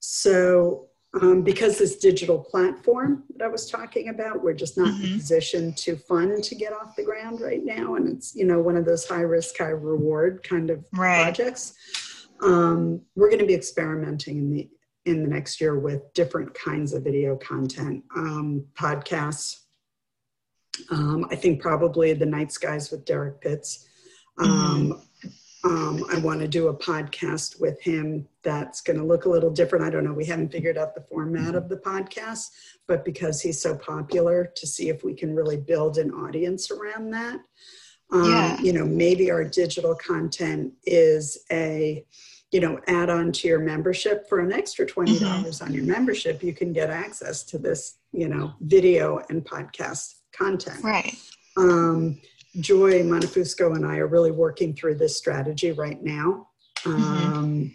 So 0.00 0.88
um, 1.20 1.42
because 1.42 1.76
this 1.78 1.96
digital 1.96 2.38
platform 2.38 3.24
that 3.36 3.44
i 3.44 3.48
was 3.48 3.68
talking 3.70 4.08
about 4.08 4.42
we're 4.42 4.54
just 4.54 4.78
not 4.78 4.88
in 4.88 4.94
Mhm. 4.94 5.14
a 5.14 5.18
position 5.18 5.74
to 5.74 5.94
fund 5.96 6.42
to 6.42 6.54
get 6.54 6.72
off 6.72 6.96
the 6.96 7.02
ground 7.04 7.42
right 7.42 7.62
now 7.62 7.96
and 7.96 8.08
it's 8.08 8.34
you 8.34 8.46
know 8.46 8.62
one 8.62 8.78
of 8.78 8.86
those 8.86 9.06
high 9.06 9.20
risk 9.20 9.58
high 9.58 9.66
reward 9.92 10.42
kind 10.42 10.70
of 10.70 10.86
Right. 10.94 11.22
projects. 11.22 11.74
Um, 12.40 13.02
we're 13.14 13.28
going 13.28 13.40
to 13.40 13.46
be 13.46 13.54
experimenting 13.54 14.38
in 14.38 14.50
the 14.54 14.70
in 15.04 15.22
the 15.22 15.28
next 15.28 15.60
year 15.60 15.78
with 15.78 16.00
different 16.14 16.54
kinds 16.54 16.92
of 16.94 17.02
video 17.04 17.36
content 17.36 18.04
um, 18.16 18.64
podcasts. 18.74 19.64
Um, 20.90 21.26
i 21.30 21.36
think 21.36 21.60
probably 21.60 22.14
the 22.14 22.24
night 22.26 22.52
skies 22.52 22.90
with 22.90 23.04
Derrick 23.04 23.40
Pitts. 23.42 23.86
Um, 24.38 25.02
um, 25.64 26.04
i 26.12 26.18
want 26.18 26.40
to 26.40 26.48
do 26.48 26.68
a 26.68 26.74
podcast 26.76 27.60
with 27.60 27.80
him 27.80 28.26
that's 28.42 28.80
going 28.80 28.98
to 28.98 29.04
look 29.04 29.24
a 29.26 29.28
little 29.28 29.50
different. 29.50 29.84
I 29.84 29.90
don't 29.90 30.04
know 30.04 30.12
we 30.12 30.24
haven't 30.24 30.50
figured 30.50 30.76
out 30.76 30.94
the 30.94 31.02
format 31.02 31.54
of 31.54 31.68
the 31.68 31.76
podcast 31.76 32.48
but 32.88 33.04
because 33.04 33.40
he's 33.40 33.60
so 33.62 33.76
popular 33.76 34.50
to 34.56 34.66
see 34.66 34.88
if 34.88 35.04
we 35.04 35.14
can 35.14 35.34
really 35.36 35.56
build 35.56 35.98
an 35.98 36.10
audience 36.10 36.70
around 36.70 37.10
that. 37.12 37.38
Um, 38.10 38.28
Yeah. 38.30 38.60
you 38.60 38.72
know 38.72 38.84
maybe 38.84 39.30
our 39.30 39.44
digital 39.44 39.94
content 39.94 40.72
is 40.84 41.44
a 41.52 42.04
you 42.50 42.60
know 42.60 42.78
add 42.88 43.08
on 43.08 43.30
to 43.32 43.48
your 43.48 43.60
membership. 43.60 44.28
For 44.28 44.40
an 44.40 44.52
extra 44.52 44.84
$20 44.84 45.62
on 45.64 45.72
your 45.72 45.84
membership 45.84 46.42
you 46.42 46.52
can 46.52 46.72
get 46.72 46.90
access 46.90 47.44
to 47.44 47.58
this 47.58 47.98
you 48.12 48.28
know 48.28 48.52
video 48.60 49.20
and 49.30 49.44
podcast 49.44 50.16
content. 50.36 50.82
Right. 50.82 51.14
um, 51.56 52.20
joy 52.60 53.02
Montefusco 53.02 53.74
and 53.76 53.86
i 53.86 53.96
are 53.96 54.06
really 54.06 54.30
working 54.30 54.74
through 54.74 54.96
this 54.96 55.16
strategy 55.16 55.72
right 55.72 56.02
now. 56.02 56.48
Um, 56.84 57.72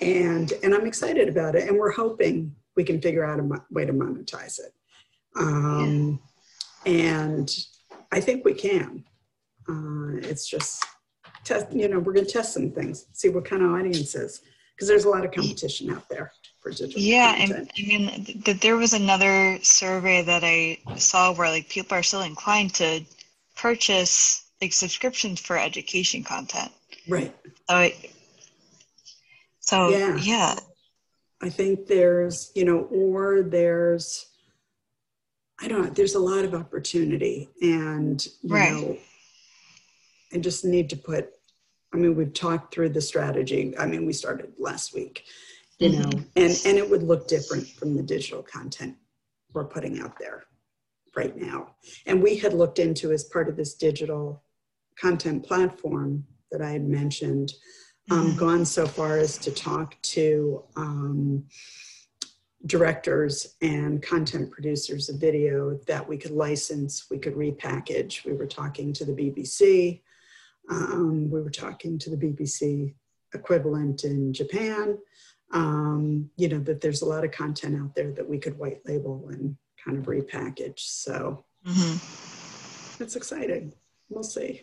and 0.00 0.52
and 0.62 0.74
i'm 0.74 0.86
excited 0.86 1.28
about 1.28 1.54
it 1.54 1.68
and 1.68 1.78
we're 1.78 1.92
hoping 1.92 2.54
we 2.76 2.84
can 2.84 3.00
figure 3.00 3.24
out 3.24 3.38
a 3.40 3.42
mo- 3.42 3.64
way 3.70 3.84
to 3.86 3.92
monetize 3.92 4.58
it. 4.58 4.72
Um, 5.38 6.18
and 6.84 7.54
i 8.12 8.20
think 8.20 8.44
we 8.44 8.54
can. 8.54 9.04
Uh, 9.68 10.16
it's 10.22 10.48
just 10.48 10.84
test 11.44 11.72
you 11.72 11.88
know 11.88 11.98
we're 11.98 12.12
going 12.12 12.26
to 12.26 12.32
test 12.32 12.52
some 12.54 12.70
things 12.70 13.06
see 13.12 13.28
what 13.28 13.44
kind 13.44 13.62
of 13.62 13.70
audiences 13.72 14.42
because 14.74 14.88
there's 14.88 15.04
a 15.04 15.08
lot 15.08 15.24
of 15.24 15.30
competition 15.32 15.90
out 15.90 16.08
there 16.08 16.30
for 16.60 16.70
digital 16.70 17.00
Yeah, 17.00 17.36
content. 17.36 17.58
and 17.58 17.70
I 17.78 17.88
mean 17.88 18.24
th- 18.24 18.44
that 18.44 18.60
there 18.60 18.76
was 18.76 18.92
another 18.92 19.58
survey 19.62 20.22
that 20.22 20.42
I 20.44 20.78
saw 20.98 21.32
where 21.34 21.48
like 21.48 21.68
people 21.68 21.96
are 21.96 22.02
still 22.02 22.22
inclined 22.22 22.74
to 22.74 23.04
purchase 23.56 24.46
like 24.60 24.72
subscriptions 24.72 25.40
for 25.40 25.58
education 25.58 26.22
content. 26.22 26.70
right 27.08 27.34
So, 27.68 27.78
it, 27.78 28.12
so 29.60 29.88
Yeah. 29.90 30.16
yeah. 30.16 30.56
I 31.42 31.50
think 31.50 31.86
there's, 31.86 32.50
you 32.54 32.64
know, 32.64 32.80
or 32.84 33.42
there's, 33.42 34.26
I 35.60 35.68
don't 35.68 35.82
know, 35.82 35.90
there's 35.90 36.14
a 36.14 36.18
lot 36.20 36.44
of 36.44 36.54
opportunity. 36.54 37.50
And, 37.60 38.24
you 38.42 38.54
Right. 38.54 38.72
know, 38.72 38.98
I 40.32 40.38
just 40.38 40.64
need 40.64 40.88
to 40.90 40.96
put, 40.96 41.30
I 41.92 41.98
mean, 41.98 42.16
we've 42.16 42.32
talked 42.32 42.74
through 42.74 42.90
the 42.90 43.02
strategy. 43.02 43.76
I 43.78 43.86
mean, 43.86 44.06
we 44.06 44.12
started 44.12 44.54
last 44.58 44.94
week, 44.94 45.24
you 45.78 45.90
mm-hmm. 45.90 46.02
know, 46.02 46.24
and, 46.36 46.60
and 46.64 46.78
it 46.78 46.88
would 46.88 47.02
look 47.02 47.28
different 47.28 47.66
from 47.68 47.96
the 47.96 48.02
digital 48.02 48.42
content 48.42 48.96
we're 49.52 49.64
putting 49.64 50.00
out 50.00 50.18
there 50.18 50.44
right 51.16 51.36
now. 51.36 51.74
And 52.04 52.22
we 52.22 52.36
had 52.36 52.52
looked 52.52 52.78
into 52.78 53.10
as 53.12 53.24
part 53.24 53.48
of 53.48 53.56
this 53.56 53.74
digital 53.74 54.42
content 55.00 55.44
platform 55.44 56.26
that 56.52 56.62
I 56.62 56.70
had 56.70 56.86
mentioned, 56.86 57.52
um, 58.10 58.32
Mhm. 58.32 58.38
gone 58.38 58.64
so 58.64 58.86
far 58.86 59.18
as 59.18 59.36
to 59.38 59.50
talk 59.50 60.00
to 60.02 60.62
um, 60.76 61.46
directors 62.64 63.56
and 63.60 64.02
content 64.02 64.50
producers 64.50 65.08
of 65.08 65.20
video 65.20 65.78
that 65.86 66.06
we 66.08 66.16
could 66.16 66.32
license, 66.32 67.08
we 67.10 67.18
could 67.18 67.34
repackage. 67.34 68.24
We 68.24 68.32
were 68.32 68.46
talking 68.46 68.92
to 68.94 69.04
the 69.04 69.12
BBC, 69.12 70.02
um, 70.68 71.30
we 71.30 71.40
were 71.42 71.50
talking 71.50 71.98
to 71.98 72.10
the 72.10 72.16
BBC 72.16 72.94
equivalent 73.34 74.04
in 74.04 74.32
Japan. 74.32 74.98
Um, 75.52 76.30
you 76.36 76.48
know, 76.48 76.58
that 76.60 76.80
there's 76.80 77.02
a 77.02 77.06
lot 77.06 77.24
of 77.24 77.30
content 77.30 77.76
out 77.80 77.94
there 77.94 78.10
that 78.12 78.28
we 78.28 78.38
could 78.38 78.58
white 78.58 78.84
label 78.84 79.28
and 79.28 79.56
kind 79.86 79.98
of 79.98 80.04
repackage. 80.04 80.80
So 80.80 81.44
Mhm. 81.66 82.00
it's 83.00 83.16
exciting. 83.16 83.72
We'll 84.08 84.22
see. 84.24 84.62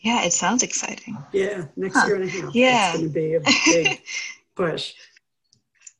Yeah, 0.00 0.22
it 0.24 0.32
sounds 0.32 0.62
exciting. 0.62 1.16
Yeah, 1.32 1.66
next 1.76 2.00
Huh. 2.00 2.06
year 2.06 2.16
and 2.16 2.24
a 2.24 2.28
half. 2.30 2.54
Yeah. 2.54 2.88
It's 2.88 2.96
going 2.98 3.08
to 3.08 3.14
be 3.14 3.34
a 3.34 3.40
big 3.40 4.00
push. 4.54 4.92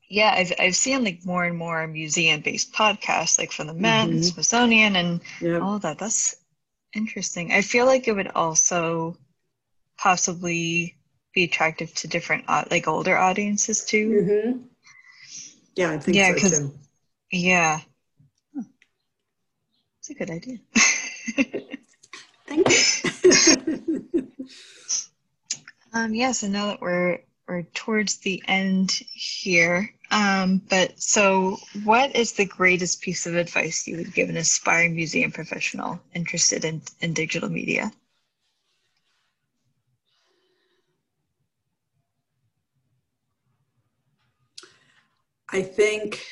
yeah, 0.09 0.35
I've 0.37 0.53
I've 0.59 0.77
seen 0.77 1.03
like 1.05 1.25
more 1.25 1.45
and 1.45 1.57
more 1.57 1.87
museum 1.87 2.41
based 2.43 2.73
podcasts 2.73 3.39
like 3.39 3.51
from 3.53 3.67
the 3.69 3.75
Met 3.75 4.09
and 4.09 4.21
Mhm. 4.21 4.25
Smithsonian 4.25 4.97
and 4.97 5.21
Yeah. 5.41 5.59
all 5.59 5.79
that. 5.81 5.99
That's 5.99 6.37
interesting. 6.95 7.53
I 7.53 7.63
feel 7.63 7.87
like 7.87 8.07
it 8.07 8.13
would 8.13 8.29
also 8.35 9.17
possibly 9.97 10.95
be 11.33 11.45
attractive 11.45 11.93
to 11.95 12.07
different 12.09 12.47
like 12.71 12.87
older 12.87 13.17
audiences 13.17 13.85
too. 13.85 14.09
Mm-hmm. 14.11 14.59
Yeah, 15.77 15.91
I 15.93 15.99
think 15.99 16.17
yeah, 16.17 16.37
so 16.37 16.49
too. 16.49 16.79
Yeah, 17.33 17.81
it's 20.07 20.11
a 20.11 20.15
good 20.15 20.31
idea. 20.31 20.59
Thank 22.47 22.69
you. 22.69 24.29
um, 25.95 26.15
yeah, 26.15 26.33
so 26.33 26.47
now 26.47 26.67
that 26.67 26.81
we're 26.81 27.21
we're 27.49 27.63
towards 27.75 28.19
the 28.19 28.43
end 28.47 28.91
here, 28.91 29.91
um, 30.11 30.61
but 30.69 31.01
so 31.01 31.57
what 31.85 32.15
is 32.17 32.33
the 32.33 32.45
greatest 32.45 33.01
piece 33.01 33.27
of 33.27 33.35
advice 33.35 33.87
you 33.87 33.97
would 33.97 34.13
give 34.13 34.29
an 34.29 34.37
aspiring 34.37 34.95
museum 34.95 35.33
professional 35.33 36.01
interested 36.15 36.65
in, 36.67 36.83
in 37.01 37.15
digital 37.15 37.49
media? 37.49 37.91
I 45.51 45.63
think 45.63 46.27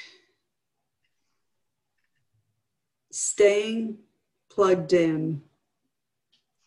staying 3.12 3.98
plugged 4.50 4.92
in 4.92 5.42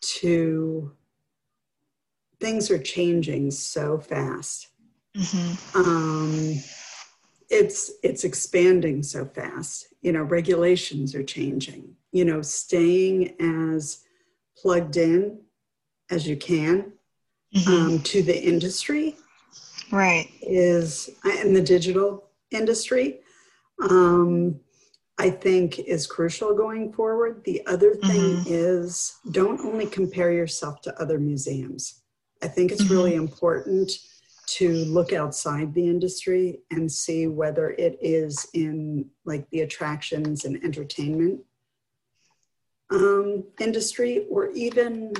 to 0.01 0.91
things 2.39 2.69
are 2.69 2.79
changing 2.79 3.51
so 3.51 3.97
fast. 3.97 4.67
Mm-hmm. 5.17 5.79
Um, 5.79 6.63
it's 7.49 7.91
it's 8.03 8.23
expanding 8.23 9.03
so 9.03 9.25
fast. 9.25 9.87
You 10.01 10.11
know, 10.11 10.23
regulations 10.23 11.15
are 11.15 11.23
changing. 11.23 11.95
You 12.11 12.25
know, 12.25 12.41
staying 12.41 13.35
as 13.39 14.03
plugged 14.57 14.97
in 14.97 15.39
as 16.09 16.27
you 16.27 16.37
can 16.37 16.93
mm-hmm. 17.55 17.71
um, 17.71 17.99
to 18.03 18.21
the 18.21 18.43
industry, 18.43 19.15
right? 19.91 20.29
Is 20.41 21.09
in 21.43 21.53
the 21.53 21.61
digital 21.61 22.29
industry, 22.51 23.19
um, 23.81 24.59
I 25.18 25.30
think 25.30 25.80
is 25.80 26.07
crucial 26.07 26.53
going 26.53 26.91
forward. 26.91 27.43
The 27.45 27.66
other 27.68 27.95
thing 27.95 28.38
mm-hmm. 28.38 28.47
is 28.47 29.16
don't 29.32 29.61
only 29.61 29.86
compare 29.86 30.32
yourself 30.32 30.82
to 30.82 31.01
other 31.01 31.20
museums. 31.20 32.01
I 32.41 32.47
think 32.47 32.72
it's 32.72 32.84
mm-hmm. 32.84 32.93
really 32.93 33.16
important 33.16 33.91
to 34.47 34.70
look 34.86 35.13
outside 35.13 35.74
the 35.74 35.88
industry 35.88 36.59
and 36.70 36.91
see 36.91 37.28
whether 37.28 37.72
it 37.72 37.97
is 38.01 38.47
in 38.53 39.05
like 39.24 39.49
the 39.49 39.61
attractions 39.61 40.45
and 40.45 40.61
entertainment 40.63 41.41
um, 42.91 43.43
industry 43.59 44.26
or 44.30 44.51
even 44.51 45.13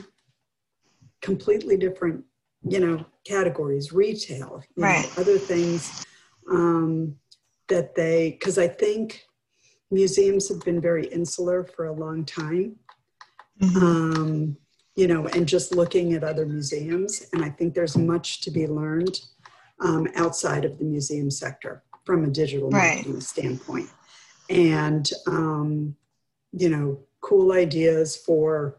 completely 1.22 1.76
different 1.76 2.24
you 2.68 2.80
know 2.80 3.04
categories 3.26 3.91
retail 3.91 4.62
right. 4.78 5.04
know, 5.04 5.22
other 5.22 5.39
things 5.39 6.06
um, 6.52 7.16
that 7.68 7.96
they, 7.96 8.32
because 8.32 8.58
I 8.58 8.68
think 8.68 9.26
museums 9.96 10.50
have 10.50 10.60
been 10.64 10.80
very 10.80 11.08
insular 11.08 11.64
for 11.64 11.88
a 11.88 11.93
long 11.93 12.26
time. 12.26 12.76
Mm-hmm. 13.62 13.78
Um, 13.78 14.58
you 14.96 15.08
know, 15.08 15.28
and 15.28 15.48
just 15.48 15.76
looking 15.76 16.14
at 16.14 16.24
other 16.24 16.46
museums. 16.46 17.26
And 17.34 17.43
I 17.43 17.50
think 17.50 17.74
there's 17.74 17.98
much 17.98 18.41
to 18.41 18.52
be 18.52 18.66
learned 18.66 19.20
um, 19.82 20.08
outside 20.16 20.64
of 20.64 20.78
the 20.78 20.86
museum 20.86 21.30
sector 21.30 21.84
from 22.06 22.24
a 22.24 22.28
digital 22.28 22.70
right. 22.70 22.96
marketing 22.96 23.22
standpoint. 23.22 23.89
And, 24.50 25.10
um, 25.28 25.96
you 26.54 26.70
know, 26.70 27.00
cool 27.20 27.52
ideas 27.52 28.16
for, 28.16 28.78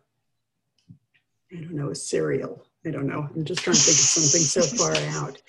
I 1.52 1.56
don't 1.56 1.74
know, 1.74 1.90
a 1.90 1.94
cereal. 1.94 2.64
I 2.86 2.90
don't 2.90 3.06
know. 3.06 3.28
I'm 3.34 3.44
just 3.44 3.62
trying 3.62 3.76
to 3.76 3.82
think 3.82 3.98
of 3.98 4.04
something 4.04 4.40
so 4.40 4.76
far 4.76 4.94
out. 5.22 5.42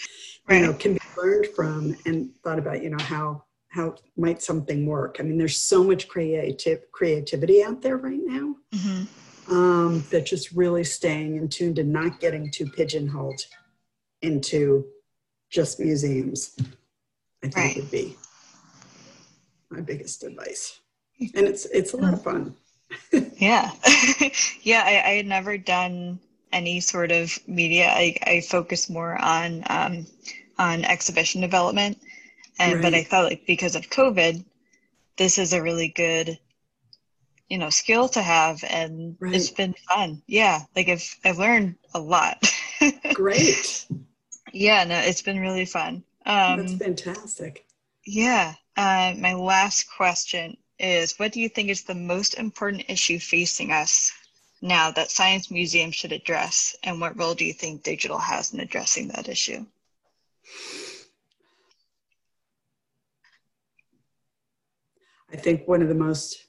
Right. 0.49 0.59
You 0.59 0.67
know, 0.67 0.73
can 0.73 0.93
be 0.93 0.99
learned 1.17 1.47
from 1.55 1.95
and 2.05 2.35
thought 2.43 2.59
about, 2.59 2.83
you 2.83 2.89
know, 2.89 3.03
how 3.03 3.43
how 3.77 3.95
might 4.17 4.41
something 4.41 4.85
work. 4.87 5.17
I 5.19 5.23
mean, 5.23 5.37
there's 5.37 5.57
so 5.57 5.83
much 5.83 6.07
creative 6.07 6.91
creativity 6.91 7.63
out 7.63 7.81
there 7.81 7.97
right 7.97 8.19
now 8.23 8.55
mm-hmm. 8.73 9.55
um, 9.55 10.03
that 10.09 10.25
just 10.25 10.51
really 10.51 10.83
staying 10.83 11.37
in 11.37 11.47
tune 11.47 11.77
and 11.77 11.93
not 11.93 12.19
getting 12.19 12.49
too 12.49 12.65
pigeonholed 12.65 13.39
into 14.23 14.83
just 15.51 15.79
museums. 15.79 16.57
I 17.43 17.49
think 17.49 17.55
right. 17.55 17.75
would 17.77 17.91
be 17.91 18.17
my 19.69 19.81
biggest 19.81 20.23
advice, 20.23 20.79
and 21.35 21.45
it's 21.47 21.65
it's 21.65 21.93
a 21.93 21.97
lot 21.97 22.15
of 22.15 22.23
fun. 22.23 22.55
yeah, 23.37 23.71
yeah. 24.63 24.83
I, 24.85 25.03
I 25.05 25.13
had 25.17 25.27
never 25.27 25.55
done 25.55 26.19
any 26.51 26.79
sort 26.79 27.11
of 27.11 27.37
media. 27.47 27.89
I, 27.89 28.17
I 28.25 28.41
focus 28.41 28.89
more 28.89 29.21
on 29.21 29.63
um, 29.69 30.07
on 30.57 30.83
exhibition 30.83 31.41
development, 31.41 31.99
and 32.59 32.75
right. 32.75 32.81
but 32.81 32.93
I 32.93 33.03
thought 33.03 33.29
like 33.29 33.45
because 33.45 33.75
of 33.75 33.89
COVID, 33.89 34.43
this 35.17 35.37
is 35.37 35.53
a 35.53 35.61
really 35.61 35.89
good 35.89 36.39
you 37.49 37.57
know 37.57 37.69
skill 37.69 38.09
to 38.09 38.21
have 38.21 38.63
and 38.69 39.15
right. 39.19 39.33
it's 39.33 39.49
been 39.49 39.75
fun. 39.89 40.21
Yeah 40.27 40.61
like 40.75 40.89
i've 40.89 41.17
i've 41.25 41.39
learned 41.39 41.75
a 41.93 41.99
lot. 41.99 42.43
Great. 43.13 43.87
Yeah 44.51 44.83
no 44.83 44.97
it's 44.99 45.21
been 45.21 45.39
really 45.39 45.65
fun. 45.65 46.03
Um 46.25 46.57
that's 46.57 46.73
fantastic. 46.75 47.65
yeah 48.05 48.53
uh, 48.75 49.13
my 49.17 49.33
last 49.33 49.89
question 49.89 50.55
is 50.77 51.17
what 51.17 51.31
do 51.31 51.41
you 51.41 51.49
think 51.49 51.69
is 51.69 51.83
the 51.83 51.95
most 51.95 52.35
important 52.35 52.83
issue 52.89 53.17
facing 53.17 53.71
us 53.71 54.11
now 54.61 54.91
that 54.91 55.09
science 55.09 55.49
museums 55.49 55.95
should 55.95 56.11
address? 56.11 56.75
And 56.83 57.01
what 57.01 57.17
role 57.17 57.33
do 57.33 57.45
you 57.45 57.53
think 57.53 57.83
digital 57.83 58.19
has 58.19 58.53
in 58.53 58.59
addressing 58.59 59.07
that 59.09 59.29
issue 59.29 59.65
i 65.31 65.35
think 65.35 65.67
one 65.67 65.81
of 65.81 65.87
the 65.87 65.95
most 65.95 66.47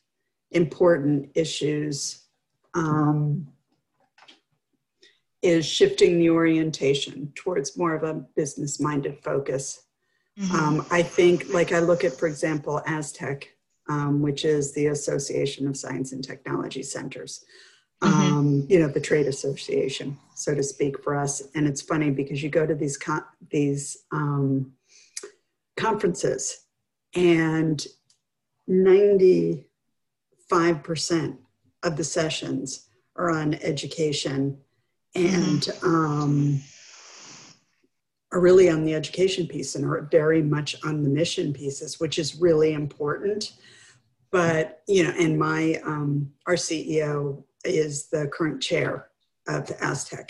important 0.53 1.31
issues 1.35 2.25
um, 2.75 3.47
is 5.43 5.65
shifting 5.67 6.19
the 6.19 6.31
orientation 6.31 7.33
towards 7.35 7.77
more 7.77 7.95
of 7.95 8.03
a 8.03 8.15
business 8.35 8.81
minded 8.81 9.19
focus 9.23 9.85
mm-hmm. 10.39 10.55
um, 10.57 10.87
i 10.91 11.03
think 11.03 11.53
like 11.53 11.73
i 11.73 11.79
look 11.79 12.05
at 12.05 12.19
for 12.19 12.27
example 12.27 12.83
ASTC, 12.87 13.45
um, 13.89 14.23
which 14.23 14.45
is 14.45 14.73
the 14.75 14.87
association 14.87 15.67
of 15.67 15.77
science 15.77 16.13
and 16.13 16.25
technology 16.25 16.83
centers 16.83 17.45
mm-hmm. 18.03 18.37
um, 18.37 18.67
you 18.69 18.79
know, 18.79 18.89
the 18.89 19.01
trade 19.01 19.27
association, 19.27 20.19
so 20.35 20.55
to 20.55 20.63
speak, 20.63 21.03
for 21.03 21.17
us. 21.17 21.43
And 21.55 21.67
it's 21.67 21.83
funny 21.83 22.11
because 22.11 22.43
you 22.43 22.49
go 22.49 22.67
to 22.67 22.75
these 22.75 22.97
con- 22.97 23.25
these 23.51 24.05
um, 24.13 24.73
conferences, 25.77 26.67
and 27.15 27.85
ninety 28.69 29.67
five 30.49 30.83
percent 30.83 31.41
of 31.83 31.97
the 31.97 32.05
sessions 32.05 32.89
are 33.17 33.31
on 33.31 33.55
education 33.55 34.59
and 35.15 35.63
mm-hmm. 35.63 35.87
um, 35.87 36.61
are 38.33 38.41
really 38.41 38.69
on 38.69 38.85
the 38.85 38.95
education 38.95 39.47
piece 39.47 39.75
and 39.75 39.85
are 39.85 40.09
very 40.11 40.43
much 40.43 40.77
on 40.85 41.03
the 41.03 41.09
mission 41.09 41.53
pieces, 41.53 41.99
which 41.99 42.19
is 42.19 42.37
really 42.37 42.75
important. 42.75 43.55
But 44.31 44.83
you 44.87 45.05
know, 45.05 45.15
and 45.19 45.39
my 45.39 45.81
um, 45.85 46.31
our 46.47 46.55
CEO 46.55 47.43
is 47.65 48.09
the 48.09 48.29
current 48.29 48.63
chair 48.63 49.09
of 49.49 49.67
ASTC. 49.67 50.29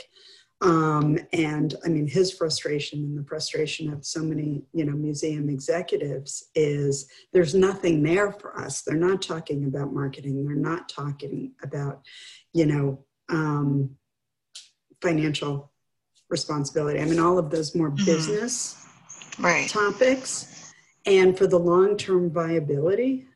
Um, 0.61 1.19
and 1.33 1.77
I 1.85 1.89
mean, 1.89 2.09
his 2.09 2.33
frustration 2.33 3.05
and 3.05 3.17
the 3.17 3.29
frustration 3.29 3.93
of 3.93 4.05
so 4.05 4.21
many, 4.23 4.65
you 4.73 4.85
know, 4.85 4.93
museum 4.93 5.49
executives 5.49 6.49
is 6.57 7.09
there's 7.33 7.55
nothing 7.55 8.03
there 8.03 8.33
for 8.33 8.59
us. 8.59 8.83
They're 8.83 8.97
not 8.97 9.23
talking 9.23 9.67
about 9.67 9.93
marketing. 9.93 10.45
They're 10.45 10.57
not 10.57 10.89
talking 10.89 11.53
about, 11.63 12.03
you 12.53 12.67
know, 12.67 13.05
um, 13.29 13.91
financial 15.01 15.71
responsibility. 16.29 17.01
I 17.01 17.05
mean, 17.05 17.21
all 17.21 17.39
of 17.39 17.51
those 17.51 17.77
more 17.77 17.91
mm-hmm. 17.91 18.05
business 18.05 18.85
right. 19.39 19.69
topics. 19.69 20.75
And 21.07 21.39
for 21.39 21.47
the 21.47 21.59
long 21.59 21.97
term 21.97 22.31
viability 22.33 23.27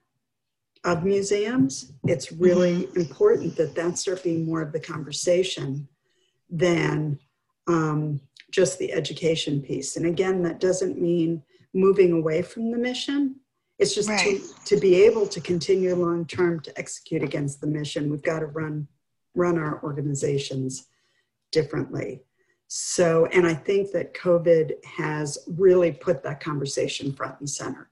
of 0.85 1.05
museums, 1.05 1.93
it's 2.05 2.33
really 2.33 2.83
mm-hmm. 2.83 3.01
important 3.01 3.57
that 3.57 3.77
that 3.77 3.97
start 3.97 4.25
being 4.25 4.45
more 4.45 4.61
of 4.61 4.73
the 4.73 4.81
conversation 4.81 5.89
than 6.53 7.19
um, 7.67 8.21
just 8.53 8.79
the 8.79 8.93
education 8.93 9.61
piece. 9.61 9.97
And 9.97 10.07
again, 10.07 10.43
that 10.43 10.61
doesn't 10.61 11.01
mean 11.01 11.43
moving 11.75 12.13
away 12.13 12.43
from 12.43 12.71
the 12.71 12.79
mission. 12.79 13.37
It's 13.79 13.95
just 13.95 14.09
right. 14.09 14.41
to, 14.41 14.77
to 14.77 14.81
be 14.81 15.03
able 15.03 15.27
to 15.27 15.41
continue 15.41 15.95
long 15.95 16.27
term 16.27 16.61
to 16.61 16.79
execute 16.79 17.25
against 17.25 17.61
the 17.61 17.67
mission. 17.67 18.11
We've 18.11 18.23
got 18.23 18.41
to 18.41 18.47
run 18.47 18.87
run 19.35 19.57
our 19.59 19.83
organizations 19.83 20.89
differently. 21.53 22.23
So, 22.69 23.27
and 23.27 23.47
I 23.47 23.55
think 23.55 23.91
that 23.93 24.13
COVID 24.13 24.73
has 24.85 25.39
really 25.47 25.91
put 25.91 26.23
that 26.23 26.41
conversation 26.41 27.15
front 27.15 27.41
and 27.41 27.49
center 27.49 27.91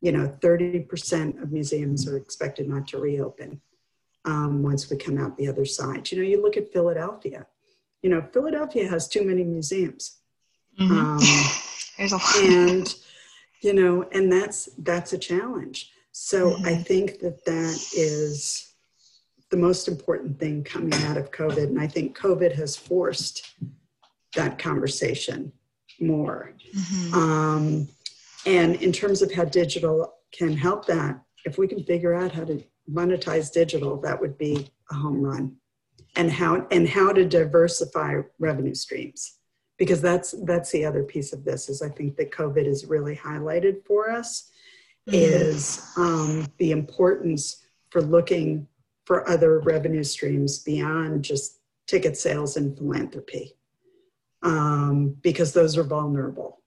you 0.00 0.12
know, 0.12 0.28
30% 0.40 1.42
of 1.42 1.52
museums 1.52 2.08
are 2.08 2.16
expected 2.16 2.68
not 2.68 2.88
to 2.88 2.98
reopen 2.98 3.60
um, 4.24 4.62
once 4.62 4.90
we 4.90 4.96
come 4.96 5.18
out 5.18 5.36
the 5.36 5.48
other 5.48 5.64
side. 5.64 6.10
You 6.10 6.18
know, 6.18 6.24
you 6.24 6.42
look 6.42 6.56
at 6.56 6.72
Philadelphia, 6.72 7.46
you 8.02 8.10
know, 8.10 8.22
Philadelphia 8.32 8.88
has 8.88 9.08
too 9.08 9.24
many 9.24 9.44
museums. 9.44 10.18
Mhm. 10.78 10.90
Um, 10.90 11.18
There's 11.98 12.12
a 12.12 12.16
lot. 12.16 12.36
and 12.36 12.94
you 13.60 13.74
know 13.74 14.08
and 14.12 14.32
that's 14.32 14.70
that's 14.78 15.12
a 15.12 15.18
challenge 15.18 15.90
so 16.12 16.54
i 16.64 16.72
Mhm. 16.72 16.86
think 16.86 17.18
that 17.18 17.44
that 17.44 17.76
is 17.94 18.72
the 19.50 19.58
most 19.58 19.86
important 19.86 20.38
thing 20.40 20.64
coming 20.64 20.94
out 21.04 21.18
of 21.18 21.30
covid 21.30 21.64
and 21.64 21.78
i 21.78 21.86
think 21.86 22.16
covid 22.16 22.52
has 22.54 22.74
forced 22.74 23.36
that 24.34 24.58
conversation 24.58 25.52
more 26.00 26.54
Mhm. 26.74 27.12
um, 27.12 27.88
and 28.46 28.76
in 28.76 28.92
terms 28.92 29.20
of 29.20 29.30
how 29.30 29.44
digital 29.44 30.14
can 30.32 30.56
help 30.56 30.86
that 30.86 31.20
if 31.44 31.58
we 31.58 31.68
can 31.68 31.84
figure 31.84 32.14
out 32.14 32.32
how 32.32 32.44
to 32.44 32.64
monetize 32.90 33.52
digital 33.52 34.00
that 34.00 34.18
would 34.18 34.38
be 34.38 34.70
a 34.90 34.94
home 34.94 35.20
run 35.20 35.54
and 36.16 36.30
how 36.30 36.66
and 36.70 36.88
how 36.88 37.12
to 37.12 37.24
diversify 37.24 38.20
revenue 38.38 38.74
streams. 38.74 39.36
Because 39.78 40.02
that's 40.02 40.32
that's 40.44 40.70
the 40.70 40.84
other 40.84 41.04
piece 41.04 41.32
of 41.32 41.44
this 41.44 41.68
is 41.70 41.80
i 41.80 41.88
think 41.88 42.16
that 42.16 42.30
covid 42.30 42.66
has 42.66 42.84
really 42.84 43.16
highlighted 43.16 43.84
for 43.86 44.10
us 44.10 44.50
Mhm. 45.08 45.14
is 45.14 45.92
um, 45.96 46.46
the 46.58 46.70
importance 46.72 47.64
for 47.90 48.02
looking 48.02 48.66
for 49.06 49.28
other 49.28 49.60
revenue 49.60 50.04
streams 50.04 50.58
beyond 50.58 51.24
just 51.24 51.60
ticket 51.86 52.16
sales 52.16 52.56
and 52.56 52.76
philanthropy. 52.76 53.56
Um, 54.42 55.16
because 55.22 55.52
those 55.52 55.76
are 55.76 55.82
vulnerable. 55.82 56.62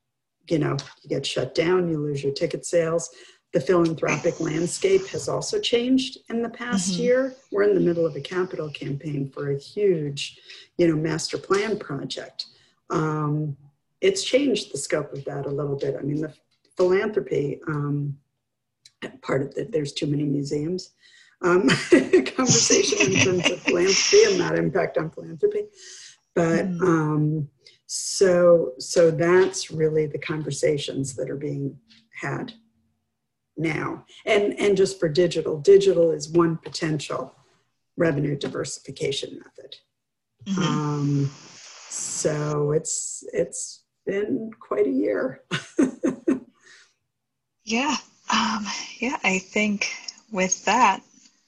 You 0.50 0.60
know 0.60 0.78
you 1.02 1.10
get 1.10 1.26
shut 1.26 1.56
down 1.56 1.88
you 1.88 1.98
lose 2.00 2.22
your 2.22 2.34
ticket 2.34 2.66
sales 2.66 3.10
the 3.54 3.62
philanthropic 3.62 4.40
landscape 4.40 5.06
has 5.08 5.30
also 5.30 5.60
changed 5.60 6.18
in 6.30 6.42
the 6.42 6.50
past 6.50 6.94
Mhm. 6.94 6.98
year. 6.98 7.36
We're 7.52 7.64
in 7.64 7.76
the 7.76 7.80
middle 7.80 8.06
of 8.06 8.16
a 8.16 8.22
capital 8.22 8.70
campaign 8.72 9.30
for 9.30 9.52
a 9.52 9.58
huge 9.60 10.40
you 10.78 10.88
know 10.88 10.96
master 10.96 11.38
plan 11.38 11.78
project. 11.78 12.48
Um, 12.90 13.56
it's 14.02 14.24
changed 14.24 14.74
the 14.74 14.78
scope 14.78 15.14
of 15.14 15.24
that 15.26 15.46
a 15.46 15.52
little 15.52 15.76
bit. 15.78 15.96
I 15.96 16.02
mean 16.02 16.22
the 16.22 16.34
philanthropy 16.76 17.62
um, 17.68 18.18
part 19.22 19.42
of 19.44 19.54
that 19.56 19.72
there's 19.72 19.94
too 19.94 20.08
many 20.08 20.24
museums 20.24 20.92
um, 21.42 21.68
conversation 22.36 23.12
in 23.12 23.20
terms 23.20 23.50
of 23.52 23.60
philanthropy 23.62 24.24
and 24.32 24.40
that 24.40 24.58
impact 24.58 24.98
on 24.98 25.12
philanthropy. 25.12 25.68
But 26.34 26.66
Mm. 26.66 26.82
um, 26.82 27.50
so 27.86 28.74
so 28.80 29.12
that's 29.12 29.70
really 29.70 30.08
the 30.08 30.18
conversations 30.18 31.14
that 31.16 31.30
are 31.30 31.36
being 31.36 31.78
had 32.20 32.54
now 33.58 34.04
and 34.26 34.60
and 34.60 34.76
just 34.76 35.00
for 35.00 35.08
digital 35.08 35.60
digital 35.60 36.12
is 36.12 36.30
one 36.30 36.58
potential 36.58 37.36
revenue 37.98 38.36
diversification 38.38 39.40
method 39.40 39.76
Mhm. 40.48 40.58
um, 40.58 41.32
so 41.90 42.72
it's 42.72 43.24
it's 43.32 43.84
been 44.06 44.52
quite 44.60 44.88
a 44.88 44.90
year 44.92 45.44
Yeah. 47.66 47.96
Um, 48.32 48.66
yeah, 49.00 49.18
I 49.24 49.40
think 49.40 49.90
with 50.32 50.64
that, 50.66 51.02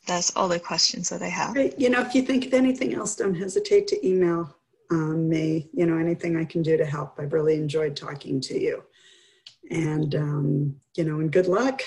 that's 0.07 0.33
all 0.35 0.47
the 0.47 0.59
questions 0.59 1.09
that 1.09 1.21
I 1.21 1.27
have. 1.27 1.57
You 1.77 1.89
know, 1.89 2.01
if 2.01 2.15
you 2.15 2.21
think 2.21 2.45
of 2.45 2.53
anything 2.53 2.93
else, 2.93 3.15
don't 3.15 3.35
hesitate 3.35 3.87
to 3.87 4.07
email 4.07 4.55
um, 4.91 5.27
me. 5.27 5.69
You 5.73 5.85
know, 5.85 5.97
anything 5.97 6.37
I 6.37 6.45
can 6.45 6.61
do 6.61 6.77
to 6.77 6.85
help. 6.85 7.19
I've 7.19 7.33
really 7.33 7.55
enjoyed 7.55 7.95
talking 7.95 8.39
to 8.41 8.57
you. 8.59 8.83
And, 9.71 10.15
um, 10.15 10.75
you 10.95 11.03
know, 11.03 11.19
and 11.19 11.31
good 11.31 11.47
luck. 11.47 11.81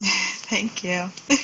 Thank 0.02 0.84
you. 0.84 1.10